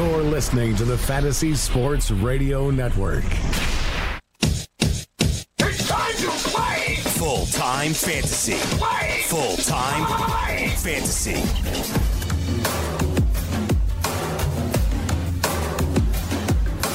You're 0.00 0.22
listening 0.22 0.74
to 0.76 0.86
the 0.86 0.96
Fantasy 0.96 1.54
Sports 1.54 2.10
Radio 2.10 2.70
Network. 2.70 3.22
It's 4.40 5.86
time 5.86 6.14
to 6.16 6.30
play! 6.48 6.94
Full 7.18 7.44
time 7.44 7.92
fantasy. 7.92 8.54
Play! 8.78 9.20
Full 9.26 9.56
time 9.58 10.06
fantasy. 10.70 11.34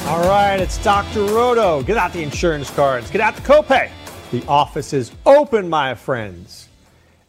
All 0.09 0.27
right, 0.27 0.59
it's 0.59 0.83
Dr. 0.83 1.25
Roto. 1.25 1.83
Get 1.83 1.97
out 1.97 2.11
the 2.11 2.23
insurance 2.23 2.71
cards. 2.71 3.11
Get 3.11 3.21
out 3.21 3.35
the 3.35 3.41
copay. 3.43 3.91
The 4.31 4.43
office 4.47 4.93
is 4.93 5.11
open, 5.27 5.69
my 5.69 5.93
friends. 5.93 6.69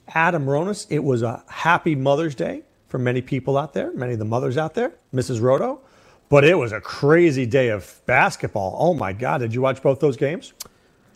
Adam 0.09 0.47
Ronis, 0.47 0.87
it 0.89 1.05
was 1.05 1.21
a 1.21 1.45
happy 1.49 1.95
Mother's 1.95 2.35
Day 2.35 2.63
for 2.89 2.99
many 2.99 3.21
people 3.21 3.59
out 3.59 3.73
there, 3.75 3.93
many 3.93 4.13
of 4.13 4.19
the 4.19 4.25
mothers 4.25 4.57
out 4.57 4.75
there, 4.75 4.93
Mrs. 5.15 5.41
Roto. 5.41 5.81
But 6.29 6.45
it 6.45 6.59
was 6.59 6.73
a 6.73 6.81
crazy 6.81 7.47
day 7.47 7.69
of 7.69 8.01
basketball. 8.07 8.77
Oh 8.79 8.95
my 8.95 9.13
God, 9.13 9.39
did 9.39 9.55
you 9.55 9.61
watch 9.61 9.81
both 9.83 10.01
those 10.01 10.17
games? 10.17 10.53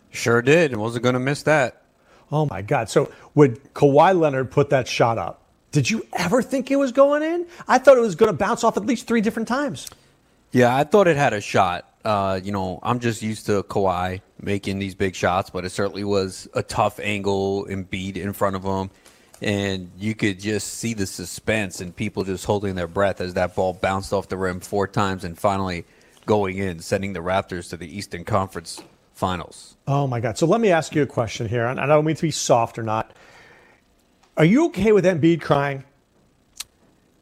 Sure 0.09 0.41
did. 0.41 0.75
Wasn't 0.75 1.03
going 1.03 1.13
to 1.13 1.19
miss 1.19 1.43
that. 1.43 1.83
Oh 2.31 2.45
my 2.45 2.61
God. 2.61 2.89
So 2.89 3.11
would 3.35 3.73
Kawhi 3.73 4.17
Leonard 4.17 4.51
put 4.51 4.69
that 4.69 4.87
shot 4.87 5.17
up, 5.17 5.41
did 5.71 5.89
you 5.89 6.05
ever 6.13 6.41
think 6.41 6.71
it 6.71 6.75
was 6.75 6.91
going 6.91 7.23
in? 7.23 7.45
I 7.67 7.77
thought 7.77 7.97
it 7.97 8.01
was 8.01 8.15
going 8.15 8.31
to 8.31 8.37
bounce 8.37 8.63
off 8.63 8.77
at 8.77 8.85
least 8.85 9.07
three 9.07 9.21
different 9.21 9.47
times. 9.47 9.89
Yeah, 10.51 10.75
I 10.75 10.83
thought 10.83 11.07
it 11.07 11.15
had 11.15 11.33
a 11.33 11.41
shot. 11.41 11.87
Uh, 12.03 12.39
you 12.43 12.51
know, 12.51 12.79
I'm 12.83 12.99
just 12.99 13.21
used 13.21 13.45
to 13.45 13.63
Kawhi 13.63 14.21
making 14.41 14.79
these 14.79 14.95
big 14.95 15.15
shots, 15.15 15.49
but 15.49 15.63
it 15.65 15.69
certainly 15.69 16.03
was 16.03 16.47
a 16.53 16.63
tough 16.63 16.99
angle 16.99 17.65
and 17.67 17.89
beat 17.89 18.17
in 18.17 18.33
front 18.33 18.55
of 18.55 18.63
him. 18.63 18.89
And 19.41 19.89
you 19.97 20.13
could 20.13 20.39
just 20.39 20.75
see 20.75 20.93
the 20.93 21.07
suspense 21.07 21.81
and 21.81 21.95
people 21.95 22.23
just 22.23 22.45
holding 22.45 22.75
their 22.75 22.87
breath 22.87 23.21
as 23.21 23.33
that 23.33 23.55
ball 23.55 23.73
bounced 23.73 24.13
off 24.13 24.27
the 24.27 24.37
rim 24.37 24.59
four 24.59 24.87
times 24.87 25.23
and 25.23 25.37
finally 25.37 25.85
going 26.27 26.57
in, 26.57 26.79
sending 26.79 27.13
the 27.13 27.21
Raptors 27.21 27.69
to 27.71 27.77
the 27.77 27.97
Eastern 27.97 28.23
Conference 28.23 28.81
Finals. 29.13 29.77
Oh 29.87 30.05
my 30.07 30.19
God. 30.19 30.37
So 30.37 30.45
let 30.45 30.61
me 30.61 30.71
ask 30.71 30.93
you 30.93 31.01
a 31.01 31.07
question 31.07 31.49
here, 31.49 31.65
and 31.65 31.79
I 31.79 31.87
don't 31.87 32.05
mean 32.05 32.15
to 32.15 32.21
be 32.21 32.31
soft 32.31 32.77
or 32.77 32.83
not. 32.83 33.13
Are 34.37 34.45
you 34.45 34.65
okay 34.67 34.91
with 34.91 35.05
Embiid 35.05 35.41
crying? 35.41 35.83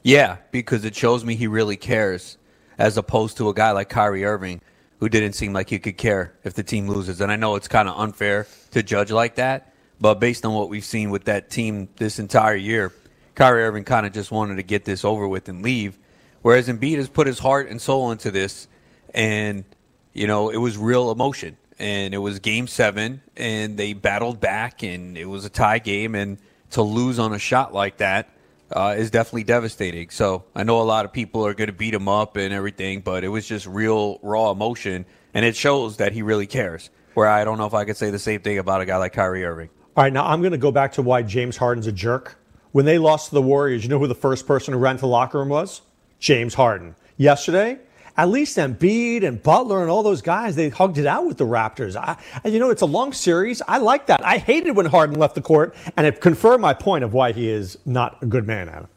Yeah, 0.03 0.37
because 0.51 0.85
it 0.85 0.95
shows 0.95 1.25
me 1.25 1.35
he 1.35 1.47
really 1.47 1.77
cares, 1.77 2.37
as 2.77 2.97
opposed 2.97 3.37
to 3.37 3.49
a 3.49 3.53
guy 3.53 3.71
like 3.71 3.89
Kyrie 3.89 4.23
Irving, 4.23 4.61
who 4.99 5.09
didn't 5.09 5.33
seem 5.33 5.53
like 5.53 5.69
he 5.69 5.79
could 5.79 5.97
care 5.97 6.33
if 6.43 6.53
the 6.53 6.63
team 6.63 6.87
loses. 6.87 7.21
And 7.21 7.31
I 7.31 7.35
know 7.35 7.55
it's 7.55 7.67
kind 7.67 7.89
of 7.89 7.97
unfair 7.97 8.47
to 8.71 8.83
judge 8.83 9.11
like 9.11 9.35
that, 9.35 9.68
but 9.99 10.19
based 10.19 10.45
on 10.45 10.53
what 10.53 10.69
we've 10.69 10.85
seen 10.85 11.09
with 11.09 11.25
that 11.25 11.49
team 11.49 11.89
this 11.97 12.19
entire 12.19 12.55
year, 12.55 12.93
Kyrie 13.35 13.63
Irving 13.63 13.83
kind 13.83 14.05
of 14.05 14.13
just 14.13 14.31
wanted 14.31 14.55
to 14.55 14.63
get 14.63 14.85
this 14.85 15.05
over 15.05 15.27
with 15.27 15.49
and 15.49 15.61
leave. 15.61 15.97
Whereas 16.41 16.67
Embiid 16.67 16.97
has 16.97 17.09
put 17.09 17.27
his 17.27 17.39
heart 17.39 17.69
and 17.69 17.81
soul 17.81 18.11
into 18.11 18.31
this, 18.31 18.67
and 19.13 19.65
you 20.13 20.27
know 20.27 20.49
it 20.49 20.57
was 20.57 20.77
real 20.77 21.11
emotion, 21.11 21.57
and 21.77 22.13
it 22.13 22.17
was 22.17 22.39
Game 22.39 22.67
Seven, 22.67 23.21
and 23.35 23.77
they 23.77 23.93
battled 23.93 24.39
back, 24.39 24.83
and 24.83 25.17
it 25.17 25.25
was 25.25 25.45
a 25.45 25.49
tie 25.49 25.79
game, 25.79 26.15
and 26.15 26.37
to 26.71 26.81
lose 26.81 27.19
on 27.19 27.33
a 27.33 27.39
shot 27.39 27.73
like 27.73 27.97
that 27.97 28.29
uh, 28.71 28.95
is 28.97 29.11
definitely 29.11 29.43
devastating. 29.43 30.09
So 30.09 30.45
I 30.55 30.63
know 30.63 30.81
a 30.81 30.83
lot 30.83 31.05
of 31.05 31.11
people 31.11 31.45
are 31.45 31.53
going 31.53 31.67
to 31.67 31.73
beat 31.73 31.93
him 31.93 32.07
up 32.07 32.37
and 32.37 32.53
everything, 32.53 33.01
but 33.01 33.23
it 33.23 33.29
was 33.29 33.47
just 33.47 33.65
real 33.65 34.19
raw 34.21 34.51
emotion, 34.51 35.05
and 35.33 35.45
it 35.45 35.55
shows 35.55 35.97
that 35.97 36.13
he 36.13 36.21
really 36.21 36.47
cares. 36.47 36.89
Where 37.15 37.27
I 37.27 37.43
don't 37.43 37.57
know 37.57 37.65
if 37.65 37.73
I 37.73 37.85
could 37.85 37.97
say 37.97 38.11
the 38.11 38.19
same 38.19 38.41
thing 38.41 38.59
about 38.59 38.81
a 38.81 38.85
guy 38.85 38.97
like 38.97 39.13
Kyrie 39.13 39.43
Irving. 39.43 39.69
All 39.95 40.03
right, 40.03 40.13
now 40.13 40.25
I'm 40.25 40.41
going 40.41 40.51
to 40.51 40.57
go 40.57 40.71
back 40.71 40.93
to 40.93 41.01
why 41.01 41.23
James 41.23 41.57
Harden's 41.57 41.87
a 41.87 41.91
jerk. 41.91 42.37
When 42.71 42.85
they 42.85 42.99
lost 42.99 43.29
to 43.29 43.35
the 43.35 43.41
Warriors, 43.41 43.83
you 43.83 43.89
know 43.89 43.99
who 43.99 44.07
the 44.07 44.15
first 44.15 44.45
person 44.45 44.73
who 44.73 44.79
ran 44.79 44.95
to 44.95 45.01
the 45.01 45.07
locker 45.07 45.39
room 45.39 45.49
was? 45.49 45.81
James 46.19 46.53
Harden. 46.53 46.95
Yesterday, 47.17 47.79
at 48.15 48.29
least 48.29 48.57
Embiid 48.57 49.23
and 49.23 49.41
Butler 49.41 49.81
and 49.81 49.89
all 49.89 50.03
those 50.03 50.21
guys, 50.21 50.55
they 50.55 50.69
hugged 50.69 50.99
it 50.99 51.07
out 51.07 51.25
with 51.25 51.37
the 51.37 51.45
Raptors. 51.45 51.95
I, 51.95 52.17
and 52.43 52.53
you 52.53 52.59
know, 52.59 52.69
it's 52.69 52.83
a 52.83 52.85
long 52.85 53.13
series. 53.13 53.61
I 53.67 53.79
like 53.79 54.05
that. 54.07 54.23
I 54.23 54.37
hated 54.37 54.75
when 54.75 54.85
Harden 54.85 55.17
left 55.17 55.35
the 55.35 55.41
court, 55.41 55.75
and 55.97 56.05
it 56.05 56.21
confirmed 56.21 56.61
my 56.61 56.73
point 56.73 57.03
of 57.03 57.13
why 57.13 57.31
he 57.31 57.49
is 57.49 57.77
not 57.85 58.21
a 58.21 58.25
good 58.25 58.45
man, 58.45 58.69
Adam. 58.69 58.87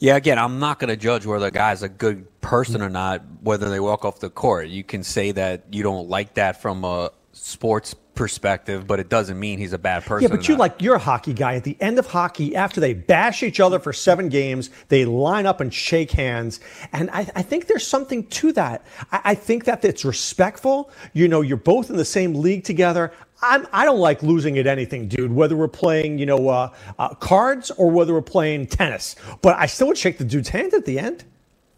Yeah, 0.00 0.16
again, 0.16 0.38
I'm 0.38 0.58
not 0.58 0.78
going 0.78 0.88
to 0.88 0.96
judge 0.96 1.26
whether 1.26 1.46
a 1.46 1.50
guy's 1.50 1.82
a 1.82 1.88
good 1.88 2.26
person 2.40 2.80
or 2.80 2.88
not, 2.88 3.22
whether 3.42 3.68
they 3.68 3.80
walk 3.80 4.04
off 4.04 4.18
the 4.18 4.30
court. 4.30 4.68
You 4.68 4.82
can 4.82 5.04
say 5.04 5.30
that 5.32 5.64
you 5.70 5.82
don't 5.82 6.08
like 6.08 6.34
that 6.34 6.60
from 6.60 6.84
a 6.84 7.10
sports 7.32 7.94
perspective, 8.14 8.86
but 8.86 9.00
it 9.00 9.08
doesn't 9.08 9.38
mean 9.38 9.58
he's 9.58 9.72
a 9.72 9.78
bad 9.78 10.04
person. 10.04 10.28
Yeah, 10.28 10.36
but 10.36 10.48
you 10.48 10.56
like 10.56 10.80
you're 10.80 10.96
a 10.96 11.00
hockey 11.00 11.32
guy. 11.32 11.54
At 11.54 11.64
the 11.64 11.76
end 11.80 11.98
of 11.98 12.06
hockey, 12.06 12.54
after 12.54 12.80
they 12.80 12.94
bash 12.94 13.42
each 13.42 13.60
other 13.60 13.78
for 13.78 13.92
seven 13.92 14.28
games, 14.28 14.70
they 14.88 15.04
line 15.04 15.46
up 15.46 15.60
and 15.60 15.72
shake 15.72 16.10
hands, 16.10 16.60
and 16.92 17.10
I, 17.10 17.30
I 17.34 17.42
think 17.42 17.66
there's 17.66 17.86
something 17.86 18.26
to 18.26 18.52
that. 18.52 18.84
I, 19.12 19.20
I 19.24 19.34
think 19.34 19.64
that 19.64 19.84
it's 19.84 20.04
respectful. 20.04 20.90
You 21.12 21.28
know, 21.28 21.40
you're 21.40 21.56
both 21.56 21.90
in 21.90 21.96
the 21.96 22.04
same 22.04 22.34
league 22.34 22.64
together. 22.64 23.12
I'm, 23.42 23.66
I 23.72 23.84
don't 23.86 24.00
like 24.00 24.22
losing 24.22 24.58
at 24.58 24.66
anything, 24.66 25.08
dude. 25.08 25.32
Whether 25.32 25.56
we're 25.56 25.68
playing, 25.68 26.18
you 26.18 26.26
know, 26.26 26.48
uh, 26.48 26.70
uh, 26.98 27.14
cards 27.14 27.70
or 27.70 27.90
whether 27.90 28.12
we're 28.12 28.20
playing 28.20 28.66
tennis, 28.66 29.16
but 29.40 29.56
I 29.56 29.66
still 29.66 29.86
would 29.88 29.98
shake 29.98 30.18
the 30.18 30.24
dude's 30.24 30.50
hand 30.50 30.74
at 30.74 30.84
the 30.84 30.98
end. 30.98 31.24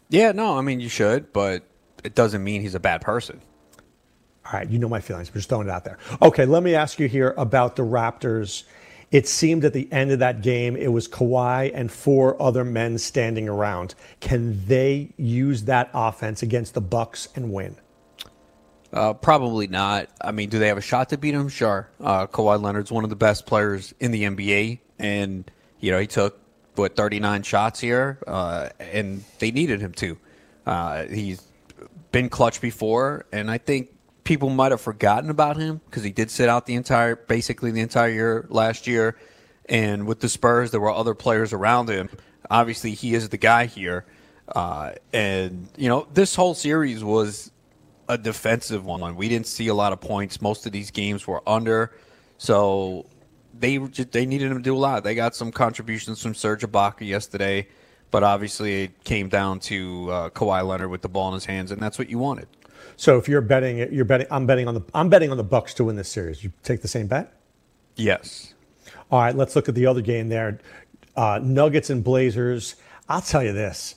Yeah, 0.09 0.31
no, 0.31 0.57
I 0.57 0.61
mean 0.61 0.79
you 0.79 0.89
should, 0.89 1.31
but 1.33 1.63
it 2.03 2.15
doesn't 2.15 2.43
mean 2.43 2.61
he's 2.61 2.75
a 2.75 2.79
bad 2.79 3.01
person. 3.01 3.41
All 4.45 4.59
right, 4.59 4.69
you 4.69 4.77
know 4.77 4.89
my 4.89 4.99
feelings. 4.99 5.29
I'm 5.29 5.35
just 5.35 5.49
throwing 5.49 5.67
it 5.67 5.71
out 5.71 5.85
there. 5.85 5.97
Okay, 6.21 6.45
let 6.45 6.63
me 6.63 6.75
ask 6.75 6.99
you 6.99 7.07
here 7.07 7.33
about 7.37 7.75
the 7.75 7.83
Raptors. 7.83 8.63
It 9.11 9.27
seemed 9.27 9.63
at 9.63 9.73
the 9.73 9.87
end 9.91 10.11
of 10.11 10.19
that 10.19 10.41
game, 10.41 10.75
it 10.75 10.87
was 10.87 11.07
Kawhi 11.07 11.71
and 11.73 11.91
four 11.91 12.41
other 12.41 12.65
men 12.65 12.97
standing 12.97 13.47
around. 13.47 13.95
Can 14.19 14.65
they 14.65 15.13
use 15.17 15.63
that 15.65 15.91
offense 15.93 16.41
against 16.41 16.73
the 16.73 16.81
Bucks 16.81 17.29
and 17.35 17.53
win? 17.53 17.77
Uh, 18.91 19.13
probably 19.13 19.67
not. 19.67 20.09
I 20.21 20.31
mean, 20.31 20.49
do 20.49 20.59
they 20.59 20.67
have 20.67 20.77
a 20.77 20.81
shot 20.81 21.09
to 21.09 21.17
beat 21.17 21.33
him? 21.33 21.47
Sure. 21.49 21.89
Uh, 21.99 22.27
Kawhi 22.27 22.61
Leonard's 22.61 22.91
one 22.91 23.03
of 23.03 23.09
the 23.09 23.15
best 23.15 23.45
players 23.45 23.93
in 23.99 24.11
the 24.11 24.23
NBA, 24.23 24.79
and 24.99 25.49
you 25.79 25.91
know 25.91 25.99
he 25.99 26.07
took 26.07 26.39
what 26.75 26.95
39 26.95 27.43
shots 27.43 27.79
here, 27.79 28.19
uh, 28.27 28.69
and 28.79 29.23
they 29.39 29.51
needed 29.51 29.79
him 29.79 29.93
to. 29.93 30.17
Uh, 30.65 31.05
he's 31.05 31.41
been 32.11 32.29
clutch 32.29 32.61
before, 32.61 33.25
and 33.31 33.49
I 33.49 33.57
think 33.57 33.89
people 34.23 34.49
might 34.49 34.71
have 34.71 34.81
forgotten 34.81 35.29
about 35.29 35.57
him 35.57 35.81
because 35.85 36.03
he 36.03 36.11
did 36.11 36.31
sit 36.31 36.49
out 36.49 36.65
the 36.65 36.75
entire, 36.75 37.15
basically 37.15 37.71
the 37.71 37.81
entire 37.81 38.09
year 38.09 38.45
last 38.49 38.87
year. 38.87 39.17
And 39.67 40.05
with 40.07 40.19
the 40.19 40.29
Spurs, 40.29 40.71
there 40.71 40.79
were 40.79 40.91
other 40.91 41.13
players 41.13 41.53
around 41.53 41.89
him. 41.89 42.09
Obviously, 42.49 42.91
he 42.91 43.13
is 43.13 43.29
the 43.29 43.37
guy 43.37 43.65
here. 43.65 44.05
Uh, 44.47 44.93
and 45.13 45.69
you 45.77 45.87
know, 45.89 46.07
this 46.13 46.35
whole 46.35 46.53
series 46.53 47.03
was 47.03 47.51
a 48.09 48.17
defensive 48.17 48.85
one. 48.85 49.15
We 49.15 49.29
didn't 49.29 49.47
see 49.47 49.67
a 49.67 49.73
lot 49.73 49.93
of 49.93 50.01
points. 50.01 50.41
Most 50.41 50.65
of 50.65 50.71
these 50.71 50.91
games 50.91 51.25
were 51.25 51.41
under, 51.47 51.91
so 52.37 53.05
they 53.57 53.77
just, 53.77 54.11
they 54.11 54.25
needed 54.25 54.51
him 54.51 54.57
to 54.57 54.63
do 54.63 54.75
a 54.75 54.77
lot. 54.77 55.03
They 55.03 55.15
got 55.15 55.35
some 55.35 55.51
contributions 55.51 56.21
from 56.21 56.35
Serge 56.35 56.63
Ibaka 56.63 57.07
yesterday, 57.07 57.67
but 58.11 58.23
obviously 58.23 58.83
it 58.83 59.03
came 59.05 59.29
down 59.29 59.59
to 59.61 60.11
uh, 60.11 60.29
Kawhi 60.31 60.67
Leonard 60.67 60.89
with 60.89 61.01
the 61.01 61.09
ball 61.09 61.29
in 61.29 61.35
his 61.35 61.45
hands, 61.45 61.71
and 61.71 61.81
that's 61.81 61.97
what 61.97 62.09
you 62.09 62.19
wanted. 62.19 62.47
So 62.95 63.17
if 63.17 63.27
you're 63.27 63.41
betting, 63.41 63.93
you're 63.93 64.05
betting. 64.05 64.27
I'm 64.31 64.45
betting 64.45 64.67
on 64.67 64.75
the. 64.75 64.81
I'm 64.93 65.09
betting 65.09 65.31
on 65.31 65.37
the 65.37 65.43
Bucks 65.43 65.73
to 65.75 65.83
win 65.83 65.95
this 65.95 66.09
series. 66.09 66.43
You 66.43 66.51
take 66.63 66.81
the 66.81 66.87
same 66.87 67.07
bet. 67.07 67.33
Yes. 67.95 68.53
All 69.11 69.21
right, 69.21 69.35
let's 69.35 69.55
look 69.55 69.69
at 69.69 69.75
the 69.75 69.85
other 69.85 70.01
game 70.01 70.29
there. 70.29 70.59
Uh, 71.15 71.39
Nuggets 71.41 71.89
and 71.89 72.03
Blazers. 72.03 72.75
I'll 73.07 73.21
tell 73.21 73.43
you 73.43 73.53
this. 73.53 73.95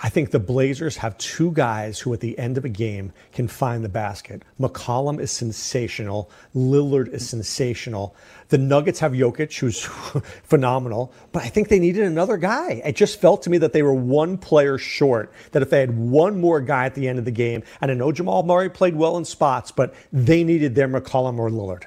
I 0.00 0.10
think 0.10 0.30
the 0.30 0.38
Blazers 0.38 0.96
have 0.98 1.18
two 1.18 1.50
guys 1.52 1.98
who, 1.98 2.12
at 2.12 2.20
the 2.20 2.38
end 2.38 2.56
of 2.56 2.64
a 2.64 2.68
game, 2.68 3.12
can 3.32 3.48
find 3.48 3.84
the 3.84 3.88
basket. 3.88 4.44
McCollum 4.60 5.18
is 5.18 5.32
sensational. 5.32 6.30
Lillard 6.54 7.08
is 7.08 7.28
sensational. 7.28 8.14
The 8.48 8.58
Nuggets 8.58 8.98
have 9.00 9.12
Jokic, 9.12 9.58
who's 9.58 9.82
phenomenal, 10.42 11.12
but 11.32 11.42
I 11.42 11.48
think 11.48 11.68
they 11.68 11.78
needed 11.78 12.04
another 12.04 12.36
guy. 12.36 12.80
It 12.84 12.96
just 12.96 13.20
felt 13.20 13.42
to 13.42 13.50
me 13.50 13.58
that 13.58 13.72
they 13.72 13.82
were 13.82 13.94
one 13.94 14.38
player 14.38 14.78
short. 14.78 15.32
That 15.52 15.62
if 15.62 15.70
they 15.70 15.80
had 15.80 15.98
one 15.98 16.40
more 16.40 16.60
guy 16.60 16.86
at 16.86 16.94
the 16.94 17.08
end 17.08 17.18
of 17.18 17.24
the 17.24 17.30
game, 17.30 17.62
and 17.80 17.90
I 17.90 17.94
know 17.94 18.10
Jamal 18.10 18.42
Murray 18.42 18.70
played 18.70 18.96
well 18.96 19.16
in 19.18 19.24
spots, 19.24 19.70
but 19.70 19.94
they 20.12 20.44
needed 20.44 20.74
their 20.74 20.88
McCollum 20.88 21.38
or 21.38 21.50
Lillard. 21.50 21.84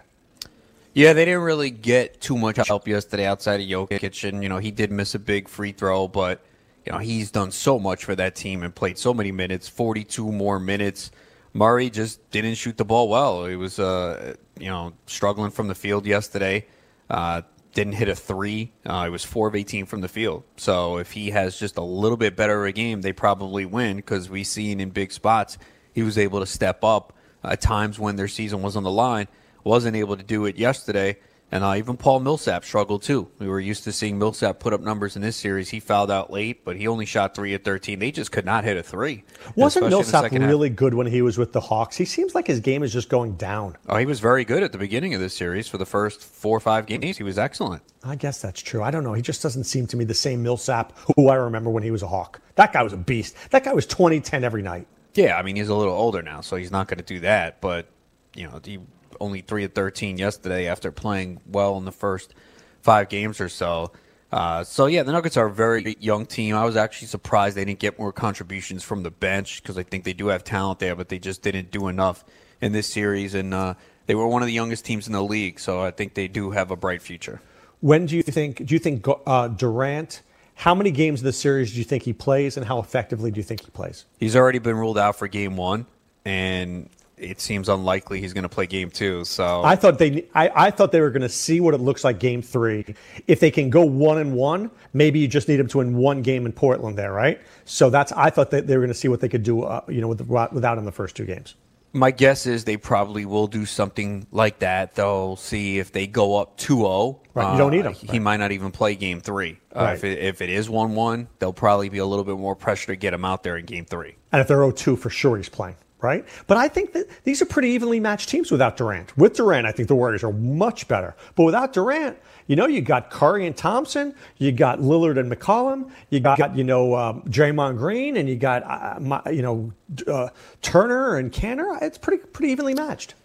Yeah, 0.94 1.14
they 1.14 1.26
didn't 1.26 1.44
really 1.44 1.72
get 1.72 2.20
too 2.20 2.38
much 2.38 2.58
help 2.68 2.88
yesterday 2.88 3.26
outside 3.26 3.62
of 3.62 3.68
Jokic, 3.68 4.28
and 4.28 4.44
you 4.44 4.50
know 4.50 4.58
he 4.58 4.72
did 4.72 4.92
miss 4.92 5.16
a 5.16 5.20
big 5.20 5.48
free 5.48 5.72
throw, 5.72 6.08
but 6.08 6.42
you 6.86 6.92
know, 6.92 6.98
he's 6.98 7.32
done 7.32 7.52
so 7.52 7.80
much 7.80 8.06
for 8.06 8.16
that 8.16 8.36
team 8.36 8.64
and 8.64 8.74
played 8.74 8.98
so 8.98 9.14
many 9.14 9.32
minutes, 9.32 9.68
42 9.68 10.32
more 10.32 10.60
minutes. 10.60 11.12
Murray 11.54 11.90
just 11.90 12.30
didn't 12.32 12.56
shoot 12.56 12.78
the 12.78 12.86
ball 12.86 13.10
well. 13.10 13.46
He 13.46 13.56
was, 13.56 13.80
uh, 13.80 14.36
you 14.60 14.70
know, 14.70 14.94
struggling 15.06 15.52
from 15.52 15.68
the 15.68 15.76
field 15.76 16.06
yesterday. 16.06 16.66
Uh, 17.10 17.42
didn't 17.74 17.94
hit 17.94 18.10
a 18.10 18.16
three. 18.16 18.72
Uh, 18.86 19.06
he 19.06 19.10
was 19.10 19.24
four 19.24 19.48
of 19.48 19.56
18 19.56 19.86
from 19.86 20.02
the 20.02 20.08
field. 20.08 20.44
So 20.58 20.98
if 20.98 21.12
he 21.12 21.30
has 21.32 21.58
just 21.58 21.78
a 21.78 21.82
little 21.82 22.18
bit 22.18 22.36
better 22.36 22.62
of 22.64 22.70
a 22.70 22.72
game, 22.72 23.02
they 23.02 23.14
probably 23.14 23.66
win 23.66 23.98
because 23.98 24.30
we've 24.30 24.48
seen 24.48 24.80
in 24.80 24.90
big 24.90 25.12
spots 25.12 25.58
he 25.94 26.04
was 26.04 26.18
able 26.18 26.40
to 26.40 26.46
step 26.46 26.84
up 26.84 27.14
at 27.44 27.62
times 27.62 28.00
when 28.00 28.16
their 28.16 28.28
season 28.28 28.62
was 28.62 28.76
on 28.76 28.84
the 28.84 28.92
line. 28.92 29.28
Wasn't 29.64 29.96
able 29.96 30.18
to 30.18 30.24
do 30.24 30.46
it 30.46 30.58
yesterday. 30.58 31.18
And 31.52 31.66
uh, 31.66 31.76
even 31.76 31.98
Paul 31.98 32.22
Millsap 32.22 32.64
struggled 32.64 33.04
too. 33.04 33.30
We 33.38 33.48
were 33.48 33.60
used 33.60 33.84
to 33.84 33.92
seeing 33.92 34.18
Millsap 34.18 34.60
put 34.60 34.72
up 34.72 34.80
numbers 34.80 35.18
in 35.18 35.22
this 35.22 35.36
series. 35.36 35.70
He 35.70 35.82
fouled 35.82 36.10
out 36.10 36.32
late, 36.32 36.64
but 36.64 36.78
he 36.78 36.88
only 36.88 37.06
shot 37.06 37.36
three 37.36 37.54
at 37.54 37.66
13. 37.66 38.00
They 38.00 38.12
just 38.12 38.32
could 38.32 38.46
not 38.46 38.64
hit 38.64 38.78
a 38.78 38.84
three. 38.84 39.26
Wasn't 39.56 39.84
especially 39.84 39.86
in 39.86 39.90
the 39.90 39.90
Millsap 39.98 40.24
second 40.24 40.42
half. 40.44 40.50
really 40.50 40.70
good 40.70 40.94
when 40.94 41.08
he 41.08 41.22
was 41.22 41.38
with 41.38 41.52
the 41.52 41.60
Hawks? 41.60 41.98
He 41.98 42.06
seems 42.06 42.34
like 42.34 42.48
his 42.48 42.62
game 42.62 42.84
is 42.84 42.94
just 42.94 43.10
going 43.10 43.36
down. 43.36 43.76
Oh, 43.90 43.98
he 43.98 44.06
was 44.06 44.22
very 44.22 44.46
good 44.46 44.64
at 44.64 44.72
the 44.72 44.78
beginning 44.78 45.14
of 45.14 45.20
this 45.20 45.34
series 45.34 45.68
for 45.68 45.78
the 45.78 45.86
first 45.86 46.22
four 46.22 46.56
or 46.56 46.62
five 46.62 46.86
games. 46.86 47.18
He 47.18 47.24
was 47.24 47.38
excellent. 47.38 47.84
I 48.04 48.16
guess 48.16 48.42
that's 48.42 48.62
true. 48.62 48.82
I 48.82 48.90
don't 48.90 49.04
know. 49.04 49.14
He 49.14 49.22
just 49.22 49.44
doesn't 49.44 49.66
seem 49.66 49.88
to 49.88 49.98
me 49.98 50.06
the 50.06 50.14
same 50.14 50.42
Millsap 50.42 50.98
who 51.18 51.28
I 51.28 51.36
remember 51.36 51.70
when 51.70 51.84
he 51.84 51.92
was 51.92 52.02
a 52.02 52.08
Hawk. 52.08 52.40
That 52.56 52.72
guy 52.72 52.82
was 52.82 52.94
a 52.94 52.98
beast. 52.98 53.36
That 53.50 53.66
guy 53.66 53.74
was 53.74 53.86
20 53.86 54.22
10 54.22 54.44
every 54.46 54.62
night. 54.62 54.88
Yeah, 55.16 55.38
I 55.38 55.44
mean 55.44 55.58
he's 55.58 55.68
a 55.68 55.76
little 55.76 55.94
older 55.94 56.22
now, 56.22 56.40
so 56.40 56.56
he's 56.56 56.72
not 56.72 56.88
going 56.88 57.00
to 57.00 57.04
do 57.04 57.20
that. 57.20 57.60
But 57.60 57.88
you 58.34 58.46
know, 58.46 58.62
he 58.64 58.80
only 59.22 59.42
three 59.42 59.64
at 59.64 59.74
thirteen 59.74 60.18
yesterday 60.18 60.68
after 60.68 60.92
playing 60.92 61.40
well 61.46 61.78
in 61.78 61.86
the 61.86 61.92
first 61.92 62.34
five 62.82 63.08
games 63.08 63.40
or 63.40 63.48
so. 63.48 63.92
Uh, 64.32 64.64
so 64.64 64.86
yeah, 64.86 65.04
the 65.04 65.12
Nuggets 65.12 65.38
are 65.38 65.48
a 65.48 65.52
very 65.52 65.96
young 66.00 66.26
team. 66.26 66.56
I 66.56 66.66
was 66.66 66.76
actually 66.76 67.10
surprised 67.10 67.58
they 67.58 67.66
didn't 67.66 67.80
get 67.80 68.00
more 68.00 68.14
contributions 68.14 68.82
from 68.82 69.04
the 69.04 69.12
bench 69.12 69.62
because 69.62 69.78
I 69.78 69.84
think 69.84 70.04
they 70.04 70.14
do 70.14 70.28
have 70.28 70.44
talent 70.44 70.80
there, 70.80 70.96
but 70.96 71.10
they 71.10 71.20
just 71.20 71.42
didn't 71.42 71.70
do 71.70 71.90
enough 71.90 72.24
in 72.62 72.72
this 72.72 72.88
series. 72.88 73.34
And 73.36 73.54
uh, 73.54 73.74
they 74.06 74.16
were 74.16 74.28
one 74.28 74.42
of 74.42 74.48
the 74.48 74.54
youngest 74.54 74.86
teams 74.86 75.06
in 75.06 75.14
the 75.14 75.24
league, 75.24 75.60
so 75.60 75.82
I 75.82 75.92
think 75.92 76.14
they 76.14 76.28
do 76.28 76.52
have 76.52 76.72
a 76.72 76.76
bright 76.76 77.02
future. 77.02 77.42
When 77.82 78.06
do 78.06 78.16
you 78.16 78.24
think? 78.24 78.66
Do 78.66 78.74
you 78.74 78.80
think 78.80 79.06
uh, 79.26 79.48
Durant? 79.50 80.22
How 80.56 80.76
many 80.76 80.92
games 80.92 81.22
of 81.22 81.26
the 81.26 81.34
series 81.34 81.74
do 81.74 81.80
you 81.80 81.84
think 81.84 82.04
he 82.04 82.14
plays, 82.14 82.56
and 82.56 82.66
how 82.66 82.80
effectively 82.80 83.32
do 83.32 83.40
you 83.40 83.44
think 83.44 83.62
he 83.66 83.72
plays? 83.72 84.06
He's 84.20 84.36
already 84.36 84.60
been 84.60 84.78
ruled 84.78 84.98
out 84.98 85.16
for 85.16 85.28
game 85.28 85.58
one, 85.58 85.88
and 86.24 86.90
it 87.22 87.40
seems 87.40 87.70
unlikely 87.70 88.20
he's 88.20 88.34
going 88.34 88.44
to 88.44 88.50
play 88.50 88.66
game 88.66 88.90
two. 88.90 89.24
So 89.26 89.64
I 89.64 89.76
thought 89.76 89.98
they, 90.00 90.26
I, 90.34 90.68
I 90.68 90.72
thought 90.72 90.92
they 90.92 91.02
were 91.02 91.12
going 91.12 91.22
to 91.22 91.30
see 91.30 91.60
what 91.60 91.74
it 91.74 91.80
looks 91.80 92.04
like 92.04 92.20
game 92.20 92.42
three. 92.42 92.96
If 93.28 93.40
they 93.40 93.52
can 93.52 93.70
go 93.70 93.84
one 93.86 94.18
and 94.18 94.34
one, 94.34 94.72
maybe 94.94 95.20
you 95.20 95.28
just 95.28 95.48
need 95.48 95.58
them 95.58 95.68
to 95.70 95.78
win 95.78 95.96
one 95.96 96.22
game 96.22 96.46
in 96.46 96.52
Portland 96.52 96.98
there, 96.98 97.14
right? 97.14 97.40
So 97.66 97.90
that's 97.90 98.12
I 98.14 98.30
thought 98.30 98.52
that 98.52 98.68
they 98.68 98.76
were 98.76 98.82
going 98.82 98.94
to 98.94 99.00
see 99.00 99.08
what 99.08 99.20
they 99.22 99.30
could 99.30 99.44
do, 99.44 99.64
uh, 99.64 99.82
you 99.88 100.02
know, 100.02 100.08
with, 100.08 100.22
without 100.22 100.78
in 100.78 100.86
the 100.86 100.92
first 100.92 101.16
two 101.16 101.26
games. 101.26 101.56
My 101.94 102.12
guess 102.12 102.46
is 102.46 102.64
they 102.64 102.78
probably 102.78 103.26
will 103.26 103.48
do 103.48 103.66
something 103.66 104.26
like 104.32 104.60
that. 104.60 104.96
They'll 104.96 105.36
see 105.36 105.78
if 105.78 105.92
they 105.92 106.08
go 106.08 106.38
up 106.38 106.58
2-0. 106.58 107.20
Right, 107.34 107.52
you 107.52 107.58
don't 107.58 107.72
need 107.72 107.86
uh, 107.86 107.90
him. 107.90 107.94
He 107.96 108.08
Right. 108.14 108.22
might 108.22 108.38
not 108.38 108.54
even 108.54 108.72
play 108.72 108.96
game 108.96 109.20
three. 109.20 109.60
Uh, 109.76 109.84
Right. 109.84 109.94
if, 109.96 110.06
it, 110.06 110.20
if 110.20 110.42
it 110.42 110.50
is 110.50 110.70
1-1, 110.70 111.28
they'll 111.40 111.52
probably 111.52 111.90
be 111.90 111.98
a 111.98 112.06
little 112.06 112.24
bit 112.24 112.38
more 112.38 112.56
pressure 112.56 112.88
to 112.88 112.96
get 112.96 113.14
him 113.14 113.26
out 113.26 113.44
there 113.44 113.58
in 113.58 113.66
game 113.66 113.84
three. 113.84 114.16
And 114.32 114.40
if 114.40 114.48
they're 114.48 114.60
0-2, 114.60 114.98
for 114.98 115.10
sure 115.10 115.36
he's 115.36 115.50
playing, 115.50 115.76
right? 116.02 116.26
But 116.48 116.58
I 116.58 116.68
think 116.68 116.94
that 116.94 117.08
these 117.24 117.42
are 117.42 117.46
pretty 117.46 117.70
evenly 117.70 118.00
matched 118.00 118.30
teams 118.30 118.52
without 118.52 118.78
Durant. 118.78 119.16
With 119.18 119.36
Durant, 119.36 119.66
I 119.68 119.72
think 119.72 119.88
the 119.88 119.96
Warriors 119.96 120.24
are 120.24 120.34
much 120.34 120.88
better. 120.88 121.16
But 121.36 121.44
without 121.44 121.74
Durant, 121.74 122.18
you 122.48 122.56
know, 122.56 122.68
you 122.68 122.82
got 122.82 123.10
Curry 123.10 123.46
and 123.48 123.56
Thompson, 123.56 124.14
you 124.38 124.52
got 124.52 124.80
Lillard 124.80 125.18
and 125.20 125.32
McCollum, 125.32 125.90
you 126.10 126.20
got, 126.20 126.56
you 126.56 126.64
know, 126.64 126.96
um, 126.96 127.22
Draymond 127.24 127.78
Green, 127.78 128.18
and 128.18 128.28
you 128.28 128.36
got, 128.36 128.64
uh, 128.64 129.00
my, 129.00 129.22
you 129.32 129.42
know, 129.42 129.72
uh, 130.08 130.30
Turner 130.62 131.18
and 131.18 131.32
Kanter. 131.32 131.82
It's 131.82 131.98
pretty 131.98 132.24
pretty 132.26 132.52
evenly 132.52 132.74
matched. 132.74 133.16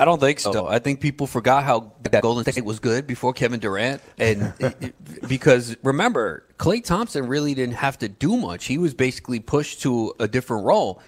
I 0.00 0.04
don't 0.04 0.20
think 0.20 0.38
so. 0.38 0.68
I 0.68 0.78
think 0.78 1.00
people 1.00 1.26
forgot 1.26 1.64
how 1.64 1.92
that 2.04 2.22
Golden 2.22 2.44
State 2.52 2.64
was 2.64 2.78
good 2.78 3.04
before 3.06 3.32
Kevin 3.32 3.58
Durant, 3.58 4.00
and 4.18 4.52
it- 4.60 4.76
it- 4.80 5.28
because 5.28 5.76
remember, 5.82 6.44
Klay 6.58 6.82
Thompson 6.84 7.26
really 7.26 7.52
didn't 7.54 7.74
have 7.74 7.98
to 7.98 8.08
do 8.08 8.36
much. 8.36 8.66
He 8.66 8.78
was 8.78 8.94
basically 8.94 9.40
pushed 9.40 9.82
to 9.82 10.14
a 10.20 10.28
different 10.28 10.64
role. 10.66 11.00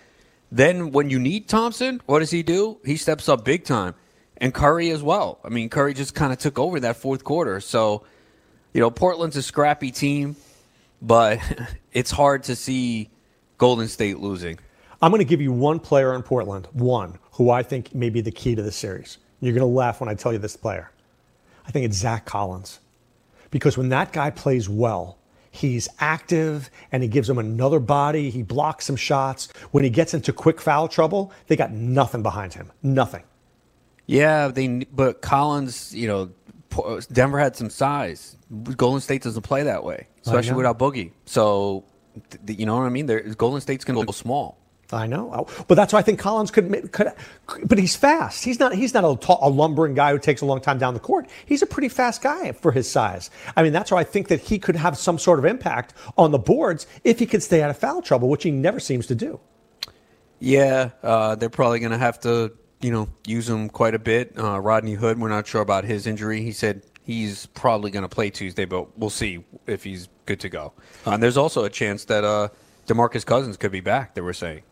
Then 0.53 0.91
when 0.91 1.11
you 1.11 1.19
need 1.19 1.49
Thompson, 1.49 2.03
what 2.07 2.19
does 2.19 2.31
he 2.31 2.43
do? 2.43 2.79
He 2.85 2.97
steps 2.97 3.29
up 3.29 3.45
big 3.45 3.65
time, 3.65 3.95
and 4.37 4.53
Curry 4.53 4.91
as 4.91 5.03
well. 5.03 5.39
I 5.45 5.49
mean, 5.49 5.69
Curry 5.69 5.95
just 5.95 6.15
kind 6.15 6.33
of 6.33 6.39
took 6.39 6.59
over 6.59 6.81
that 6.81 6.97
fourth 6.97 7.23
quarter. 7.23 7.61
So, 7.61 8.05
you 8.73 8.81
know, 8.81 8.91
Portland's 8.91 9.37
a 9.37 9.43
scrappy 9.43 9.91
team, 9.91 10.37
but 11.01 11.39
it's 11.93 12.11
hard 12.11 12.45
to 12.45 12.57
see 12.57 13.11
Golden 13.59 13.87
State 13.87 14.19
losing. 14.19 14.59
I'm 15.03 15.11
going 15.11 15.21
to 15.21 15.25
give 15.25 15.41
you 15.41 15.53
one 15.53 15.79
player 15.79 16.15
in 16.15 16.23
Portland, 16.23 16.69
one, 16.73 17.19
who 17.33 17.51
I 17.51 17.63
think 17.63 17.95
may 17.95 18.11
be 18.11 18.21
the 18.21 18.33
key 18.33 18.55
to 18.55 18.63
the 18.63 18.73
series. 18.73 19.19
You're 19.41 19.55
going 19.55 19.61
to 19.61 19.67
laugh 19.67 20.01
when 20.01 20.09
I 20.09 20.15
tell 20.15 20.33
you 20.33 20.39
this 20.39 20.57
player. 20.57 20.91
I 21.67 21.71
think 21.71 21.87
it's 21.87 21.97
Zach 21.97 22.27
Collins. 22.27 22.81
Because 23.51 23.79
when 23.79 23.89
that 23.89 24.13
guy 24.13 24.31
plays 24.31 24.69
well, 24.69 25.17
he's 25.51 25.89
active 25.99 26.71
and 26.93 27.03
he 27.03 27.09
gives 27.09 27.29
them 27.29 27.39
another 27.39 27.81
body. 27.81 28.31
He 28.31 28.43
blocks 28.43 28.87
some 28.87 28.97
shots. 28.97 29.49
When 29.73 29.85
he 29.85 29.91
gets 29.91 30.15
into 30.15 30.33
quick 30.33 30.61
foul 30.61 30.89
trouble, 30.89 31.33
they 31.49 31.57
got 31.57 31.73
nothing 31.73 32.23
behind 32.23 32.55
him. 32.55 32.71
Nothing. 32.83 33.25
Yeah, 34.07 34.49
they 34.49 34.87
but 34.93 35.21
Collins, 35.21 35.95
you 35.95 36.09
know, 36.09 36.31
Denver 37.13 37.39
had 37.39 37.57
some 37.57 37.71
size. 37.71 38.37
Golden 38.77 39.01
State 39.01 39.23
doesn't 39.23 39.43
play 39.43 39.65
that 39.65 39.85
way, 39.85 40.09
especially 40.25 40.55
without 40.55 40.79
Boogie. 40.79 41.13
So, 41.27 41.85
th- 42.47 42.59
you 42.59 42.67
know 42.67 42.77
what 42.77 42.87
I 42.87 42.89
mean? 42.89 43.07
There, 43.07 43.21
Golden 43.21 43.61
State's 43.61 43.85
going 43.85 43.99
to 43.99 44.07
go 44.07 44.13
small. 44.13 44.60
I 44.93 45.07
know, 45.07 45.47
but 45.69 45.75
that's 45.75 45.93
why 45.93 46.01
I 46.01 46.03
think 46.03 46.19
Collins 46.19 46.51
could. 46.51 46.93
could 46.93 47.13
but 47.65 47.79
he's 47.79 47.97
fast. 47.97 48.45
He's 48.45 48.59
not. 48.59 48.75
He's 48.75 48.95
not 48.95 49.05
a, 49.05 49.17
tall, 49.17 49.39
a 49.43 49.49
lumbering 49.49 49.95
guy 49.95 50.13
who 50.13 50.19
takes 50.19 50.41
a 50.41 50.47
long 50.47 50.61
time 50.61 50.79
down 50.79 50.95
the 50.95 51.01
court. 51.01 51.29
He's 51.47 51.63
a 51.63 51.67
pretty 51.67 51.89
fast 51.89 52.23
guy 52.23 52.53
for 52.53 52.73
his 52.73 52.91
size. 52.91 53.31
I 53.57 53.63
mean, 53.63 53.73
that's 53.73 53.91
why 53.91 54.01
I 54.01 54.05
think 54.05 54.29
that 54.29 54.41
he 54.41 54.59
could 54.59 54.77
have 54.77 54.99
some 54.99 55.19
sort 55.19 55.39
of 55.39 55.45
impact 55.45 55.95
on 56.17 56.31
the 56.31 56.39
boards 56.39 56.87
if 57.05 57.19
he 57.19 57.27
could 57.27 57.43
stay 57.43 57.63
out 57.63 57.71
of 57.71 57.79
foul 57.79 58.03
trouble, 58.03 58.29
which 58.29 58.43
he 58.43 58.51
never 58.51 58.81
seems 58.81 59.07
to 59.09 59.15
do. 59.15 59.41
Yeah, 60.41 60.91
uh, 61.03 61.35
they're 61.35 61.51
probably 61.51 61.81
going 61.81 61.93
to 61.93 61.99
have 61.99 62.19
to, 62.21 62.53
you 62.81 62.91
know, 62.91 63.09
use 63.27 63.49
him 63.49 63.69
quite 63.69 63.95
a 63.95 63.99
bit. 63.99 64.39
Uh, 64.39 64.59
Rodney 64.59 64.95
Hood, 64.95 65.21
we're 65.21 65.29
not 65.29 65.47
sure 65.47 65.61
about 65.61 65.85
his 65.85 66.07
injury. 66.07 66.43
He 66.43 66.53
said 66.53 66.83
he's 67.05 67.47
probably 67.47 67.91
going 67.91 68.05
to 68.05 68.09
play 68.09 68.31
Tuesday, 68.31 68.65
but 68.65 68.99
we'll 68.99 69.11
see 69.11 69.45
if 69.67 69.85
he's 69.85 70.09
good 70.27 70.41
to 70.41 70.49
go. 70.49 70.73
Uh, 71.07 71.11
and 71.11 71.23
there's 71.23 71.37
also 71.37 71.65
a 71.65 71.71
chance 71.71 72.07
that 72.07 72.25
uh, 72.25 72.49
Demarcus 72.87 73.25
Cousins 73.27 73.57
could 73.57 73.73
be 73.73 73.81
back. 73.81 74.15
They 74.15 74.23
were 74.23 74.33
saying 74.33 74.63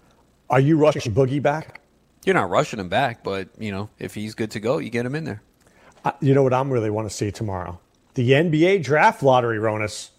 Are 0.50 0.60
you 0.60 0.78
rushing 0.78 1.12
Boogie 1.14 1.42
back? 1.42 1.80
you're 2.24 2.34
not 2.34 2.50
rushing 2.50 2.78
him 2.78 2.88
back, 2.90 3.24
but 3.24 3.48
you 3.58 3.72
know, 3.72 3.88
if 3.98 4.14
he's 4.14 4.34
good 4.34 4.50
to 4.50 4.60
go, 4.60 4.78
you 4.78 4.90
get 4.90 5.06
him 5.06 5.14
in 5.14 5.24
there. 5.24 5.42
Uh, 6.04 6.12
you 6.20 6.34
know 6.34 6.42
what 6.42 6.52
I'm 6.52 6.70
really 6.70 6.90
want 6.90 7.08
to 7.08 7.14
see 7.14 7.30
tomorrow? 7.30 7.78
The 8.14 8.32
NBA 8.32 8.82
draft 8.82 9.22
lottery, 9.22 9.58
Ronis. 9.58 10.10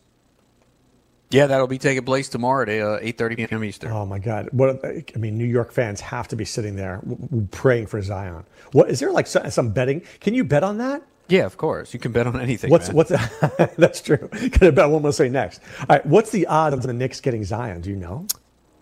Yeah, 1.29 1.45
that'll 1.45 1.67
be 1.67 1.77
taking 1.77 2.03
place 2.05 2.27
tomorrow 2.27 2.63
at 2.63 2.69
uh, 2.69 2.99
8:30 3.05 3.47
p.m. 3.47 3.63
Eastern. 3.63 3.91
Oh 3.91 4.05
my 4.05 4.17
God! 4.17 4.49
What 4.51 4.83
I 4.83 5.03
mean, 5.17 5.37
New 5.37 5.45
York 5.45 5.71
fans 5.71 6.01
have 6.01 6.27
to 6.29 6.35
be 6.35 6.45
sitting 6.45 6.75
there 6.75 6.97
w- 6.97 7.17
w- 7.17 7.47
praying 7.51 7.85
for 7.85 8.01
Zion. 8.01 8.43
What 8.71 8.89
is 8.89 8.99
there 8.99 9.11
like 9.11 9.27
some, 9.27 9.49
some 9.51 9.69
betting? 9.69 10.01
Can 10.21 10.33
you 10.33 10.43
bet 10.43 10.63
on 10.63 10.79
that? 10.79 11.03
Yeah, 11.27 11.45
of 11.45 11.57
course. 11.57 11.93
You 11.93 11.99
can 11.99 12.11
bet 12.11 12.25
on 12.25 12.41
anything. 12.41 12.71
What's 12.71 12.87
man. 12.87 12.95
what's 12.95 13.11
that's 13.77 14.01
true? 14.01 14.27
Can 14.29 14.67
I 14.67 14.71
bet 14.71 14.89
what 14.89 14.95
I'm 14.97 15.01
gonna 15.03 15.13
say 15.13 15.29
next? 15.29 15.61
All 15.81 15.85
right, 15.89 16.05
what's 16.07 16.31
the 16.31 16.47
odds 16.47 16.73
of 16.73 16.81
the 16.81 16.93
Knicks 16.93 17.21
getting 17.21 17.43
Zion? 17.43 17.81
Do 17.81 17.91
you 17.91 17.95
know? 17.95 18.25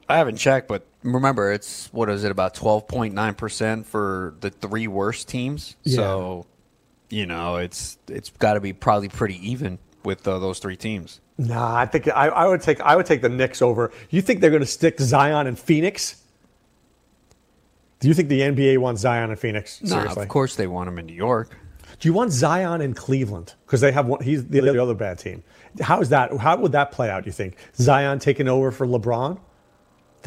I 0.10 0.18
haven't 0.18 0.38
checked, 0.38 0.68
but 0.68 0.86
remember, 1.04 1.52
it's 1.52 1.90
what 1.92 2.10
is 2.10 2.24
it 2.24 2.32
about 2.32 2.54
12.9 2.54 3.38
percent 3.38 3.86
for 3.86 4.36
the 4.40 4.50
three 4.50 4.88
worst 4.88 5.28
teams. 5.28 5.76
So, 5.86 6.46
you 7.10 7.26
know, 7.26 7.58
it's 7.58 7.98
it's 8.08 8.30
got 8.30 8.54
to 8.54 8.60
be 8.60 8.74
probably 8.74 9.10
pretty 9.10 9.36
even 9.50 9.80
with 10.04 10.28
uh, 10.28 10.40
those 10.40 10.60
three 10.60 10.78
teams. 10.78 11.20
Nah, 11.38 11.76
I 11.76 11.86
think 11.86 12.08
I, 12.08 12.28
I 12.30 12.48
would 12.48 12.62
take 12.62 12.80
I 12.82 12.96
would 12.96 13.06
take 13.06 13.22
the 13.22 13.30
Knicks 13.30 13.62
over. 13.62 13.92
You 14.10 14.22
think 14.22 14.42
they're 14.42 14.52
gonna 14.52 14.66
stick 14.66 15.00
Zion 15.00 15.46
and 15.48 15.58
Phoenix? 15.60 16.24
Do 18.00 18.08
you 18.08 18.14
think 18.14 18.30
the 18.30 18.42
NBA 18.42 18.78
wants 18.78 19.02
Zion 19.02 19.30
and 19.30 19.40
Phoenix? 19.40 19.82
Nah, 19.82 20.06
of 20.06 20.28
course 20.28 20.56
they 20.56 20.68
want 20.68 20.88
him 20.88 21.00
in 21.00 21.06
New 21.06 21.14
York. 21.14 21.58
Do 22.00 22.08
you 22.08 22.14
want 22.14 22.32
Zion 22.32 22.82
in 22.82 22.94
Cleveland? 22.94 23.56
Because 23.66 23.82
they 23.82 23.92
have 23.92 24.06
one. 24.08 24.22
He's 24.24 24.46
the, 24.48 24.62
the 24.62 24.82
other 24.82 24.94
bad 24.94 25.20
team. 25.20 25.44
How 25.82 26.00
is 26.00 26.10
that? 26.10 26.36
How 26.38 26.58
would 26.58 26.72
that 26.74 26.92
play 26.92 27.10
out? 27.10 27.26
You 27.26 27.32
think 27.32 27.58
Zion 27.76 28.20
taking 28.20 28.48
over 28.48 28.72
for 28.72 28.86
LeBron? 28.86 29.40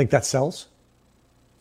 Think 0.01 0.13
that 0.13 0.25
sells? 0.25 0.69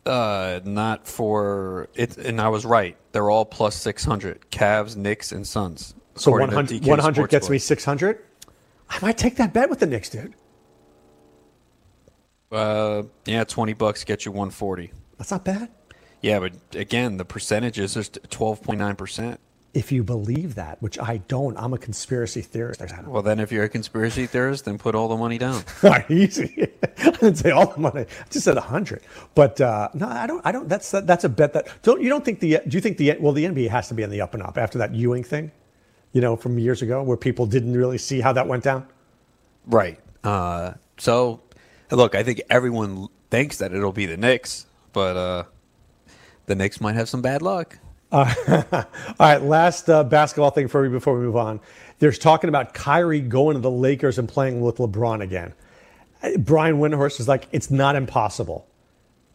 Uh, 0.05 0.61
not 0.63 1.05
for 1.05 1.89
it. 1.93 2.15
And 2.15 2.39
I 2.39 2.47
was 2.47 2.63
right. 2.63 2.95
They're 3.11 3.29
all 3.29 3.43
plus 3.43 3.75
600. 3.75 4.49
Cavs, 4.49 4.95
Knicks, 4.95 5.33
and 5.33 5.45
Suns. 5.45 5.93
So 6.15 6.31
100, 6.31 6.85
100 6.85 7.29
gets 7.29 7.49
me 7.49 7.57
600. 7.57 8.23
I 8.89 8.99
might 9.01 9.17
take 9.17 9.35
that 9.35 9.51
bet 9.51 9.69
with 9.69 9.79
the 9.79 9.87
Knicks, 9.87 10.09
dude. 10.09 10.35
Uh, 12.49 13.03
yeah, 13.25 13.43
20 13.43 13.73
bucks 13.73 14.05
gets 14.05 14.25
you 14.25 14.31
140. 14.31 14.93
That's 15.17 15.31
not 15.31 15.43
bad. 15.43 15.67
Yeah, 16.21 16.39
but 16.39 16.53
again, 16.75 17.17
the 17.17 17.25
percentages 17.25 17.97
are 17.97 18.03
12.9 18.03 18.97
percent. 18.97 19.41
If 19.73 19.91
you 19.91 20.03
believe 20.03 20.55
that, 20.55 20.81
which 20.81 20.97
I 20.97 21.17
don't, 21.17 21.57
I'm 21.57 21.73
a 21.73 21.77
conspiracy 21.77 22.41
theorist. 22.41 22.81
Well, 23.05 23.21
then, 23.21 23.39
if 23.39 23.51
you're 23.51 23.63
a 23.63 23.69
conspiracy 23.69 24.25
theorist, 24.25 24.65
then 24.65 24.77
put 24.77 24.95
all 24.95 25.07
the 25.07 25.17
money 25.17 25.37
down. 25.37 25.63
Easy. 26.09 26.67
I 26.97 27.11
didn't 27.11 27.35
say 27.35 27.51
all 27.51 27.67
the 27.67 27.79
money. 27.79 28.01
I 28.01 28.29
just 28.29 28.45
said 28.45 28.57
a 28.57 28.61
hundred. 28.61 29.01
But 29.35 29.61
uh, 29.61 29.89
no, 29.93 30.07
I 30.07 30.25
don't. 30.25 30.45
I 30.45 30.51
don't. 30.51 30.67
That's 30.67 30.89
that's 30.91 31.23
a 31.23 31.29
bet 31.29 31.53
that. 31.53 31.67
Don't 31.83 32.01
you 32.01 32.09
don't 32.09 32.25
think 32.25 32.39
the? 32.39 32.61
Do 32.67 32.77
you 32.77 32.81
think 32.81 32.97
the? 32.97 33.15
Well, 33.19 33.33
the 33.33 33.45
NBA 33.45 33.69
has 33.69 33.87
to 33.89 33.93
be 33.93 34.03
on 34.03 34.09
the 34.09 34.21
up 34.21 34.33
and 34.33 34.41
up 34.41 34.57
after 34.57 34.79
that 34.79 34.93
Ewing 34.95 35.23
thing, 35.23 35.51
you 36.13 36.21
know, 36.21 36.35
from 36.35 36.57
years 36.57 36.81
ago, 36.81 37.03
where 37.03 37.17
people 37.17 37.45
didn't 37.45 37.73
really 37.77 37.97
see 37.97 38.21
how 38.21 38.33
that 38.33 38.47
went 38.47 38.63
down. 38.63 38.87
Right. 39.67 39.99
Uh, 40.23 40.73
so, 40.97 41.41
look, 41.91 42.15
I 42.15 42.23
think 42.23 42.41
everyone 42.49 43.07
thinks 43.29 43.57
that 43.59 43.71
it'll 43.73 43.91
be 43.91 44.07
the 44.07 44.17
Knicks, 44.17 44.65
but 44.93 45.15
uh, 45.15 45.43
the 46.47 46.55
Knicks 46.55 46.81
might 46.81 46.95
have 46.95 47.07
some 47.07 47.21
bad 47.21 47.41
luck. 47.41 47.77
Uh, 48.11 48.33
all 48.71 48.85
right, 49.19 49.41
last 49.41 49.89
uh, 49.89 50.03
basketball 50.03 50.49
thing 50.51 50.67
for 50.67 50.83
you 50.83 50.91
before 50.91 51.13
we 51.13 51.21
move 51.21 51.35
on. 51.35 51.59
There's 51.99 52.17
talking 52.17 52.47
about 52.47 52.73
Kyrie 52.73 53.21
going 53.21 53.55
to 53.55 53.61
the 53.61 53.71
Lakers 53.71 54.17
and 54.17 54.27
playing 54.27 54.61
with 54.61 54.77
LeBron 54.77 55.21
again. 55.21 55.53
Uh, 56.23 56.37
Brian 56.37 56.77
Windhorst 56.77 57.19
is 57.19 57.27
like, 57.27 57.47
it's 57.51 57.69
not 57.69 57.95
impossible. 57.95 58.65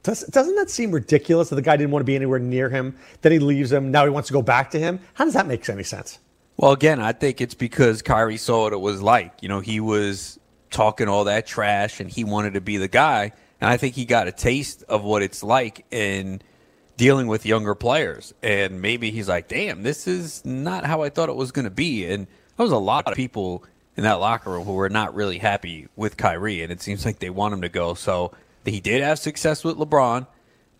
Does, 0.02 0.23
doesn't 0.25 0.57
that 0.57 0.71
seem 0.71 0.90
ridiculous 0.90 1.49
that 1.49 1.57
the 1.57 1.62
guy 1.62 1.76
didn't 1.76 1.90
want 1.90 2.02
to 2.02 2.07
be 2.07 2.16
anywhere 2.16 2.38
near 2.38 2.69
him? 2.69 2.97
Then 3.23 3.33
he 3.33 3.38
leaves 3.38 3.73
him. 3.73 3.90
Now 3.90 4.04
he 4.04 4.11
wants 4.11 4.28
to 4.28 4.33
go 4.33 4.43
back 4.43 4.71
to 4.73 4.78
him. 4.78 5.00
How 5.14 5.25
does 5.25 5.35
that 5.35 5.47
make 5.47 5.66
any 5.69 5.83
sense? 5.83 6.19
Well, 6.57 6.73
again, 6.73 7.00
I 7.00 7.12
think 7.12 7.40
it's 7.40 7.54
because 7.54 8.02
Kyrie 8.02 8.37
saw 8.37 8.64
what 8.64 8.73
it 8.73 8.81
was 8.81 9.00
like. 9.00 9.33
You 9.40 9.49
know, 9.49 9.61
he 9.61 9.81
was 9.81 10.38
talking 10.71 11.09
all 11.09 11.25
that 11.25 11.47
trash 11.47 12.00
and 12.00 12.11
he 12.11 12.23
wanted 12.23 12.54
to 12.54 12.61
be 12.61 12.76
the 12.76 12.88
guy. 12.88 13.33
And 13.61 13.71
I 13.71 13.76
think 13.76 13.95
he 13.95 14.04
got 14.04 14.28
a 14.28 14.33
taste 14.33 14.85
of 14.88 15.04
what 15.04 15.23
it's 15.23 15.43
like 15.43 15.87
in 15.90 16.43
dealing 16.97 17.27
with 17.27 17.45
younger 17.47 17.75
players. 17.75 18.35
And 18.43 18.81
maybe 18.81 19.11
he's 19.11 19.29
like, 19.29 19.49
damn, 19.49 19.83
this 19.83 20.07
is 20.07 20.45
not 20.45 20.85
how 20.85 21.03
I 21.03 21.09
thought 21.09 21.29
it 21.29 21.37
was 21.37 21.53
going 21.53 21.65
to 21.65 21.71
be. 21.71 22.07
And 22.07 22.27
there 22.57 22.65
was 22.65 22.73
a 22.73 22.79
lot 22.79 23.07
of 23.07 23.15
people 23.15 23.65
in 23.97 24.05
that 24.05 24.15
locker 24.15 24.51
room 24.51 24.65
who 24.65 24.75
were 24.75 24.89
not 24.89 25.15
really 25.15 25.39
happy 25.39 25.89
with 25.97 26.17
Kyrie. 26.17 26.63
And 26.63 26.73
it 26.73 26.81
seems 26.81 27.05
like 27.05 27.19
they 27.19 27.31
want 27.31 27.55
him 27.55 27.63
to 27.63 27.69
go. 27.69 27.95
So 27.95 28.33
he 28.65 28.81
did 28.81 29.03
have 29.03 29.19
success 29.19 29.65
with 29.65 29.77
LeBron 29.77 30.27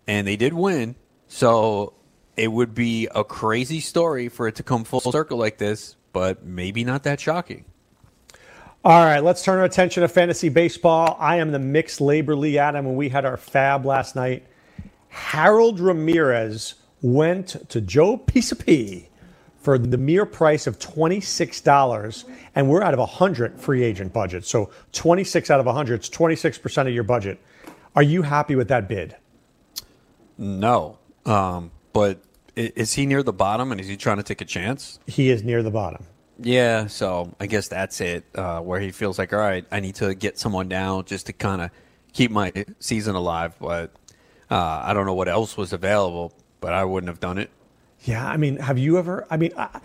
and 0.07 0.27
they 0.27 0.37
did 0.37 0.53
win. 0.53 0.95
So 1.29 1.95
it 2.37 2.49
would 2.49 2.75
be 2.75 3.09
a 3.15 3.25
crazy 3.25 3.81
story 3.81 4.29
for 4.29 4.49
it 4.49 4.57
to 4.57 4.63
come 4.63 4.85
full 4.85 5.01
circle 5.01 5.39
like 5.39 5.59
this, 5.59 5.97
but 6.13 6.45
maybe 6.45 6.85
not 6.85 7.05
that 7.05 7.21
shocking. 7.21 7.65
All 8.85 9.03
right, 9.03 9.21
let's 9.21 9.43
turn 9.43 9.59
our 9.59 9.65
attention 9.65 10.03
to 10.03 10.09
fantasy 10.09 10.51
baseball. 10.51 11.17
I 11.19 11.37
am 11.37 11.53
the 11.53 11.59
mixed 11.59 12.01
LABR 12.01 12.37
league 12.37 12.57
Adam, 12.57 12.87
and 12.87 12.97
we 12.97 13.09
had 13.09 13.25
our 13.25 13.39
FAAB 13.39 13.87
last 13.87 14.15
night. 14.15 14.47
Harold 15.15 15.79
Ramirez 15.79 16.75
went 17.01 17.69
to 17.71 17.81
Joe 17.81 18.19
Pisapia 18.19 19.07
for 19.61 19.79
the 19.79 19.97
mere 19.97 20.27
price 20.27 20.67
of 20.67 20.81
$26, 20.81 22.25
and 22.57 22.69
we're 22.69 22.83
out 22.83 22.95
of 22.95 22.99
a 22.99 23.03
100 23.03 23.59
free 23.61 23.85
agent 23.85 24.13
budget. 24.13 24.45
So 24.45 24.71
26 24.93 25.51
out 25.51 25.61
of 25.61 25.67
100, 25.67 25.95
it's 25.95 26.09
26% 26.11 26.89
of 26.89 26.93
your 26.93 27.05
budget. 27.05 27.39
Are 27.95 28.03
you 28.03 28.23
happy 28.23 28.57
with 28.57 28.67
that 28.69 28.89
bid? 28.89 29.17
No. 30.37 30.99
Um, 31.25 31.71
but 31.93 32.19
is 32.57 32.95
he 32.95 33.07
near 33.07 33.23
the 33.23 33.33
bottom 33.33 33.71
and 33.71 33.81
is 33.81 33.87
he 33.87 33.97
trying 33.97 34.17
to 34.17 34.25
take 34.25 34.41
a 34.41 34.45
chance? 34.45 34.99
He 35.07 35.31
is 35.31 35.45
near 35.45 35.63
the 35.63 35.71
bottom. 35.71 36.05
Yeah, 36.41 36.89
so 36.89 37.33
I 37.39 37.47
guess 37.47 37.69
that's 37.69 38.01
it. 38.01 38.25
Uh, 38.35 38.61
where 38.61 38.81
he 38.81 38.91
feels 38.91 39.17
like, 39.17 39.33
all 39.33 39.39
right, 39.39 39.65
I 39.71 39.79
need 39.79 39.95
to 39.97 40.13
get 40.17 40.41
someone 40.41 40.69
down 40.69 41.05
just 41.05 41.27
to 41.27 41.33
kind 41.33 41.63
of 41.63 41.71
keep 42.13 42.33
my 42.33 42.53
season 42.81 43.15
alive. 43.15 43.55
But 43.61 43.93
uh, 44.51 44.83
I 44.85 44.95
don't 44.95 45.07
know 45.07 45.15
what 45.15 45.29
else 45.29 45.57
was 45.57 45.73
available, 45.73 46.33
but 46.61 46.73
I 46.73 46.85
wouldn't 46.85 47.09
have 47.09 47.21
done 47.21 47.39
it. 47.39 47.51
Yeah, 48.05 48.27
I 48.27 48.37
mean, 48.37 48.57
have 48.59 48.79
you 48.79 48.99
ever? 48.99 49.27
I 49.31 49.37
mean, 49.37 49.53
I, 49.57 49.81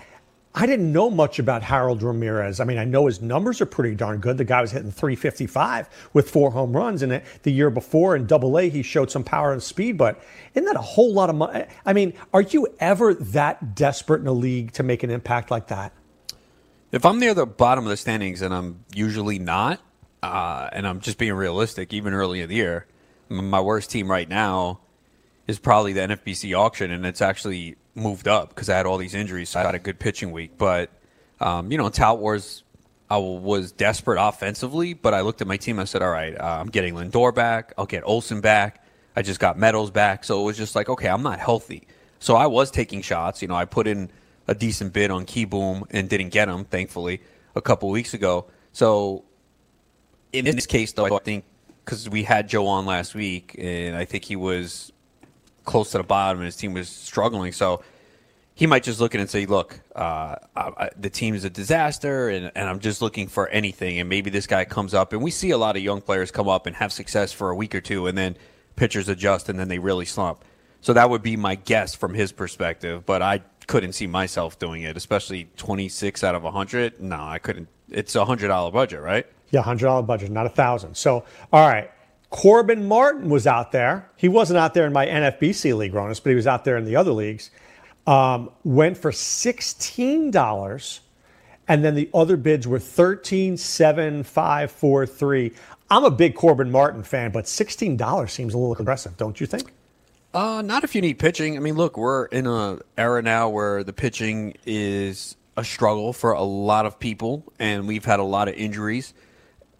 I 0.55 0.65
didn't 0.65 0.91
know 0.91 1.09
much 1.09 1.37
about 1.37 1.61
Harold 1.61 2.01
Ramirez. 2.01 2.59
I 2.59 2.65
mean, 2.65 2.77
I 2.79 2.83
know 2.83 3.05
his 3.05 3.21
numbers 3.21 3.61
are 3.61 3.65
pretty 3.65 3.95
darn 3.95 4.19
good. 4.19 4.37
The 4.37 4.43
guy 4.43 4.61
was 4.61 4.71
hitting 4.71 4.91
355 4.91 6.09
with 6.13 6.29
four 6.29 6.51
home 6.51 6.75
runs, 6.75 7.01
and 7.01 7.21
the 7.43 7.51
year 7.51 7.69
before 7.69 8.15
in 8.15 8.25
Double 8.25 8.57
A, 8.57 8.67
he 8.67 8.81
showed 8.81 9.11
some 9.11 9.23
power 9.23 9.53
and 9.53 9.61
speed. 9.61 9.97
But 9.97 10.21
isn't 10.55 10.65
that 10.65 10.75
a 10.75 10.81
whole 10.81 11.13
lot 11.13 11.29
of 11.29 11.35
money? 11.35 11.65
I 11.85 11.93
mean, 11.93 12.13
are 12.33 12.41
you 12.41 12.67
ever 12.79 13.13
that 13.13 13.75
desperate 13.75 14.21
in 14.21 14.27
a 14.27 14.33
league 14.33 14.73
to 14.73 14.83
make 14.83 15.03
an 15.03 15.11
impact 15.11 15.51
like 15.51 15.67
that? 15.67 15.93
If 16.91 17.05
I'm 17.05 17.19
near 17.19 17.35
the 17.35 17.45
bottom 17.45 17.85
of 17.85 17.91
the 17.91 17.97
standings, 17.97 18.41
and 18.41 18.53
I'm 18.53 18.83
usually 18.93 19.37
not, 19.37 19.79
uh, 20.23 20.69
and 20.73 20.87
I'm 20.87 20.99
just 20.99 21.19
being 21.19 21.33
realistic, 21.33 21.93
even 21.93 22.13
early 22.13 22.41
in 22.41 22.49
the 22.49 22.55
year, 22.55 22.87
my 23.29 23.61
worst 23.61 23.91
team 23.91 24.09
right 24.09 24.27
now 24.27 24.79
is 25.47 25.59
probably 25.59 25.93
the 25.93 26.01
NFBC 26.01 26.57
auction, 26.57 26.91
and 26.91 27.05
it's 27.05 27.21
actually 27.21 27.75
moved 27.95 28.27
up 28.27 28.49
because 28.49 28.69
I 28.69 28.77
had 28.77 28.85
all 28.85 28.97
these 28.97 29.15
injuries. 29.15 29.49
So 29.49 29.59
I 29.59 29.63
had 29.63 29.75
a 29.75 29.79
good 29.79 29.99
pitching 29.99 30.31
week, 30.31 30.57
but 30.57 30.89
um, 31.39 31.71
you 31.71 31.77
know, 31.77 31.89
Tout 31.89 32.19
Wars, 32.19 32.63
I 33.09 33.17
was 33.17 33.71
desperate 33.71 34.21
offensively, 34.21 34.93
but 34.93 35.13
I 35.13 35.21
looked 35.21 35.41
at 35.41 35.47
my 35.47 35.57
team. 35.57 35.79
I 35.79 35.85
said, 35.85 36.01
"All 36.01 36.11
right, 36.11 36.39
uh, 36.39 36.59
I'm 36.59 36.69
getting 36.69 36.95
Lindor 36.95 37.33
back. 37.33 37.73
I'll 37.77 37.85
get 37.85 38.03
Olson 38.05 38.41
back. 38.41 38.83
I 39.15 39.21
just 39.21 39.39
got 39.39 39.57
Meadows 39.57 39.91
back." 39.91 40.23
So 40.23 40.41
it 40.41 40.45
was 40.45 40.57
just 40.57 40.75
like, 40.75 40.89
okay, 40.89 41.07
I'm 41.07 41.23
not 41.23 41.39
healthy. 41.39 41.87
So 42.19 42.35
I 42.35 42.47
was 42.47 42.69
taking 42.69 43.01
shots. 43.01 43.41
You 43.41 43.47
know, 43.47 43.55
I 43.55 43.65
put 43.65 43.87
in 43.87 44.11
a 44.47 44.55
decent 44.55 44.93
bid 44.93 45.11
on 45.11 45.25
Kieboom 45.25 45.85
and 45.91 46.09
didn't 46.09 46.29
get 46.29 46.49
him, 46.49 46.65
thankfully, 46.65 47.21
a 47.55 47.61
couple 47.61 47.89
weeks 47.89 48.13
ago. 48.13 48.47
So 48.73 49.23
in 50.33 50.45
this 50.45 50.65
case, 50.65 50.91
though, 50.91 51.05
I 51.05 51.19
think 51.19 51.45
because 51.89 52.07
we 52.07 52.21
had 52.21 52.47
Joe 52.47 52.67
on 52.67 52.85
last 52.85 53.15
week, 53.15 53.55
and 53.57 53.95
I 53.95 54.05
think 54.05 54.23
he 54.23 54.35
was 54.35 54.91
close 55.65 55.89
to 55.91 55.97
the 55.97 56.03
bottom, 56.03 56.37
and 56.37 56.45
his 56.45 56.55
team 56.55 56.73
was 56.73 56.87
struggling. 56.87 57.51
So 57.51 57.81
he 58.53 58.67
might 58.67 58.83
just 58.83 58.99
look 58.99 59.15
at 59.15 59.17
it 59.17 59.21
and 59.21 59.29
say, 59.29 59.47
"Look, 59.47 59.79
uh, 59.95 60.35
I, 60.55 60.91
the 60.95 61.09
team 61.09 61.33
is 61.33 61.45
a 61.45 61.49
disaster, 61.49 62.29
and, 62.29 62.51
and 62.53 62.69
I'm 62.69 62.79
just 62.79 63.01
looking 63.01 63.27
for 63.27 63.47
anything." 63.47 63.99
And 63.99 64.07
maybe 64.07 64.29
this 64.29 64.45
guy 64.45 64.65
comes 64.65 64.93
up, 64.93 65.13
and 65.13 65.23
we 65.23 65.31
see 65.31 65.49
a 65.49 65.57
lot 65.57 65.77
of 65.77 65.81
young 65.81 65.99
players 65.99 66.29
come 66.29 66.47
up 66.47 66.67
and 66.67 66.75
have 66.75 66.93
success 66.93 67.31
for 67.31 67.49
a 67.49 67.55
week 67.55 67.73
or 67.73 67.81
two, 67.81 68.05
and 68.05 68.15
then 68.15 68.37
pitchers 68.75 69.09
adjust, 69.09 69.49
and 69.49 69.57
then 69.57 69.67
they 69.67 69.79
really 69.79 70.05
slump. 70.05 70.45
So 70.81 70.93
that 70.93 71.09
would 71.09 71.23
be 71.23 71.37
my 71.37 71.55
guess 71.55 71.95
from 71.95 72.13
his 72.13 72.31
perspective, 72.31 73.03
but 73.03 73.23
I 73.23 73.41
couldn't 73.65 73.93
see 73.93 74.05
myself 74.05 74.59
doing 74.59 74.83
it, 74.83 74.95
especially 74.95 75.49
26 75.57 76.23
out 76.23 76.35
of 76.35 76.43
100. 76.43 77.01
No, 77.01 77.19
I 77.19 77.39
couldn't. 77.39 77.67
It's 77.89 78.13
a 78.15 78.25
hundred 78.25 78.49
dollar 78.49 78.71
budget, 78.71 79.01
right? 79.01 79.25
Yeah, 79.51 79.61
hundred 79.61 79.85
dollar 79.85 80.03
budget, 80.03 80.31
not 80.31 80.45
a 80.45 80.49
thousand. 80.49 80.95
So, 80.95 81.25
all 81.51 81.67
right. 81.67 81.91
Corbin 82.29 82.87
Martin 82.87 83.29
was 83.29 83.47
out 83.47 83.71
there. 83.71 84.09
He 84.15 84.29
wasn't 84.29 84.59
out 84.59 84.75
there 84.75 84.85
in 84.85 84.93
my 84.93 85.07
NFBC 85.07 85.75
league, 85.75 85.93
Ronis, 85.93 86.21
but 86.21 86.29
he 86.29 86.35
was 86.35 86.45
out 86.45 86.63
there 86.63 86.77
in 86.77 86.85
the 86.85 86.95
other 86.95 87.11
leagues. 87.11 87.49
Um, 88.05 88.51
went 88.63 88.97
for 88.97 89.11
sixteen 89.11 90.29
dollars, 90.31 90.99
and 91.67 91.83
then 91.83 91.95
the 91.95 92.09
other 92.13 92.37
bids 92.37 92.67
were 92.67 92.79
thirteen, 92.79 93.57
seven, 93.57 94.23
five, 94.23 94.71
four, 94.71 95.05
three. 95.05 95.53
I'm 95.89 96.05
a 96.05 96.11
big 96.11 96.35
Corbin 96.35 96.71
Martin 96.71 97.01
fan, 97.03 97.31
but 97.31 97.47
sixteen 97.47 97.97
dollars 97.97 98.31
seems 98.31 98.53
a 98.53 98.57
little 98.57 98.75
aggressive, 98.79 99.17
don't 99.17 99.39
you 99.41 99.47
think? 99.47 99.73
Uh, 100.33 100.61
not 100.63 100.83
if 100.83 100.93
you 100.93 101.01
need 101.01 101.17
pitching. 101.17 101.57
I 101.57 101.59
mean, 101.59 101.75
look, 101.75 101.97
we're 101.97 102.25
in 102.25 102.45
an 102.45 102.81
era 102.97 103.21
now 103.23 103.49
where 103.49 103.83
the 103.83 103.93
pitching 103.93 104.55
is 104.65 105.35
a 105.57 105.63
struggle 105.63 106.13
for 106.13 106.31
a 106.31 106.43
lot 106.43 106.85
of 106.85 106.99
people, 106.99 107.43
and 107.57 107.87
we've 107.87 108.05
had 108.05 108.19
a 108.19 108.23
lot 108.23 108.47
of 108.47 108.53
injuries. 108.53 109.13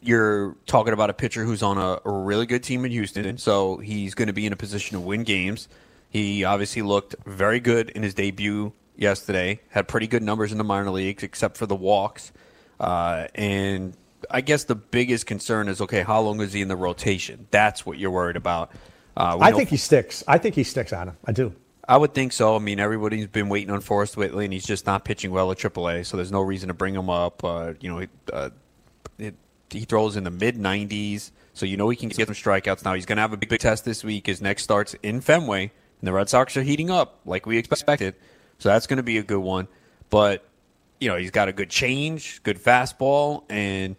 You're 0.01 0.56
talking 0.65 0.94
about 0.94 1.10
a 1.10 1.13
pitcher 1.13 1.44
who's 1.44 1.62
on 1.62 1.77
a, 1.77 2.00
a 2.06 2.12
really 2.12 2.46
good 2.46 2.63
team 2.63 2.86
in 2.86 2.91
Houston, 2.91 3.38
so 3.38 3.77
he's 3.77 4.13
going 4.15 4.27
to 4.27 4.34
be 4.34 4.46
in 4.46 4.53
a 4.53 4.56
position 4.56 4.96
to 4.96 5.01
win 5.01 5.24
games. 5.24 5.68
He 6.10 6.44
obviously 6.44 6.82
looked 6.82 7.15
very 7.25 7.60
good 7.60 7.89
in 7.89 8.03
his 8.03 8.13
debut 8.13 8.74
yesterday. 8.96 9.60
Had 9.70 9.88
pretty 9.88 10.08
good 10.08 10.24
numbers 10.24 10.51
in 10.51 10.58
the 10.58 10.63
minor 10.63 10.91
leagues, 10.91 11.24
except 11.24 11.58
for 11.58 11.65
the 11.65 11.75
walks. 11.75 12.32
Uh, 12.79 13.27
and 13.36 13.96
I 14.32 14.41
guess 14.41 14.63
the 14.63 14.75
biggest 14.75 15.25
concern 15.25 15.68
is 15.68 15.82
okay, 15.82 16.01
how 16.01 16.22
long 16.22 16.41
is 16.41 16.53
he 16.53 16.62
in 16.62 16.68
the 16.68 16.75
rotation? 16.75 17.48
That's 17.51 17.86
what 17.86 17.98
you're 17.98 18.12
worried 18.12 18.38
about. 18.38 18.72
Uh, 19.18 19.38
I 19.41 19.51
think 19.51 19.70
he 19.70 19.77
sticks. 19.77 20.24
I 20.27 20.38
think 20.38 20.56
he 20.56 20.63
sticks, 20.63 20.94
on 20.94 21.10
him. 21.10 21.18
I 21.25 21.32
do. 21.32 21.53
I 21.88 21.98
would 21.98 22.13
think 22.13 22.34
so. 22.34 22.56
I 22.56 22.60
mean, 22.60 22.79
everybody's 22.79 23.27
been 23.27 23.50
waiting 23.50 23.72
on 23.72 23.82
Forrest 23.82 24.15
Whitley, 24.15 24.46
and 24.46 24.53
he's 24.53 24.65
just 24.65 24.86
not 24.86 25.03
pitching 25.03 25.32
well 25.32 25.51
at 25.51 25.58
AAA, 25.58 26.06
so 26.06 26.18
there's 26.18 26.32
no 26.32 26.41
reason 26.41 26.68
to 26.68 26.74
bring 26.74 26.94
him 26.94 27.10
up. 27.10 27.44
Uh, 27.44 27.74
you 27.82 27.91
know, 27.91 28.06
uh, 28.32 28.50
it, 29.18 29.36
he 29.71 29.81
throws 29.81 30.15
in 30.15 30.23
the 30.23 30.31
mid 30.31 30.55
90s, 30.55 31.31
so 31.53 31.65
you 31.65 31.77
know 31.77 31.89
he 31.89 31.95
can 31.95 32.09
get 32.09 32.27
some 32.27 32.35
strikeouts. 32.35 32.83
Now 32.83 32.93
he's 32.93 33.05
going 33.05 33.17
to 33.17 33.21
have 33.21 33.33
a 33.33 33.38
big, 33.38 33.49
big 33.49 33.59
test 33.59 33.85
this 33.85 34.03
week. 34.03 34.27
His 34.27 34.41
next 34.41 34.63
starts 34.63 34.95
in 35.03 35.21
Fenway, 35.21 35.63
and 35.63 36.07
the 36.07 36.13
Red 36.13 36.29
Sox 36.29 36.55
are 36.57 36.63
heating 36.63 36.89
up 36.89 37.19
like 37.25 37.45
we 37.45 37.57
expected, 37.57 38.15
so 38.57 38.69
that's 38.69 38.88
going 38.88 38.97
to 38.97 39.03
be 39.03 39.17
a 39.17 39.23
good 39.23 39.39
one. 39.39 39.67
But 40.09 40.45
you 40.99 41.09
know, 41.09 41.17
he's 41.17 41.31
got 41.31 41.47
a 41.47 41.53
good 41.53 41.69
change, 41.69 42.43
good 42.43 42.61
fastball, 42.61 43.43
and 43.49 43.95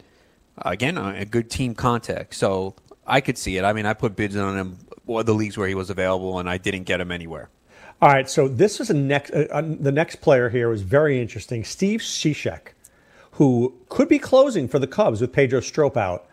again, 0.59 0.99
a 0.99 1.25
good 1.25 1.51
team 1.51 1.75
contact. 1.75 2.35
So 2.35 2.75
I 3.07 3.21
could 3.21 3.39
see 3.39 3.57
it. 3.57 3.65
I 3.65 3.73
mean, 3.73 3.87
I 3.87 3.95
put 3.95 4.17
bids 4.17 4.37
on 4.37 4.57
him 4.57 4.79
or 5.07 5.25
the 5.25 5.35
leagues 5.35 5.57
where 5.57 5.69
he 5.69 5.75
was 5.75 5.91
available, 5.91 6.39
and 6.39 6.49
I 6.49 6.59
didn't 6.59 6.85
get 6.85 7.01
him 7.01 7.11
anywhere. 7.11 7.49
All 8.03 8.09
right, 8.09 8.31
so 8.31 8.49
this 8.49 8.81
is 8.81 8.89
a 8.89 8.95
next. 8.95 9.31
Uh, 9.31 9.47
uh, 9.51 9.63
the 9.63 9.93
next 9.93 10.17
player 10.17 10.49
here 10.49 10.69
was 10.69 10.83
very 10.83 11.21
interesting. 11.21 11.65
Steve 11.65 12.01
Cishek, 12.01 12.69
who 13.41 13.73
could 13.89 14.07
be 14.07 14.19
closing 14.19 14.69
for 14.69 14.79
the 14.79 14.87
Cubs 14.87 15.23
with 15.23 15.33
Pedro 15.33 15.61
Strop 15.61 15.97
out, 15.97 16.27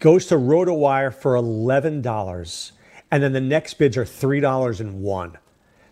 goes 0.00 0.26
to 0.26 0.34
RotoWire 0.34 1.14
for 1.14 1.34
eleven 1.34 2.02
dollars, 2.02 2.72
and 3.10 3.22
then 3.22 3.32
the 3.32 3.40
next 3.40 3.72
bids 3.78 3.96
are 3.96 4.04
three 4.04 4.40
dollars 4.40 4.78
and 4.78 5.00
one. 5.00 5.38